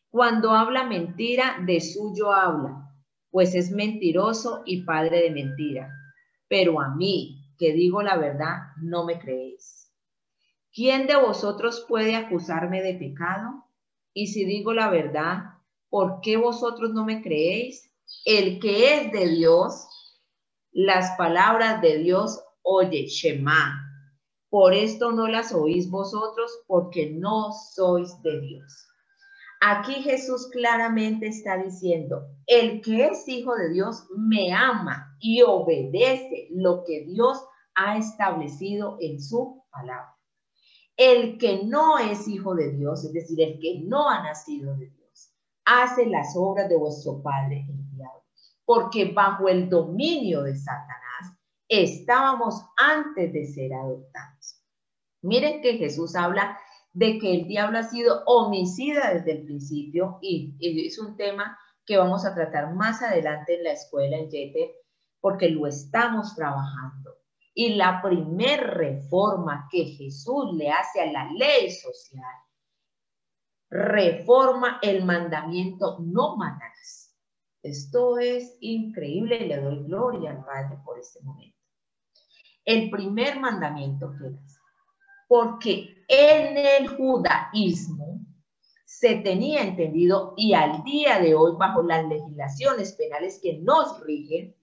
Cuando 0.09 0.51
habla 0.51 0.83
mentira, 0.83 1.63
de 1.65 1.79
suyo 1.79 2.33
habla, 2.33 2.91
pues 3.31 3.55
es 3.55 3.71
mentiroso 3.71 4.63
y 4.65 4.83
padre 4.83 5.21
de 5.21 5.31
mentira. 5.31 5.89
Pero 6.49 6.81
a 6.81 6.93
mí, 6.93 7.49
que 7.57 7.71
digo 7.71 8.01
la 8.01 8.17
verdad, 8.17 8.73
no 8.81 9.05
me 9.05 9.19
creéis. 9.19 9.89
¿Quién 10.73 11.07
de 11.07 11.15
vosotros 11.15 11.85
puede 11.87 12.17
acusarme 12.17 12.81
de 12.81 12.95
pecado? 12.95 13.63
Y 14.13 14.27
si 14.27 14.43
digo 14.43 14.73
la 14.73 14.89
verdad, 14.89 15.43
¿por 15.87 16.19
qué 16.19 16.35
vosotros 16.35 16.91
no 16.91 17.05
me 17.05 17.21
creéis? 17.21 17.89
El 18.25 18.59
que 18.59 18.95
es 18.95 19.13
de 19.13 19.29
Dios, 19.29 19.87
las 20.73 21.15
palabras 21.17 21.81
de 21.81 21.99
Dios 21.99 22.43
oye, 22.63 23.05
Shema. 23.07 23.84
Por 24.55 24.73
esto 24.73 25.11
no 25.11 25.27
las 25.27 25.53
oís 25.53 25.91
vosotros, 25.91 26.49
porque 26.65 27.11
no 27.11 27.51
sois 27.51 28.21
de 28.21 28.39
Dios. 28.39 28.87
Aquí 29.59 29.95
Jesús 29.95 30.47
claramente 30.49 31.27
está 31.27 31.57
diciendo, 31.61 32.21
el 32.47 32.79
que 32.79 33.07
es 33.07 33.27
hijo 33.27 33.53
de 33.53 33.73
Dios 33.73 34.07
me 34.15 34.53
ama 34.53 35.13
y 35.19 35.41
obedece 35.41 36.47
lo 36.51 36.85
que 36.85 37.03
Dios 37.03 37.37
ha 37.75 37.97
establecido 37.97 38.95
en 39.01 39.21
su 39.21 39.61
palabra. 39.69 40.15
El 40.95 41.37
que 41.37 41.65
no 41.65 41.97
es 41.97 42.25
hijo 42.25 42.55
de 42.55 42.71
Dios, 42.71 43.03
es 43.03 43.11
decir, 43.11 43.41
el 43.41 43.59
que 43.59 43.81
no 43.85 44.07
ha 44.07 44.23
nacido 44.23 44.73
de 44.77 44.89
Dios, 44.89 45.33
hace 45.65 46.05
las 46.05 46.33
obras 46.37 46.69
de 46.69 46.77
vuestro 46.77 47.21
Padre 47.21 47.65
el 47.67 47.89
diablo, 47.91 48.23
porque 48.63 49.11
bajo 49.11 49.49
el 49.49 49.67
dominio 49.67 50.43
de 50.43 50.55
Satanás 50.55 51.34
estábamos 51.67 52.61
antes 52.77 53.33
de 53.33 53.45
ser 53.47 53.73
adoptados. 53.73 54.61
Miren 55.21 55.61
que 55.61 55.77
Jesús 55.77 56.15
habla 56.15 56.59
de 56.93 57.19
que 57.19 57.33
el 57.33 57.47
diablo 57.47 57.79
ha 57.79 57.83
sido 57.83 58.23
homicida 58.25 59.13
desde 59.13 59.33
el 59.33 59.45
principio 59.45 60.17
y, 60.21 60.55
es 60.59 60.97
un 60.97 61.17
tema 61.17 61.57
que 61.85 61.97
vamos 61.97 62.25
a 62.25 62.33
tratar 62.33 62.73
más 62.73 63.01
adelante 63.01 63.57
en 63.57 63.63
la 63.63 63.73
escuela 63.73 64.17
en 64.17 64.29
Yete 64.29 64.75
porque 65.19 65.49
lo 65.49 65.67
estamos 65.67 66.35
trabajando. 66.35 67.15
Y 67.53 67.75
la 67.75 68.01
primer 68.01 68.61
reforma 68.61 69.67
que 69.71 69.85
Jesús 69.85 70.53
le 70.53 70.69
hace 70.69 71.01
a 71.01 71.11
la 71.11 71.31
ley 71.31 71.71
social, 71.71 72.33
reforma 73.69 74.79
el 74.81 75.05
mandamiento 75.05 75.97
no 75.99 76.37
matarás. 76.37 77.15
Esto 77.61 78.19
es 78.19 78.57
increíble 78.61 79.39
le 79.39 79.59
doy 79.59 79.83
gloria 79.85 80.31
al 80.31 80.45
Padre 80.45 80.77
por 80.85 80.99
este 80.99 81.21
momento. 81.23 81.54
El 82.65 82.89
primer 82.89 83.39
mandamiento 83.39 84.11
que 84.17 84.27
hace 84.27 84.55
porque 85.27 86.05
en 86.07 86.57
el 86.57 86.87
judaísmo 86.87 88.19
se 88.85 89.15
tenía 89.15 89.61
entendido 89.61 90.33
y 90.37 90.53
al 90.53 90.83
día 90.83 91.19
de 91.19 91.35
hoy 91.35 91.53
bajo 91.57 91.81
las 91.83 92.05
legislaciones 92.07 92.93
penales 92.93 93.39
que 93.41 93.59
nos 93.59 93.99
rigen, 94.01 94.55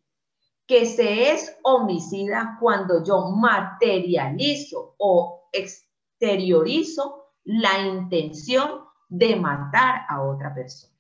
que 0.67 0.87
se 0.87 1.33
es 1.33 1.57
homicida 1.63 2.57
cuando 2.61 3.05
yo 3.05 3.31
materializo 3.31 4.95
o 4.99 5.49
exteriorizo 5.53 7.27
la 7.45 7.81
intención 7.81 8.85
de 9.09 9.37
matar 9.37 10.03
a 10.09 10.23
otra 10.23 10.55
persona. 10.55 10.92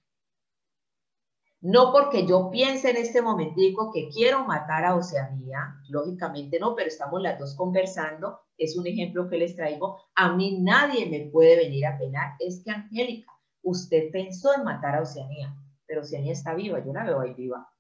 No 1.63 1.93
porque 1.93 2.27
yo 2.27 2.51
piense 2.51 2.91
en 2.91 2.97
este 2.97 3.23
momentico 3.23 3.93
que 3.93 4.09
quiero 4.09 4.45
matar 4.45 4.85
a 4.85 4.97
Oceanía, 4.97 5.77
lógicamente 5.89 6.59
no, 6.59 6.75
pero 6.75 6.89
estamos 6.89 7.23
las 7.23 7.39
dos 7.39 7.55
conversando, 7.55 8.41
es 8.59 8.77
un 8.77 8.89
ejemplo 8.89 9.29
que 9.29 9.39
les 9.39 9.55
traigo, 9.55 9.97
a 10.17 10.35
mí 10.35 10.59
nadie 10.61 11.07
me 11.07 11.31
puede 11.31 11.57
venir 11.57 11.87
a 11.87 11.97
penar, 11.97 12.33
es 12.41 12.65
que 12.65 12.73
Angélica, 12.73 13.31
usted 13.63 14.11
pensó 14.11 14.53
en 14.57 14.65
matar 14.65 14.97
a 14.97 15.03
Oceanía, 15.03 15.55
pero 15.87 16.01
Oceanía 16.01 16.33
está 16.33 16.53
viva, 16.53 16.85
yo 16.85 16.93
la 16.93 17.05
veo 17.05 17.21
ahí 17.21 17.33
viva. 17.33 17.73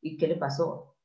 ¿Y 0.00 0.16
qué 0.16 0.26
le 0.26 0.34
pasó? 0.34 0.96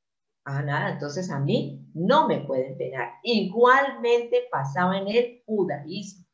Ah, 0.45 0.63
nada, 0.63 0.93
entonces 0.93 1.29
a 1.29 1.39
mí 1.39 1.87
no 1.93 2.27
me 2.27 2.39
pueden 2.39 2.75
penar. 2.75 3.13
Igualmente 3.23 4.47
pasaba 4.49 4.97
en 4.97 5.09
el 5.09 5.43
judaísmo. 5.45 6.25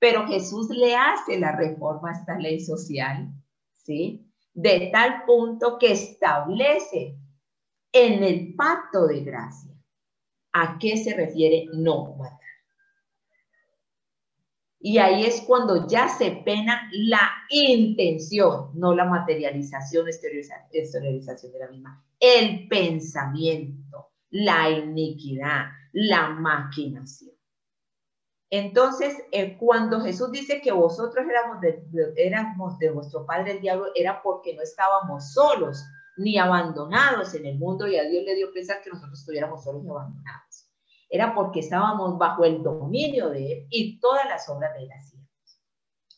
Pero 0.00 0.26
Jesús 0.26 0.68
le 0.70 0.96
hace 0.96 1.38
la 1.38 1.54
reforma 1.54 2.10
a 2.10 2.14
esta 2.14 2.36
ley 2.38 2.58
social, 2.58 3.32
¿sí? 3.84 4.29
De 4.52 4.90
tal 4.92 5.24
punto 5.24 5.78
que 5.78 5.92
establece 5.92 7.16
en 7.92 8.22
el 8.22 8.54
pacto 8.54 9.06
de 9.06 9.20
gracia 9.20 9.74
a 10.52 10.78
qué 10.78 10.96
se 10.96 11.14
refiere 11.14 11.66
no 11.72 12.14
matar. 12.16 12.38
Y 14.82 14.96
ahí 14.96 15.24
es 15.24 15.42
cuando 15.42 15.86
ya 15.86 16.08
se 16.08 16.30
pena 16.30 16.88
la 16.92 17.30
intención, 17.50 18.70
no 18.74 18.94
la 18.94 19.04
materialización, 19.04 20.08
exteriorización 20.08 21.52
de 21.52 21.58
la 21.58 21.68
misma, 21.68 22.02
el 22.18 22.66
pensamiento, 22.66 24.12
la 24.30 24.70
iniquidad, 24.70 25.66
la 25.92 26.30
maquinación. 26.30 27.34
Entonces, 28.50 29.16
eh, 29.30 29.56
cuando 29.56 30.00
Jesús 30.00 30.32
dice 30.32 30.60
que 30.60 30.72
vosotros 30.72 31.24
éramos 31.24 31.60
de, 31.60 31.84
éramos 32.16 32.78
de 32.78 32.90
vuestro 32.90 33.24
padre 33.24 33.52
el 33.52 33.60
diablo, 33.60 33.86
era 33.94 34.20
porque 34.22 34.54
no 34.54 34.62
estábamos 34.62 35.32
solos 35.32 35.84
ni 36.16 36.36
abandonados 36.36 37.32
en 37.34 37.46
el 37.46 37.58
mundo 37.58 37.86
y 37.86 37.96
a 37.96 38.02
Dios 38.02 38.24
le 38.24 38.34
dio 38.34 38.52
pensar 38.52 38.82
que 38.82 38.90
nosotros 38.90 39.20
estuviéramos 39.20 39.62
solos 39.62 39.84
y 39.84 39.88
abandonados. 39.88 40.68
Era 41.08 41.34
porque 41.34 41.60
estábamos 41.60 42.18
bajo 42.18 42.44
el 42.44 42.62
dominio 42.62 43.30
de 43.30 43.52
Él 43.52 43.66
y 43.70 44.00
todas 44.00 44.26
las 44.26 44.48
obras 44.48 44.74
de 44.74 44.82
Él 44.84 44.90
hacíamos. 44.92 45.28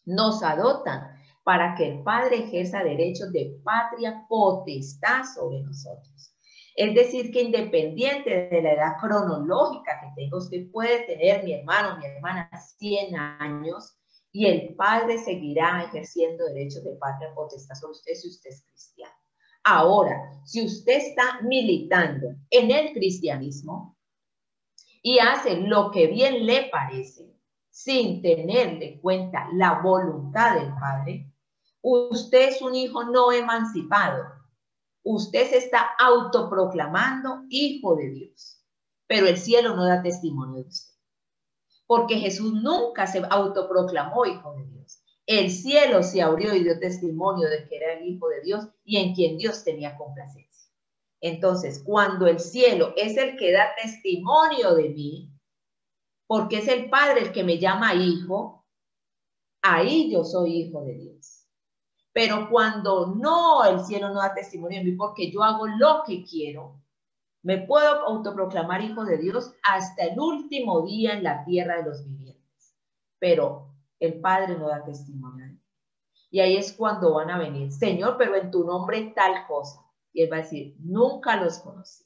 Nos 0.06 0.42
adoptan 0.42 1.22
para 1.44 1.74
que 1.74 1.86
el 1.86 2.02
Padre 2.02 2.44
ejerza 2.44 2.82
derechos 2.82 3.30
de 3.32 3.60
patria 3.62 4.24
potestad 4.28 5.22
sobre 5.34 5.60
nosotros. 5.60 6.31
Es 6.74 6.94
decir, 6.94 7.30
que 7.32 7.42
independiente 7.42 8.48
de 8.48 8.62
la 8.62 8.72
edad 8.72 8.96
cronológica 9.00 10.00
que 10.00 10.12
tenga, 10.16 10.38
usted 10.38 10.70
puede 10.70 11.00
tener, 11.04 11.44
mi 11.44 11.52
hermano, 11.52 11.98
mi 11.98 12.06
hermana, 12.06 12.48
100 12.78 13.14
años 13.16 13.98
y 14.32 14.46
el 14.46 14.74
padre 14.74 15.18
seguirá 15.18 15.84
ejerciendo 15.84 16.46
derechos 16.46 16.82
de 16.84 16.96
patria 16.96 17.34
potestad 17.34 17.74
sobre 17.74 17.92
usted 17.92 18.14
si 18.14 18.28
usted 18.28 18.50
es 18.50 18.64
cristiano. 18.64 19.14
Ahora, 19.64 20.18
si 20.44 20.64
usted 20.64 20.96
está 20.96 21.40
militando 21.42 22.28
en 22.50 22.70
el 22.70 22.92
cristianismo 22.92 23.96
y 25.02 25.18
hace 25.18 25.56
lo 25.56 25.90
que 25.90 26.06
bien 26.06 26.46
le 26.46 26.70
parece, 26.70 27.30
sin 27.70 28.22
tener 28.22 28.82
en 28.82 29.00
cuenta 29.00 29.48
la 29.54 29.80
voluntad 29.82 30.58
del 30.58 30.72
padre, 30.74 31.30
usted 31.82 32.48
es 32.48 32.62
un 32.62 32.74
hijo 32.74 33.04
no 33.04 33.32
emancipado 33.32 34.41
usted 35.04 35.50
se 35.50 35.58
está 35.58 35.90
autoproclamando 35.98 37.44
hijo 37.48 37.96
de 37.96 38.10
Dios, 38.10 38.64
pero 39.06 39.26
el 39.26 39.36
cielo 39.36 39.74
no 39.74 39.86
da 39.86 40.02
testimonio 40.02 40.62
de 40.62 40.68
usted. 40.68 40.92
Porque 41.86 42.16
Jesús 42.16 42.52
nunca 42.54 43.06
se 43.06 43.22
autoproclamó 43.28 44.24
hijo 44.26 44.54
de 44.54 44.64
Dios. 44.64 45.02
El 45.26 45.50
cielo 45.50 46.02
se 46.02 46.22
abrió 46.22 46.54
y 46.54 46.64
dio 46.64 46.78
testimonio 46.78 47.48
de 47.48 47.68
que 47.68 47.76
era 47.76 47.92
el 47.94 48.06
hijo 48.06 48.28
de 48.28 48.40
Dios 48.40 48.68
y 48.84 48.96
en 48.96 49.14
quien 49.14 49.38
Dios 49.38 49.62
tenía 49.62 49.96
complacencia. 49.96 50.70
Entonces, 51.20 51.82
cuando 51.84 52.26
el 52.26 52.40
cielo 52.40 52.92
es 52.96 53.16
el 53.16 53.36
que 53.36 53.52
da 53.52 53.74
testimonio 53.80 54.74
de 54.74 54.88
mí, 54.88 55.30
porque 56.26 56.58
es 56.58 56.68
el 56.68 56.90
Padre 56.90 57.20
el 57.20 57.32
que 57.32 57.44
me 57.44 57.58
llama 57.58 57.94
hijo, 57.94 58.66
ahí 59.62 60.10
yo 60.10 60.24
soy 60.24 60.62
hijo 60.62 60.82
de 60.82 60.94
Dios. 60.94 61.31
Pero 62.12 62.48
cuando 62.50 63.14
no, 63.14 63.64
el 63.64 63.80
cielo 63.80 64.08
no 64.08 64.20
da 64.20 64.34
testimonio 64.34 64.78
de 64.78 64.84
mí 64.84 64.92
porque 64.92 65.30
yo 65.30 65.42
hago 65.42 65.66
lo 65.66 66.02
que 66.06 66.24
quiero, 66.24 66.82
me 67.42 67.58
puedo 67.58 68.06
autoproclamar 68.06 68.82
hijo 68.82 69.04
de 69.04 69.18
Dios 69.18 69.52
hasta 69.64 70.04
el 70.04 70.18
último 70.18 70.82
día 70.82 71.14
en 71.14 71.24
la 71.24 71.44
tierra 71.44 71.76
de 71.76 71.84
los 71.84 72.04
vivientes. 72.04 72.76
Pero 73.18 73.74
el 73.98 74.20
Padre 74.20 74.56
no 74.58 74.68
da 74.68 74.84
testimonio. 74.84 75.58
Y 76.30 76.40
ahí 76.40 76.56
es 76.56 76.72
cuando 76.72 77.14
van 77.14 77.30
a 77.30 77.38
venir, 77.38 77.72
Señor, 77.72 78.16
pero 78.16 78.36
en 78.36 78.50
tu 78.50 78.64
nombre 78.64 79.12
tal 79.14 79.46
cosa. 79.46 79.80
Y 80.12 80.22
él 80.22 80.32
va 80.32 80.36
a 80.36 80.40
decir, 80.40 80.76
nunca 80.78 81.36
los 81.36 81.58
conocí. 81.58 82.04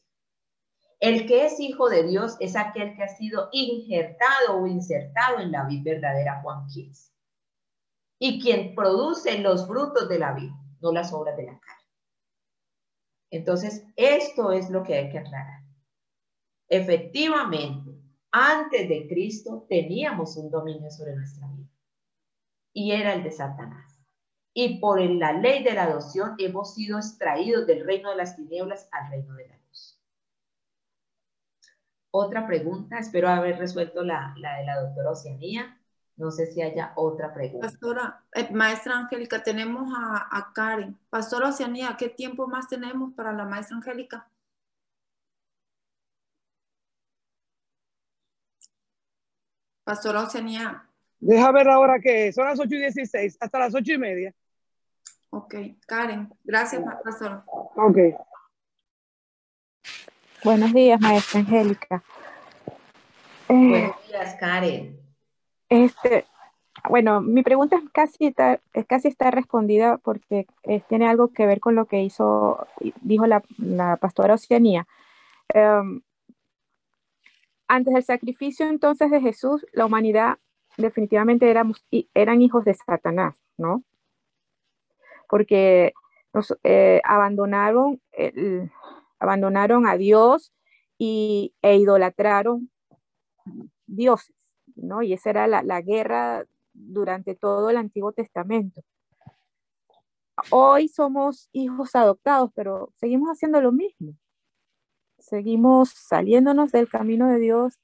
El 0.99 1.27
que 1.27 1.47
es 1.47 1.61
hijo 1.61 1.91
de 1.91 2.05
Dios 2.05 2.37
es 2.41 2.57
aquel 2.57 2.97
que 2.97 3.03
ha 3.03 3.09
sido 3.09 3.51
injertado 3.53 4.57
o 4.57 4.67
insertado 4.67 5.41
en 5.41 5.53
la 5.53 5.65
vida 5.65 5.93
verdadera, 5.93 6.41
Juan 6.43 6.67
15. 6.67 7.13
Y 8.19 8.41
quien 8.41 8.75
produce 8.75 9.39
los 9.39 9.67
frutos 9.67 10.09
de 10.09 10.19
la 10.19 10.33
vida, 10.33 10.55
no 10.81 10.93
las 10.93 11.13
obras 11.13 11.37
de 11.37 11.45
la 11.45 11.59
carne. 11.59 11.85
Entonces, 13.31 13.85
esto 13.97 14.53
es 14.53 14.71
lo 14.71 14.83
que 14.83 14.95
hay 14.95 15.11
que 15.11 15.19
aclarar. 15.19 15.63
Efectivamente, 16.69 17.93
antes 18.31 18.89
de 18.89 19.07
Cristo 19.09 19.67
teníamos 19.69 20.37
un 20.37 20.51
dominio 20.51 20.91
sobre 20.91 21.15
nuestra 21.15 21.47
vida 21.49 21.69
y 22.73 22.93
era 22.93 23.15
el 23.15 23.23
de 23.23 23.31
Satanás. 23.31 23.99
Y 24.53 24.79
por 24.81 25.01
la 25.01 25.33
ley 25.33 25.63
de 25.63 25.75
la 25.75 25.85
adopción 25.85 26.35
hemos 26.39 26.75
sido 26.75 26.99
extraídos 26.99 27.67
del 27.67 27.85
reino 27.85 28.11
de 28.11 28.17
las 28.17 28.37
tinieblas 28.37 28.89
al 28.91 29.11
reino 29.11 29.35
de 29.35 29.49
la 29.49 29.57
luz. 29.69 30.01
Otra 32.11 32.47
pregunta, 32.47 32.99
espero 32.99 33.29
haber 33.29 33.59
resuelto 33.59 34.03
la, 34.03 34.35
la 34.39 34.59
de 34.59 34.65
la 34.65 34.81
doctora 34.81 35.11
Oceanía. 35.11 35.79
No 36.17 36.31
sé 36.31 36.47
si 36.47 36.63
haya 36.63 36.93
otra 36.97 37.33
pregunta. 37.35 37.67
Pastora, 37.67 38.25
eh, 38.33 38.49
maestra 38.51 38.97
Angélica, 38.99 39.43
tenemos 39.43 39.93
a, 39.95 40.51
Karen. 40.55 40.99
Pastora 41.11 41.49
Oceanía, 41.49 41.95
¿qué 41.99 42.09
tiempo 42.09 42.47
más 42.47 42.69
tenemos 42.69 43.13
para 43.13 43.33
la 43.33 43.45
maestra 43.45 43.77
Angélica? 43.77 44.27
Pastora 49.85 50.23
Oceanía. 50.23 50.89
Deja 51.19 51.53
ver 51.53 51.69
ahora 51.69 52.01
qué 52.01 52.33
Son 52.33 52.47
las 52.47 52.59
8 52.59 52.75
y 52.75 52.79
16, 52.79 53.37
hasta 53.39 53.59
las 53.59 53.75
8 53.75 53.93
y 53.93 53.99
media. 53.99 54.35
Ok, 55.31 55.55
Karen. 55.87 56.33
Gracias, 56.45 56.83
pastora. 57.05 57.45
Ok. 57.77 57.99
Buenos 60.43 60.73
días, 60.73 60.99
maestra 60.99 61.41
Angélica. 61.41 62.03
Buenos 63.49 63.97
días, 64.09 64.37
Karen. 64.41 65.06
Este, 65.69 66.27
bueno, 66.89 67.21
mi 67.21 67.43
pregunta 67.43 67.77
es 67.77 67.91
casi 67.91 68.27
está, 68.27 68.61
casi 68.87 69.09
está 69.09 69.31
respondida 69.31 69.99
porque 69.99 70.47
eh, 70.63 70.83
tiene 70.89 71.09
algo 71.09 71.29
que 71.33 71.47
ver 71.47 71.61
con 71.61 71.75
lo 71.75 71.87
que 71.87 72.03
hizo, 72.03 72.67
dijo 73.01 73.27
la, 73.27 73.43
pastora 73.97 74.35
Oceanía. 74.35 74.87
Em, 75.49 76.03
antes 77.69 77.95
del 77.95 78.05
sacrificio 78.05 78.69
entonces 78.69 79.11
de 79.11 79.21
Jesús, 79.21 79.67
la 79.73 79.87
humanidad 79.87 80.39
definitivamente 80.77 81.51
éramos, 81.51 81.85
eran 82.15 82.43
hijos 82.43 82.65
de 82.65 82.75
Satanás, 82.75 83.41
¿no? 83.57 83.83
Porque 85.29 85.93
nos 86.33 86.57
eh, 86.63 87.01
abandonaron, 87.05 88.01
abandonaron 89.19 89.87
a 89.89 89.97
Dios 89.97 90.53
y, 90.99 91.55
e 91.63 91.77
idolatraron 91.77 92.71
dioses. 93.87 94.37
¿No? 94.77 95.03
Y 95.03 95.13
esa 95.13 95.31
era 95.31 95.47
la, 95.47 95.81
guerra 95.81 96.47
durante 96.73 97.35
todo 97.35 97.71
el 97.71 97.77
Antiguo 97.77 98.13
Testamento. 98.13 98.83
Hoy 100.51 100.89
somos 100.89 101.49
hijos 101.53 101.97
adoptados, 101.97 102.51
pero 102.55 102.93
seguimos 102.97 103.31
haciendo 103.31 103.61
lo 103.61 103.73
mismo. 103.73 104.15
Seguimos 105.19 105.91
saliéndonos 105.91 106.73
del 106.73 106.89
camino 106.89 107.29
de 107.29 107.39
Dios 107.39 107.81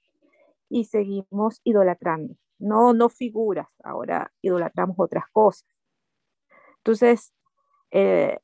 y 0.68 0.84
seguimos 0.84 1.60
idolatrando. 1.64 2.36
No, 2.58 2.92
no 2.92 3.08
figuras, 3.08 3.68
ahora 3.82 4.32
idolatramos 4.42 4.96
otras 4.98 5.24
cosas. 5.32 5.66
Entonces, 6.78 7.34
eh, 7.90 8.38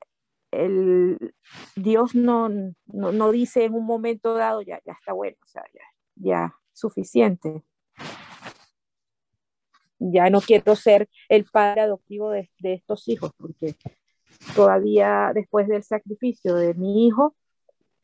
el, 0.50 1.34
Dios 1.76 2.14
no, 2.14 2.48
no, 2.86 3.30
dice 3.30 3.64
en 3.64 3.74
un 3.74 3.84
momento 3.84 4.34
dado, 4.34 4.62
ya, 4.62 4.80
ya 4.84 4.92
está 4.92 5.12
bueno, 5.12 5.36
o 5.44 5.48
sea, 5.48 5.62
ya, 5.74 5.82
ya 6.16 6.54
suficiente 6.72 7.62
ya 9.98 10.30
no 10.30 10.40
quiero 10.40 10.76
ser 10.76 11.08
el 11.28 11.44
padre 11.44 11.82
adoptivo 11.82 12.30
de, 12.30 12.48
estos 12.62 13.08
hijos, 13.08 13.32
porque 13.36 13.76
todavía 14.54 15.32
después 15.34 15.68
del 15.68 15.82
sacrificio 15.82 16.54
de 16.54 16.74
mi 16.74 17.06
hijo, 17.06 17.34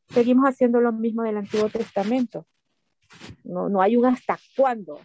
seguimos 0.09 0.47
haciendo 0.47 0.81
lo 0.81 0.93
mismo 0.93 1.23
del 1.23 1.39
Antiguo 1.39 1.69
Testamento. 1.69 2.47
No, 3.45 3.69
no 3.69 3.81
hay 3.81 3.97
un 3.97 4.07
hasta 4.07 4.39
cuándo. 4.57 5.01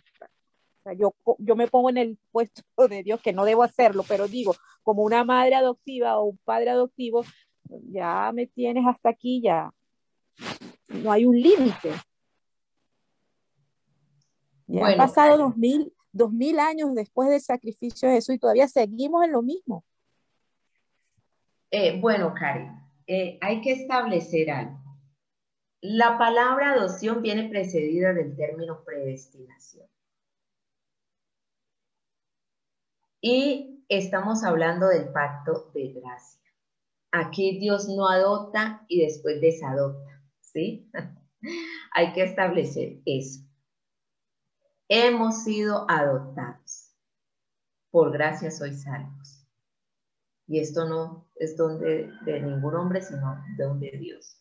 yo, 0.97 1.13
yo 1.37 1.55
me 1.55 1.67
pongo 1.67 1.89
en 1.89 1.97
el 1.97 2.17
puesto 2.31 2.63
de 2.89 3.03
Dios 3.03 3.21
que 3.21 3.33
no 3.33 3.45
debo 3.45 3.63
hacerlo, 3.63 4.03
pero 4.07 4.27
digo, 4.27 4.55
como 4.81 5.03
una 5.03 5.23
madre 5.23 5.55
adoptiva 5.55 6.17
o 6.17 6.25
un 6.25 6.37
padre 6.43 6.71
adoptivo, 6.71 7.23
ya 7.91 8.31
me 8.33 8.47
tienes 8.47 8.85
hasta 8.87 9.09
aquí, 9.09 9.41
ya 9.41 9.71
no 10.87 11.11
hay 11.11 11.25
un 11.25 11.39
límite. 11.39 11.93
Ya 14.67 14.87
han 14.87 14.97
pasado 14.97 15.37
dos 15.37 15.57
mil, 15.57 15.93
dos 16.11 16.31
mil 16.31 16.59
años 16.59 16.93
después 16.93 17.29
del 17.29 17.41
sacrificio 17.41 18.07
de 18.07 18.15
Jesús 18.15 18.35
y 18.35 18.39
todavía 18.39 18.67
seguimos 18.67 19.25
en 19.25 19.31
lo 19.31 19.41
mismo. 19.41 19.83
Eh, 21.71 21.99
bueno, 21.99 22.33
Karen, 22.33 22.79
eh, 23.07 23.37
hay 23.41 23.61
que 23.61 23.73
establecer 23.73 24.49
algo. 24.49 24.79
La 25.81 26.17
palabra 26.17 26.73
adopción 26.73 27.21
viene 27.21 27.47
precedida 27.47 28.13
del 28.13 28.35
término 28.35 28.83
predestinación. 28.83 29.87
Y 33.21 33.83
estamos 33.87 34.43
hablando 34.43 34.87
del 34.87 35.09
pacto 35.09 35.71
de 35.73 35.93
gracia. 35.93 36.39
Aquí 37.11 37.59
Dios 37.59 37.87
no 37.87 38.07
adopta 38.07 38.85
y 38.87 39.01
después 39.01 39.41
desadopta, 39.41 40.23
¿sí? 40.41 40.89
hay 41.93 42.13
que 42.13 42.23
establecer 42.23 42.99
eso 43.05 43.48
hemos 44.89 45.43
sido 45.43 45.85
adoptados. 45.89 46.91
Por 47.91 48.11
gracia 48.11 48.51
sois 48.51 48.83
salvos. 48.83 49.45
Y 50.47 50.59
esto 50.59 50.85
no 50.85 51.27
es 51.35 51.55
donde 51.55 52.11
de 52.25 52.41
ningún 52.41 52.75
hombre, 52.75 53.01
sino 53.01 53.41
de 53.55 53.63
donde 53.63 53.91
Dios. 53.91 54.35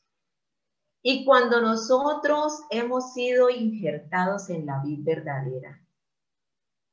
Y 1.03 1.25
cuando 1.25 1.61
nosotros 1.61 2.63
hemos 2.71 3.13
sido 3.13 3.51
injertados 3.51 4.51
en 4.51 4.67
la 4.67 4.83
vida 4.83 5.03
verdadera, 5.05 5.81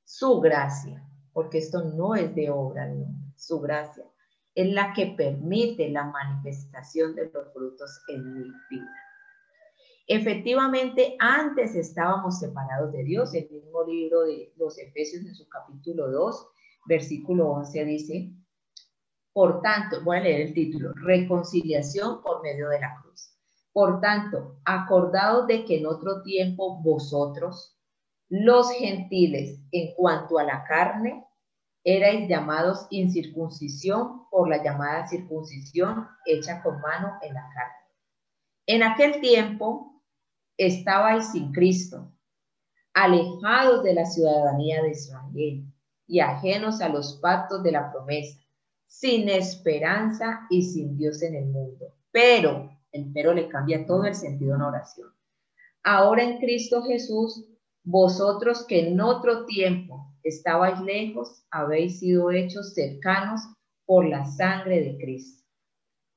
su 0.03 0.39
gracia, 0.41 1.03
porque 1.34 1.58
esto 1.58 1.84
no 1.84 2.16
es 2.16 2.36
de 2.36 2.49
obra, 2.49 2.88
no, 2.88 3.08
su 3.36 3.60
gracia, 3.60 4.06
es 4.53 4.72
la 4.72 4.93
que 4.93 5.16
permite 5.18 5.89
la 5.89 6.06
manifestación 6.06 7.16
de 7.16 7.30
los 7.32 7.51
frutos 7.51 8.01
en 8.08 8.34
mi 8.34 8.51
vida. 8.70 9.05
Efectivamente, 10.08 11.16
antes 11.20 11.76
estábamos 11.76 12.39
separados 12.39 12.91
de 12.91 13.03
Dios. 13.03 13.34
El 13.34 13.49
mismo 13.49 13.84
libro 13.84 14.22
de 14.22 14.53
los 14.56 14.78
Efesios 14.78 15.26
en 15.26 15.34
su 15.34 15.49
capítulo 15.49 16.12
2, 16.12 16.47
versículo 16.86 17.49
11 17.49 17.86
dice, 17.86 18.32
por 19.34 19.62
tanto, 19.62 20.03
voy 20.03 20.18
a 20.18 20.22
leer 20.22 20.41
el 20.41 20.53
título, 20.53 20.93
reconciliación 20.93 22.22
por 22.22 22.41
medio 22.43 22.70
de 22.70 22.80
la 22.80 22.95
cruz. 23.01 23.36
Por 23.74 23.99
tanto, 23.99 24.60
acordados 24.64 25.47
de 25.47 25.66
que 25.66 25.80
en 25.80 25.88
otro 25.88 26.22
tiempo 26.22 26.82
vosotros, 26.82 27.78
los 28.30 28.72
gentiles, 28.72 29.60
en 29.72 29.93
cuanto 29.95 30.38
a 30.38 30.43
la 30.43 30.64
carne, 30.64 31.26
erais 31.84 32.30
llamados 32.30 32.88
incircuncisión 32.91 34.30
por 34.30 34.47
la 34.49 34.64
llamada 34.64 35.08
circuncisión 35.08 36.08
hecha 36.26 36.64
con 36.64 36.80
mano 36.80 37.18
en 37.22 37.34
la 37.34 37.49
carne. 37.53 37.76
En 38.68 38.84
aquel 38.84 39.20
tiempo, 39.20 39.95
estabais 40.58 41.32
sin 41.32 41.51
Cristo, 41.51 42.12
alejados 42.93 43.84
de 43.84 43.93
la 43.93 44.06
ciudadanía 44.06 44.82
de 44.82 44.91
Israel 44.91 45.66
y 46.08 46.20
ajenos 46.20 46.82
a 46.82 46.89
los 46.89 47.20
pactos 47.22 47.64
de 47.64 47.72
la 47.72 47.91
promesa, 47.91 48.39
sin 48.88 49.28
esperanza 49.28 50.47
y 50.49 50.64
sin 50.64 50.97
Dios 50.97 51.22
en 51.22 51.36
el 51.36 51.45
mundo. 51.45 51.93
Pero, 52.12 52.72
el 52.91 53.12
pero 53.14 53.34
le 53.34 53.49
cambia 53.49 53.86
todo 53.86 54.06
el 54.06 54.16
sentido 54.16 54.56
en 54.56 54.62
oración. 54.62 55.10
Ahora 55.84 56.24
en 56.24 56.39
Cristo 56.39 56.84
Jesús, 56.84 57.45
vosotros 57.84 58.66
que 58.66 58.88
en 58.88 59.01
otro 59.01 59.45
tiempo 59.45 60.14
estabais 60.24 60.80
lejos, 60.80 61.45
habéis 61.51 61.99
sido 61.99 62.32
hechos 62.32 62.74
cercanos 62.74 63.41
por 63.86 64.08
la 64.08 64.26
sangre 64.26 64.82
de 64.82 64.97
Cristo. 64.97 65.43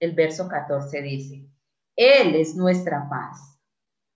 El 0.00 0.14
verso 0.14 0.48
14 0.48 1.02
dice, 1.02 1.50
Él 1.96 2.36
es 2.36 2.54
nuestra 2.54 3.08
paz 3.10 3.57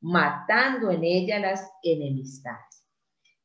matando 0.00 0.90
en 0.90 1.04
ella 1.04 1.38
las 1.38 1.70
enemistades. 1.82 2.84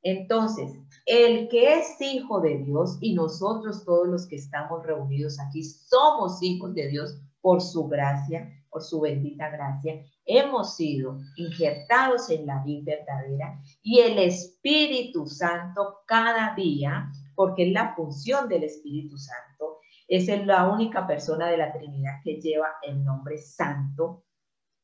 Entonces, 0.04 0.72
el 1.06 1.48
que 1.48 1.76
es 1.76 2.00
hijo 2.02 2.42
de 2.42 2.58
Dios 2.60 2.98
y 3.00 3.14
nosotros 3.14 3.86
todos 3.86 4.08
los 4.08 4.28
que 4.28 4.36
estamos 4.36 4.86
reunidos 4.86 5.40
aquí 5.40 5.64
somos 5.64 6.44
hijos 6.44 6.74
de 6.74 6.90
Dios 6.90 7.18
por 7.42 7.62
su 7.62 7.88
gracia, 7.88 8.50
por 8.70 8.82
su 8.82 9.00
bendita 9.00 9.50
gracia, 9.50 10.04
hemos 10.26 10.76
sido 10.76 11.20
injertados 11.38 12.30
en 12.30 12.46
la 12.46 12.62
vida 12.64 12.94
verdadera 12.98 13.62
y 13.82 14.00
el 14.00 14.18
Espíritu 14.20 15.26
Santo 15.26 16.00
cada 16.06 16.54
día, 16.56 17.10
porque 17.36 17.68
es 17.68 17.74
la 17.74 17.96
función 17.96 18.50
del 18.50 18.64
Espíritu 18.64 19.18
Santo, 19.18 19.80
es 20.08 20.28
la 20.46 20.70
única 20.70 21.08
persona 21.08 21.48
de 21.48 21.58
la 21.58 21.72
Trinidad 21.72 22.20
que 22.24 22.42
lleva 22.42 22.68
el 22.82 23.04
nombre 23.04 23.38
santo, 23.38 24.24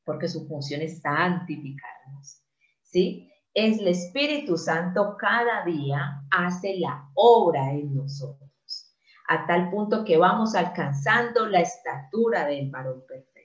porque 0.04 0.28
su 0.28 0.48
función 0.48 0.82
es 0.82 1.02
santificarnos. 1.02 2.44
¿Sí? 2.84 3.30
es 3.54 3.80
el 3.80 3.88
Espíritu 3.88 4.58
Santo 4.58 5.16
cada 5.18 5.66
día 5.66 6.24
hace 6.32 6.78
la 6.80 7.10
obra 7.16 7.72
en 7.72 7.96
nosotros, 7.96 8.96
a 9.28 9.46
tal 9.48 9.70
punto 9.72 10.06
que 10.06 10.18
vamos 10.18 10.56
alcanzando 10.56 11.48
la 11.48 11.62
estatura 11.62 12.46
del 12.46 12.70
varón 12.70 13.04
perfecto. 13.08 13.40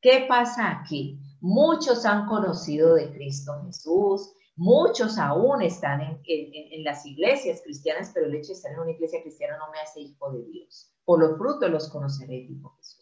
¿Qué 0.00 0.26
pasa 0.28 0.80
aquí? 0.80 1.20
Muchos 1.40 2.04
han 2.04 2.26
conocido 2.26 2.94
de 2.94 3.12
Cristo 3.12 3.62
Jesús, 3.64 4.32
muchos 4.56 5.16
aún 5.18 5.62
están 5.62 6.20
en, 6.24 6.84
las 6.84 7.06
iglesias 7.06 7.62
cristianas, 7.62 8.10
pero 8.12 8.26
el 8.26 8.34
hecho 8.34 8.48
de 8.48 8.54
estar 8.54 8.72
en 8.72 8.80
una 8.80 8.90
iglesia 8.90 9.22
cristiana 9.22 9.56
no 9.58 9.70
me 9.70 9.78
hace 9.78 10.00
hijo 10.00 10.32
de 10.32 10.44
Dios. 10.44 10.92
Por 11.04 11.20
los 11.20 11.38
frutos 11.38 11.70
los 11.70 11.88
conoceré, 11.88 12.46
dijo 12.48 12.74
Jesús. 12.78 13.01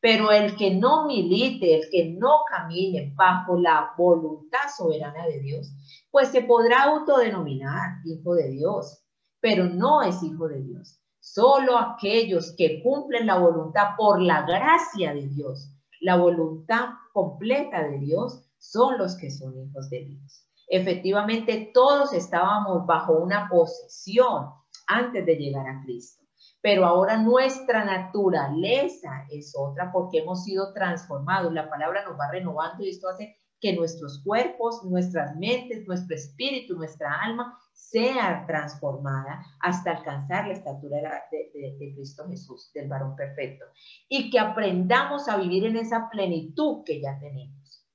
Pero 0.00 0.32
el 0.32 0.56
que 0.56 0.74
no 0.74 1.06
milite, 1.06 1.74
el 1.74 1.90
que 1.90 2.16
no 2.18 2.40
camine 2.48 3.12
bajo 3.14 3.58
la 3.58 3.92
voluntad 3.98 4.70
soberana 4.74 5.26
de 5.26 5.40
Dios, 5.40 5.70
pues 6.10 6.28
se 6.28 6.42
podrá 6.42 6.84
autodenominar 6.84 7.98
hijo 8.06 8.34
de 8.34 8.48
Dios, 8.48 9.04
pero 9.40 9.64
no 9.64 10.02
es 10.02 10.22
hijo 10.22 10.48
de 10.48 10.62
Dios. 10.62 10.98
Solo 11.20 11.76
aquellos 11.76 12.54
que 12.56 12.82
cumplen 12.82 13.26
la 13.26 13.38
voluntad 13.38 13.90
por 13.98 14.22
la 14.22 14.42
gracia 14.42 15.12
de 15.12 15.28
Dios, 15.28 15.70
la 16.00 16.16
voluntad 16.16 16.88
completa 17.12 17.86
de 17.86 17.98
Dios, 17.98 18.46
son 18.58 18.96
los 18.96 19.18
que 19.18 19.30
son 19.30 19.54
hijos 19.58 19.90
de 19.90 20.04
Dios. 20.04 20.46
Efectivamente, 20.68 21.70
todos 21.74 22.14
estábamos 22.14 22.86
bajo 22.86 23.18
una 23.18 23.48
posesión 23.50 24.46
antes 24.86 25.26
de 25.26 25.36
llegar 25.36 25.66
a 25.66 25.82
Cristo 25.82 26.19
pero 26.62 26.84
ahora 26.86 27.16
nuestra 27.16 27.84
naturaleza 27.84 29.26
es 29.30 29.54
otra 29.56 29.90
porque 29.92 30.18
hemos 30.18 30.44
sido 30.44 30.72
transformados. 30.72 31.52
La 31.52 31.70
palabra 31.70 32.04
nos 32.04 32.18
va 32.18 32.30
renovando 32.30 32.84
y 32.84 32.90
esto 32.90 33.08
hace 33.08 33.36
que 33.60 33.74
nuestros 33.74 34.22
cuerpos, 34.24 34.84
nuestras 34.84 35.36
mentes, 35.36 35.86
nuestro 35.86 36.16
espíritu, 36.16 36.76
nuestra 36.76 37.20
alma 37.22 37.58
sea 37.72 38.44
transformada 38.46 39.44
hasta 39.60 39.92
alcanzar 39.92 40.46
la 40.46 40.54
estatura 40.54 41.24
de, 41.30 41.50
de, 41.78 41.94
Cristo 41.94 42.26
Jesús, 42.28 42.70
del 42.72 42.88
varón 42.88 43.16
perfecto. 43.16 43.66
Y 44.08 44.30
que 44.30 44.38
aprendamos 44.38 45.28
a 45.28 45.36
vivir 45.36 45.64
en 45.66 45.76
esa 45.76 46.08
plenitud 46.10 46.84
que 46.84 47.00
ya 47.00 47.18
tenemos. 47.18 47.86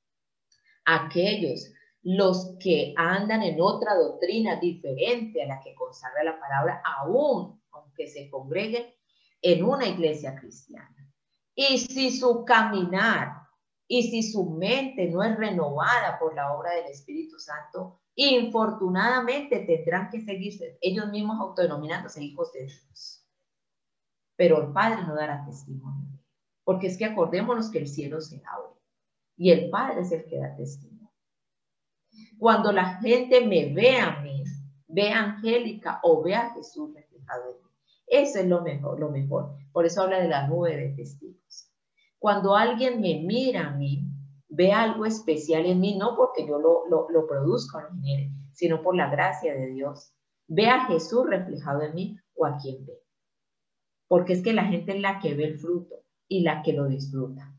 Aquellos, 0.86 1.72
los 2.04 2.56
que 2.60 2.94
andan 2.98 3.42
en 3.42 3.60
otra 3.60 3.96
doctrina 3.96 4.60
diferente 4.60 5.42
a 5.42 5.48
la 5.48 5.62
que 5.62 5.74
consagra 5.74 6.24
la 6.24 6.40
palabra, 6.40 6.84
aún 7.00 7.60
que 7.96 8.08
se 8.08 8.30
congreguen 8.30 8.86
en 9.42 9.64
una 9.64 9.88
iglesia 9.88 10.36
cristiana. 10.36 11.12
Y 11.54 11.78
si 11.78 12.12
su 12.12 12.44
caminar 12.44 13.44
y 13.88 14.04
si 14.04 14.24
su 14.24 14.50
mente 14.50 15.08
no 15.08 15.24
es 15.24 15.38
renovada 15.38 16.18
por 16.20 16.36
la 16.36 16.54
obra 16.54 16.74
del 16.74 16.88
Espíritu 16.88 17.40
Santo, 17.40 18.02
infortunadamente 18.16 19.60
tendrán 19.60 20.10
que 20.10 20.22
seguirse 20.22 20.78
ellos 20.82 21.10
mismos 21.10 21.40
autodenominándose 21.40 22.24
hijos 22.24 22.52
de 22.54 22.66
Dios. 22.66 23.26
Pero 24.36 24.62
el 24.62 24.74
Padre 24.74 25.04
no 25.08 25.16
dará 25.16 25.46
testimonio. 25.46 26.20
Porque 26.64 26.88
es 26.88 26.98
que 26.98 27.06
acordémonos 27.06 27.70
que 27.70 27.78
el 27.78 27.88
cielo 27.88 28.20
se 28.20 28.42
abre 28.46 28.76
y 29.38 29.52
el 29.52 29.70
Padre 29.70 30.02
es 30.02 30.12
el 30.12 30.26
que 30.26 30.40
da 30.40 30.56
testimonio. 30.56 31.12
Cuando 32.40 32.72
la 32.72 32.96
gente 33.02 33.46
me 33.46 33.74
ve 33.74 34.00
a 34.00 34.22
mí, 34.22 34.44
ve 34.88 35.12
a 35.12 35.24
Angélica 35.24 36.00
o 36.04 36.24
ve 36.24 36.36
a 36.36 36.54
Jesús 36.54 36.94
reflejado 36.94 37.52
en 37.52 37.65
eso 38.08 38.40
es 38.40 38.48
lo 38.48 38.62
mejor, 38.62 39.00
lo 39.00 39.10
mejor. 39.10 39.56
Por 39.72 39.86
eso 39.86 40.02
habla 40.02 40.20
de 40.20 40.28
la 40.28 40.48
nube 40.48 40.76
de 40.76 40.90
testigos. 40.90 41.72
Cuando 42.20 42.56
alguien 42.56 43.02
me 43.02 43.22
mira 43.22 43.68
a 43.68 43.72
mí, 43.72 44.08
ve 44.48 44.72
algo 44.72 45.06
especial 45.06 45.66
en 45.66 45.80
mí, 45.80 45.98
no 45.98 46.16
porque 46.16 46.48
yo 46.48 46.60
lo, 46.60 46.88
lo, 46.88 47.10
lo 47.10 47.28
produzco 47.28 47.80
en 47.80 48.34
sino 48.52 48.82
por 48.82 48.96
la 48.96 49.10
gracia 49.10 49.54
de 49.54 49.68
Dios. 49.68 50.14
Ve 50.48 50.68
a 50.68 50.86
Jesús 50.86 51.26
reflejado 51.28 51.82
en 51.82 51.94
mí 51.94 52.20
o 52.36 52.46
a 52.46 52.58
quien 52.58 52.86
ve. 52.86 53.02
Porque 54.08 54.34
es 54.34 54.44
que 54.44 54.54
la 54.54 54.66
gente 54.66 54.94
es 54.94 55.02
la 55.02 55.20
que 55.20 55.34
ve 55.34 55.46
el 55.46 55.60
fruto 55.60 55.96
y 56.28 56.42
la 56.42 56.62
que 56.64 56.74
lo 56.74 56.88
disfruta. 56.88 57.54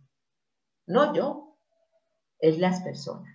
No 0.87 1.15
yo, 1.15 1.59
es 2.39 2.59
las 2.59 2.81
personas. 2.83 3.35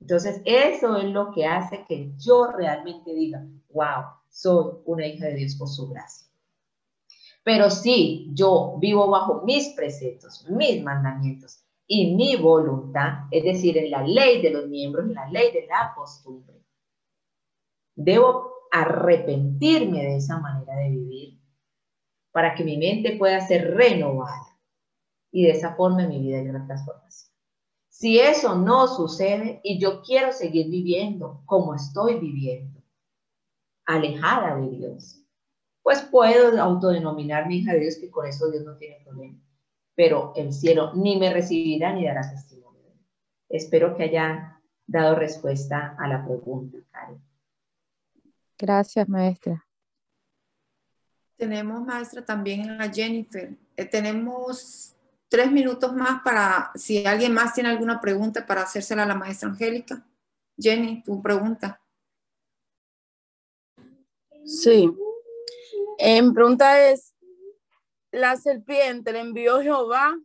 Entonces, 0.00 0.40
eso 0.44 0.96
es 0.96 1.04
lo 1.04 1.32
que 1.32 1.46
hace 1.46 1.84
que 1.86 2.12
yo 2.18 2.52
realmente 2.52 3.14
diga, 3.14 3.46
wow, 3.70 4.04
soy 4.28 4.74
una 4.84 5.06
hija 5.06 5.26
de 5.26 5.34
Dios 5.34 5.56
por 5.56 5.68
su 5.68 5.88
gracia. 5.88 6.25
Pero 7.46 7.70
si 7.70 8.28
yo 8.34 8.76
vivo 8.80 9.08
bajo 9.08 9.42
mis 9.44 9.68
preceptos, 9.68 10.44
mis 10.50 10.82
mandamientos 10.82 11.64
y 11.86 12.16
mi 12.16 12.34
voluntad, 12.34 13.28
es 13.30 13.44
decir, 13.44 13.78
en 13.78 13.92
la 13.92 14.02
ley 14.02 14.42
de 14.42 14.50
los 14.50 14.66
miembros, 14.66 15.06
en 15.06 15.14
la 15.14 15.30
ley 15.30 15.52
de 15.52 15.64
la 15.68 15.92
costumbre, 15.94 16.60
debo 17.94 18.50
arrepentirme 18.72 20.02
de 20.02 20.16
esa 20.16 20.40
manera 20.40 20.74
de 20.74 20.90
vivir 20.90 21.40
para 22.32 22.52
que 22.56 22.64
mi 22.64 22.78
mente 22.78 23.16
pueda 23.16 23.40
ser 23.46 23.76
renovada 23.76 24.58
y 25.30 25.44
de 25.44 25.50
esa 25.50 25.76
forma 25.76 26.04
mi 26.08 26.18
vida 26.18 26.40
haya 26.40 26.50
una 26.50 26.66
transformación. 26.66 27.32
Si 27.88 28.18
eso 28.18 28.56
no 28.56 28.88
sucede 28.88 29.60
y 29.62 29.78
yo 29.78 30.02
quiero 30.02 30.32
seguir 30.32 30.68
viviendo 30.68 31.42
como 31.46 31.76
estoy 31.76 32.18
viviendo, 32.18 32.82
alejada 33.84 34.56
de 34.56 34.68
Dios, 34.68 35.25
pues 35.86 36.02
puedo 36.02 36.60
autodenominar 36.60 37.46
mi 37.46 37.58
hija 37.58 37.72
de 37.72 37.78
Dios, 37.78 37.94
que 38.00 38.10
con 38.10 38.26
eso 38.26 38.50
Dios 38.50 38.64
no 38.64 38.76
tiene 38.76 39.04
problema. 39.04 39.38
Pero 39.94 40.32
el 40.34 40.52
cielo 40.52 40.92
ni 40.94 41.16
me 41.16 41.32
recibirá 41.32 41.92
ni 41.92 42.04
dará 42.04 42.28
testimonio. 42.28 42.92
Espero 43.48 43.96
que 43.96 44.02
haya 44.02 44.60
dado 44.84 45.14
respuesta 45.14 45.94
a 45.96 46.08
la 46.08 46.24
pregunta, 46.24 46.78
Karen. 46.90 47.22
Gracias, 48.58 49.08
maestra. 49.08 49.64
Tenemos, 51.36 51.80
maestra, 51.80 52.24
también 52.24 52.68
a 52.68 52.92
Jennifer. 52.92 53.56
Eh, 53.76 53.84
tenemos 53.84 54.96
tres 55.28 55.52
minutos 55.52 55.94
más 55.94 56.20
para, 56.22 56.72
si 56.74 57.06
alguien 57.06 57.32
más 57.32 57.54
tiene 57.54 57.68
alguna 57.68 58.00
pregunta, 58.00 58.44
para 58.44 58.62
hacérsela 58.62 59.04
a 59.04 59.06
la 59.06 59.14
maestra 59.14 59.50
Angélica. 59.50 60.04
Jenny, 60.58 61.04
tu 61.04 61.22
pregunta. 61.22 61.80
Sí, 64.44 64.92
eh, 65.98 66.22
pregunta 66.32 66.90
es, 66.90 67.14
¿la 68.10 68.36
serpiente 68.36 69.12
le 69.12 69.20
envió 69.20 69.60
Jehová? 69.60 70.16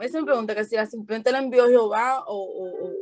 Esa 0.00 0.04
es 0.04 0.14
mi 0.14 0.24
pregunta, 0.24 0.54
que 0.54 0.64
si 0.64 0.76
la 0.76 0.86
serpiente 0.86 1.32
le 1.32 1.38
envió 1.38 1.66
Jehová 1.66 2.24
o, 2.26 2.92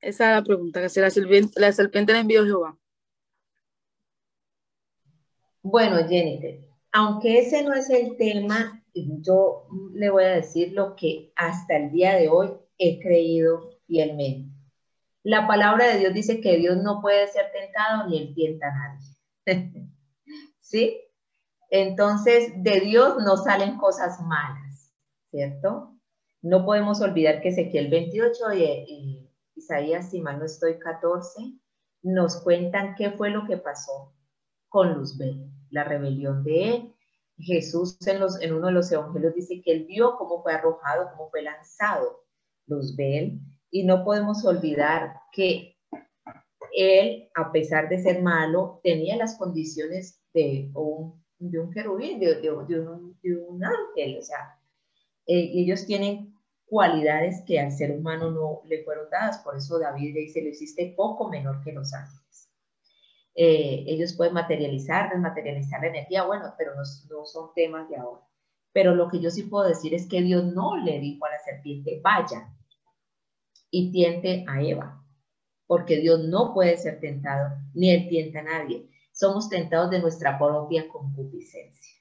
Esa 0.00 0.30
es 0.30 0.36
la 0.36 0.44
pregunta, 0.44 0.80
que 0.80 0.88
si 0.88 1.00
la 1.00 1.10
serpiente, 1.10 1.60
la 1.60 1.72
serpiente 1.72 2.12
le 2.12 2.20
envió 2.20 2.44
Jehová. 2.44 2.78
Bueno, 5.62 5.96
Jennifer, 6.08 6.60
aunque 6.92 7.40
ese 7.40 7.62
no 7.62 7.74
es 7.74 7.90
el 7.90 8.16
tema, 8.16 8.84
yo 8.94 9.66
le 9.92 10.10
voy 10.10 10.24
a 10.24 10.36
decir 10.36 10.72
lo 10.72 10.96
que 10.96 11.32
hasta 11.36 11.76
el 11.76 11.90
día 11.90 12.14
de 12.14 12.28
hoy 12.28 12.50
he 12.78 13.00
creído 13.00 13.70
fielmente. 13.86 14.57
La 15.22 15.46
palabra 15.46 15.86
de 15.86 15.98
Dios 15.98 16.14
dice 16.14 16.40
que 16.40 16.56
Dios 16.56 16.76
no 16.78 17.00
puede 17.00 17.26
ser 17.28 17.50
tentado 17.52 18.08
ni 18.08 18.18
él 18.18 18.34
tienta 18.34 18.68
a 18.68 18.72
nadie. 18.72 19.90
¿Sí? 20.60 21.00
Entonces, 21.70 22.52
de 22.56 22.80
Dios 22.80 23.16
no 23.24 23.36
salen 23.36 23.76
cosas 23.76 24.20
malas, 24.22 24.94
¿cierto? 25.30 25.94
No 26.40 26.64
podemos 26.64 27.00
olvidar 27.00 27.40
que 27.40 27.48
Ezequiel 27.48 27.90
28 27.90 28.52
y, 28.54 29.30
Isaías, 29.54 30.10
si 30.10 30.20
mal 30.20 30.38
no 30.38 30.46
estoy, 30.46 30.78
14, 30.78 31.58
nos 32.02 32.40
cuentan 32.42 32.94
qué 32.94 33.10
fue 33.10 33.30
lo 33.30 33.44
que 33.46 33.56
pasó 33.56 34.14
con 34.68 34.94
Luzbel, 34.94 35.50
la 35.70 35.84
rebelión 35.84 36.44
de 36.44 36.74
él. 36.74 36.94
Jesús 37.36 37.98
en, 38.06 38.20
los, 38.20 38.40
en 38.40 38.54
uno 38.54 38.68
de 38.68 38.72
los 38.72 38.90
evangelios 38.90 39.34
dice 39.34 39.60
que 39.62 39.72
él 39.72 39.84
vio 39.84 40.16
cómo 40.16 40.42
fue 40.42 40.54
arrojado, 40.54 41.10
cómo 41.10 41.30
fue 41.30 41.42
lanzado 41.42 42.24
Luzbel 42.66 43.40
y 43.70 43.84
no 43.84 44.04
podemos 44.04 44.44
olvidar 44.44 45.20
que 45.32 45.76
él, 46.74 47.28
a 47.34 47.50
pesar 47.52 47.88
de 47.88 47.98
ser 47.98 48.22
malo, 48.22 48.80
tenía 48.82 49.16
las 49.16 49.36
condiciones 49.36 50.22
de 50.32 50.70
un, 50.74 51.22
de 51.38 51.58
un 51.58 51.70
querubín, 51.70 52.20
de, 52.20 52.50
un, 52.50 53.64
ángel. 53.64 54.18
O 54.18 54.22
sea, 54.22 54.58
eh, 55.26 55.50
ellos 55.54 55.86
tienen 55.86 56.34
cualidades 56.66 57.42
que 57.46 57.58
al 57.60 57.72
ser 57.72 57.92
humano 57.92 58.30
no 58.30 58.62
le 58.66 58.84
fueron 58.84 59.10
dadas. 59.10 59.38
Por 59.38 59.56
eso 59.56 59.78
David 59.78 60.14
le 60.14 60.20
dice, 60.20 60.42
lo 60.42 60.48
hiciste 60.48 60.94
poco 60.96 61.28
menor 61.28 61.62
que 61.62 61.72
los 61.72 61.92
ángeles. 61.92 62.50
Eh, 63.34 63.84
ellos 63.86 64.14
pueden 64.14 64.34
materializar, 64.34 65.10
desmaterializar 65.10 65.80
la 65.80 65.88
energía, 65.88 66.24
bueno, 66.24 66.54
pero 66.58 66.74
no, 66.74 66.82
no 67.10 67.24
son 67.24 67.50
temas 67.54 67.88
de 67.88 67.96
ahora. 67.96 68.22
Pero 68.72 68.94
lo 68.94 69.08
que 69.08 69.20
yo 69.20 69.30
sí 69.30 69.44
puedo 69.44 69.66
decir 69.66 69.94
es 69.94 70.08
que 70.08 70.22
Dios 70.22 70.44
no 70.44 70.76
le 70.76 70.98
dijo 70.98 71.24
a 71.24 71.30
la 71.30 71.38
serpiente, 71.38 72.00
vaya 72.02 72.52
y 73.70 73.92
tiente 73.92 74.44
a 74.48 74.62
Eva, 74.62 75.04
porque 75.66 75.96
Dios 75.98 76.20
no 76.24 76.54
puede 76.54 76.76
ser 76.76 77.00
tentado, 77.00 77.56
ni 77.74 77.90
él 77.90 78.08
tienta 78.08 78.40
a 78.40 78.44
nadie. 78.44 78.88
Somos 79.12 79.48
tentados 79.48 79.90
de 79.90 80.00
nuestra 80.00 80.38
propia 80.38 80.88
concupiscencia. 80.88 81.96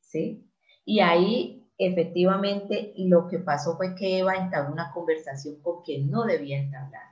¿Sí? 0.00 0.50
Y 0.84 1.00
ahí 1.00 1.70
efectivamente 1.78 2.92
lo 2.96 3.28
que 3.28 3.38
pasó 3.38 3.76
fue 3.76 3.94
que 3.94 4.18
Eva 4.18 4.34
entabló 4.34 4.72
una 4.72 4.90
conversación 4.92 5.62
con 5.62 5.82
quien 5.82 6.10
no 6.10 6.24
debía 6.24 6.58
entablarla. 6.58 7.08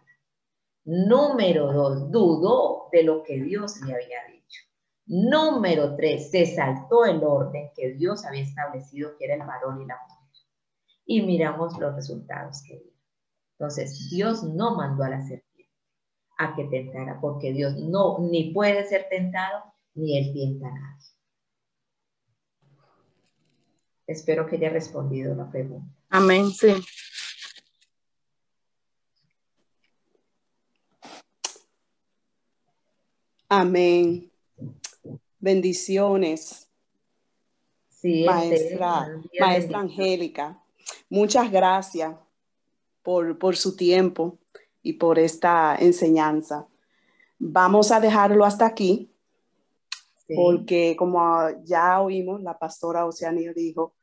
Número 0.84 1.72
dos, 1.72 2.10
dudó 2.10 2.88
de 2.92 3.02
lo 3.02 3.22
que 3.22 3.40
Dios 3.40 3.80
le 3.82 3.94
había 3.94 4.18
dicho. 4.32 4.62
Número 5.06 5.94
tres, 5.94 6.30
se 6.30 6.46
saltó 6.46 7.04
el 7.04 7.22
orden 7.22 7.70
que 7.74 7.92
Dios 7.92 8.24
había 8.24 8.42
establecido 8.42 9.16
que 9.16 9.26
era 9.26 9.34
el 9.34 9.40
varón 9.40 9.82
y 9.82 9.86
la 9.86 9.98
mujer. 10.02 10.16
Y 11.04 11.22
miramos 11.22 11.78
los 11.78 11.94
resultados 11.94 12.62
que 12.66 12.78
dio. 12.78 12.95
Entonces, 13.58 14.10
Dios 14.10 14.42
no 14.42 14.76
mandó 14.76 15.04
a 15.04 15.08
la 15.08 15.22
serpiente 15.22 15.46
a 16.36 16.54
que 16.54 16.64
tentara, 16.64 17.18
porque 17.20 17.52
Dios 17.52 17.74
no 17.76 18.18
ni 18.18 18.52
puede 18.52 18.86
ser 18.86 19.06
tentado, 19.08 19.64
ni 19.94 20.18
él 20.18 20.32
tienta 20.34 20.68
a 20.68 20.70
nadie. 20.72 21.06
Espero 24.06 24.46
que 24.46 24.56
haya 24.56 24.68
respondido 24.68 25.34
la 25.34 25.50
pregunta. 25.50 25.90
Amén, 26.10 26.50
sí. 26.50 26.74
Amén. 33.48 34.30
Bendiciones. 35.38 36.68
Sí, 37.88 38.24
maestra, 38.24 39.08
maestra 39.40 39.78
Angélica. 39.78 40.62
Muchas 41.08 41.50
gracias 41.50 42.14
por, 43.06 43.38
por 43.38 43.56
su 43.56 43.76
tiempo 43.76 44.36
y 44.82 44.94
por 44.94 45.16
esta 45.20 45.76
enseñanza. 45.78 46.66
Vamos 47.38 47.92
a 47.92 48.00
dejarlo 48.00 48.44
hasta 48.44 48.66
aquí, 48.66 49.12
porque 50.34 50.96
como 50.98 51.22
ya 51.62 52.00
oímos, 52.00 52.42
la 52.42 52.58
pastora 52.58 53.06
Oceanía 53.06 53.52
dijo 53.52 53.94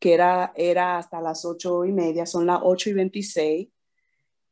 que 0.00 0.14
era, 0.14 0.52
era 0.56 0.98
hasta 0.98 1.20
las 1.20 1.44
ocho 1.44 1.84
y 1.84 1.92
media, 1.92 2.26
son 2.26 2.46
las 2.46 2.58
ocho 2.64 2.90
y 2.90 2.94
veintiséis, 2.94 3.68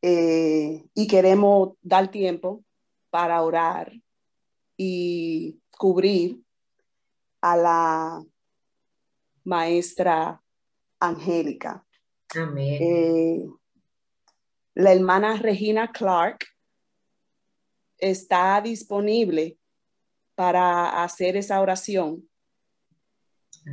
eh, 0.02 0.84
y 0.94 1.06
queremos 1.08 1.70
dar 1.82 2.12
tiempo 2.12 2.62
para 3.10 3.42
orar 3.42 3.92
y 4.76 5.58
cubrir 5.76 6.40
a 7.40 7.56
la 7.56 8.24
maestra 9.42 10.40
Angélica. 11.00 11.84
Amén. 12.36 12.78
Eh, 12.80 13.48
la 14.74 14.92
hermana 14.92 15.36
Regina 15.36 15.90
Clark 15.90 16.46
está 17.98 18.60
disponible 18.60 19.58
para 20.34 21.02
hacer 21.02 21.36
esa 21.36 21.60
oración. 21.60 22.26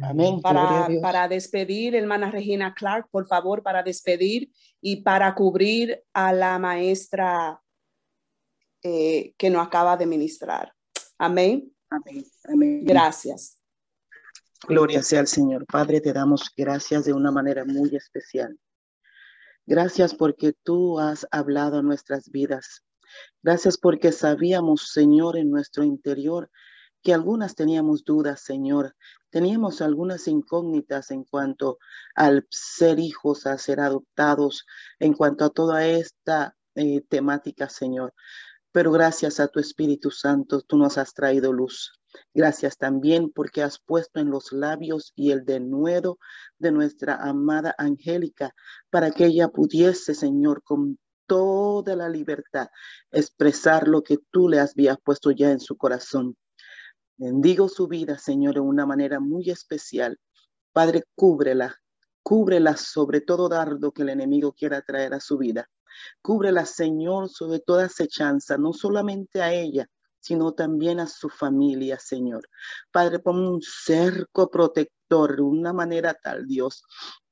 Amén. 0.04 0.42
Para, 0.42 0.90
para 1.02 1.28
despedir, 1.28 1.96
hermana 1.96 2.30
Regina 2.30 2.74
Clark, 2.74 3.08
por 3.10 3.26
favor, 3.28 3.64
para 3.64 3.84
despedir 3.84 4.52
y 4.82 4.98
para 4.98 5.34
cubrir 5.34 6.04
a 6.14 6.34
la 6.34 6.60
maestra 6.60 7.62
eh, 8.84 9.34
que 9.38 9.50
nos 9.50 9.66
acaba 9.66 9.96
de 9.96 10.06
ministrar. 10.06 10.74
Amén. 11.18 11.74
Amén. 11.90 12.26
Amén. 12.44 12.86
Gracias. 12.86 13.58
Gloria 14.68 15.02
sea 15.04 15.22
al 15.22 15.28
Señor. 15.28 15.66
Padre, 15.66 16.02
te 16.02 16.12
damos 16.12 16.52
gracias 16.56 17.06
de 17.06 17.14
una 17.14 17.32
manera 17.32 17.64
muy 17.64 17.96
especial. 17.96 18.58
Gracias 19.68 20.16
porque 20.16 20.54
tú 20.64 20.98
has 20.98 21.28
hablado 21.30 21.80
a 21.80 21.84
nuestras 21.84 22.30
vidas. 22.30 22.86
Gracias 23.44 23.78
porque 23.78 24.14
sabíamos, 24.14 24.94
Señor, 24.94 25.36
en 25.36 25.52
nuestro 25.52 25.84
interior 25.84 26.50
que 27.04 27.14
algunas 27.14 27.54
teníamos 27.54 28.06
dudas, 28.06 28.40
Señor. 28.40 28.96
Teníamos 29.30 29.82
algunas 29.82 30.26
incógnitas 30.30 31.12
en 31.12 31.26
cuanto 31.26 31.80
al 32.16 32.48
ser 32.50 32.98
hijos, 32.98 33.46
a 33.46 33.58
ser 33.58 33.82
adoptados, 33.82 34.66
en 35.00 35.14
cuanto 35.14 35.44
a 35.44 35.50
toda 35.50 35.86
esta 35.86 36.56
eh, 36.76 37.02
temática, 37.02 37.68
Señor. 37.68 38.14
Pero 38.78 38.92
gracias 38.92 39.40
a 39.40 39.48
tu 39.48 39.60
Espíritu 39.60 40.12
Santo, 40.12 40.62
tú 40.62 40.78
nos 40.78 41.00
has 41.00 41.16
traído 41.16 41.52
luz. 41.52 42.00
Gracias 42.32 42.78
también 42.78 43.32
porque 43.32 43.64
has 43.64 43.80
puesto 43.80 44.20
en 44.20 44.30
los 44.30 44.52
labios 44.52 45.14
y 45.16 45.32
el 45.32 45.46
denuedo 45.46 46.20
de 46.60 46.72
nuestra 46.72 47.16
amada 47.16 47.74
Angélica 47.80 48.54
para 48.92 49.10
que 49.10 49.26
ella 49.26 49.48
pudiese, 49.48 50.14
Señor, 50.14 50.62
con 50.62 51.00
toda 51.26 51.96
la 51.96 52.08
libertad, 52.08 52.68
expresar 53.10 53.88
lo 53.88 54.04
que 54.04 54.20
tú 54.30 54.48
le 54.48 54.60
habías 54.60 55.00
puesto 55.04 55.32
ya 55.32 55.50
en 55.50 55.60
su 55.60 55.76
corazón. 55.76 56.38
Bendigo 57.16 57.70
su 57.70 57.88
vida, 57.88 58.20
Señor, 58.20 58.54
de 58.54 58.60
una 58.60 58.86
manera 58.86 59.20
muy 59.20 59.50
especial. 59.50 60.20
Padre, 60.72 61.04
cúbrela, 61.16 61.78
cúbrela 62.22 62.78
sobre 62.78 63.22
todo 63.22 63.50
dardo 63.50 63.92
que 63.92 64.04
el 64.04 64.10
enemigo 64.10 64.54
quiera 64.54 64.84
traer 64.84 65.16
a 65.16 65.20
su 65.20 65.40
vida. 65.40 65.68
Cúbrela, 66.22 66.66
Señor, 66.66 67.30
sobre 67.30 67.60
toda 67.60 67.86
acechanza, 67.86 68.58
no 68.58 68.74
solamente 68.74 69.42
a 69.42 69.54
ella, 69.54 69.88
sino 70.20 70.54
también 70.54 71.00
a 71.00 71.08
su 71.08 71.30
familia, 71.30 72.00
Señor. 72.00 72.48
Padre, 72.92 73.20
pon 73.20 73.38
un 73.48 73.62
cerco 73.62 74.50
protector 74.50 75.38
de 75.38 75.42
una 75.42 75.74
manera 75.74 76.14
tal, 76.14 76.46
Dios, 76.48 76.84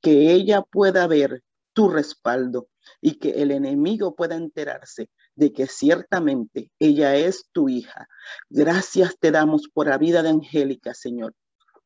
que 0.01 0.31
ella 0.31 0.61
pueda 0.61 1.07
ver 1.07 1.41
tu 1.73 1.89
respaldo 1.89 2.69
y 3.01 3.19
que 3.19 3.31
el 3.31 3.51
enemigo 3.51 4.15
pueda 4.15 4.35
enterarse 4.35 5.09
de 5.35 5.51
que 5.51 5.67
ciertamente 5.67 6.71
ella 6.79 7.15
es 7.15 7.49
tu 7.51 7.67
hija. 7.67 8.07
Gracias 8.49 9.17
te 9.19 9.31
damos 9.31 9.67
por 9.73 9.87
la 9.87 9.97
vida 9.97 10.23
de 10.23 10.29
Angélica, 10.29 10.93
Señor. 10.93 11.33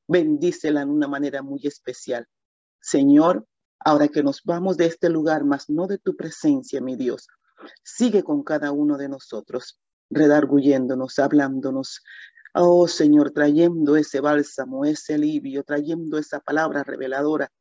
Bendícela 0.07 0.84
en 0.84 0.89
una 0.89 1.07
manera 1.07 1.41
muy 1.41 1.61
especial. 1.63 2.27
Señor, 2.80 3.45
ahora 3.80 4.07
que 4.07 4.23
nos 4.23 4.41
vamos 4.43 4.77
de 4.77 4.86
este 4.86 5.09
lugar, 5.09 5.45
más 5.45 5.69
no 5.69 5.88
de 5.88 5.97
tu 5.97 6.15
presencia, 6.15 6.82
mi 6.82 6.95
Dios, 6.95 7.27
sigue 7.84 8.23
con 8.23 8.43
cada 8.43 8.71
uno 8.71 8.97
de 8.97 9.09
nosotros 9.09 9.80
redarguyéndonos, 10.09 11.19
hablándonos. 11.19 12.03
Oh 12.53 12.88
Señor, 12.88 13.32
trayendo 13.32 13.95
ese 13.95 14.21
bálsamo, 14.21 14.86
ese 14.86 15.15
alivio, 15.15 15.63
trayendo 15.63 16.17
esa 16.17 16.39
palabra 16.39 16.84
reveladora, 16.84 17.51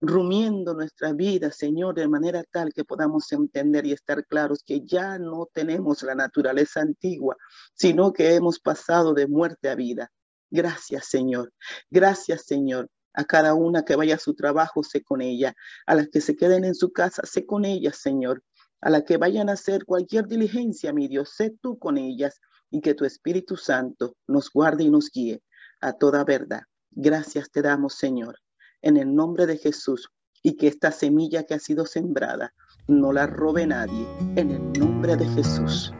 rumiendo 0.00 0.74
nuestra 0.74 1.12
vida, 1.12 1.52
Señor, 1.52 1.94
de 1.94 2.08
manera 2.08 2.42
tal 2.50 2.72
que 2.72 2.84
podamos 2.84 3.30
entender 3.30 3.86
y 3.86 3.92
estar 3.92 4.26
claros 4.26 4.64
que 4.64 4.80
ya 4.84 5.18
no 5.18 5.48
tenemos 5.52 6.02
la 6.02 6.16
naturaleza 6.16 6.80
antigua, 6.80 7.36
sino 7.74 8.12
que 8.12 8.34
hemos 8.34 8.58
pasado 8.58 9.14
de 9.14 9.28
muerte 9.28 9.68
a 9.68 9.76
vida. 9.76 10.10
Gracias, 10.50 11.06
Señor. 11.06 11.52
Gracias, 11.88 12.44
Señor. 12.44 12.88
A 13.14 13.24
cada 13.24 13.54
una 13.54 13.84
que 13.84 13.96
vaya 13.96 14.16
a 14.16 14.18
su 14.18 14.34
trabajo, 14.34 14.82
sé 14.82 15.02
con 15.02 15.20
ella. 15.20 15.54
A 15.86 15.94
las 15.94 16.08
que 16.08 16.20
se 16.20 16.36
queden 16.36 16.64
en 16.64 16.74
su 16.74 16.92
casa, 16.92 17.22
sé 17.24 17.46
con 17.46 17.64
ellas, 17.64 17.96
Señor 17.96 18.42
a 18.82 18.90
la 18.90 19.04
que 19.04 19.16
vayan 19.16 19.48
a 19.48 19.52
hacer 19.52 19.86
cualquier 19.86 20.26
diligencia, 20.26 20.92
mi 20.92 21.08
Dios, 21.08 21.30
sé 21.30 21.56
tú 21.62 21.78
con 21.78 21.96
ellas 21.96 22.40
y 22.70 22.80
que 22.80 22.94
tu 22.94 23.04
Espíritu 23.04 23.56
Santo 23.56 24.16
nos 24.26 24.50
guarde 24.50 24.84
y 24.84 24.90
nos 24.90 25.10
guíe 25.10 25.42
a 25.80 25.92
toda 25.92 26.24
verdad. 26.24 26.62
Gracias 26.90 27.50
te 27.50 27.62
damos, 27.62 27.94
Señor, 27.94 28.38
en 28.82 28.96
el 28.96 29.14
nombre 29.14 29.46
de 29.46 29.56
Jesús 29.56 30.10
y 30.42 30.56
que 30.56 30.66
esta 30.66 30.90
semilla 30.90 31.44
que 31.44 31.54
ha 31.54 31.60
sido 31.60 31.86
sembrada 31.86 32.52
no 32.88 33.12
la 33.12 33.28
robe 33.28 33.66
nadie, 33.66 34.06
en 34.34 34.50
el 34.50 34.72
nombre 34.72 35.16
de 35.16 35.26
Jesús. 35.26 35.92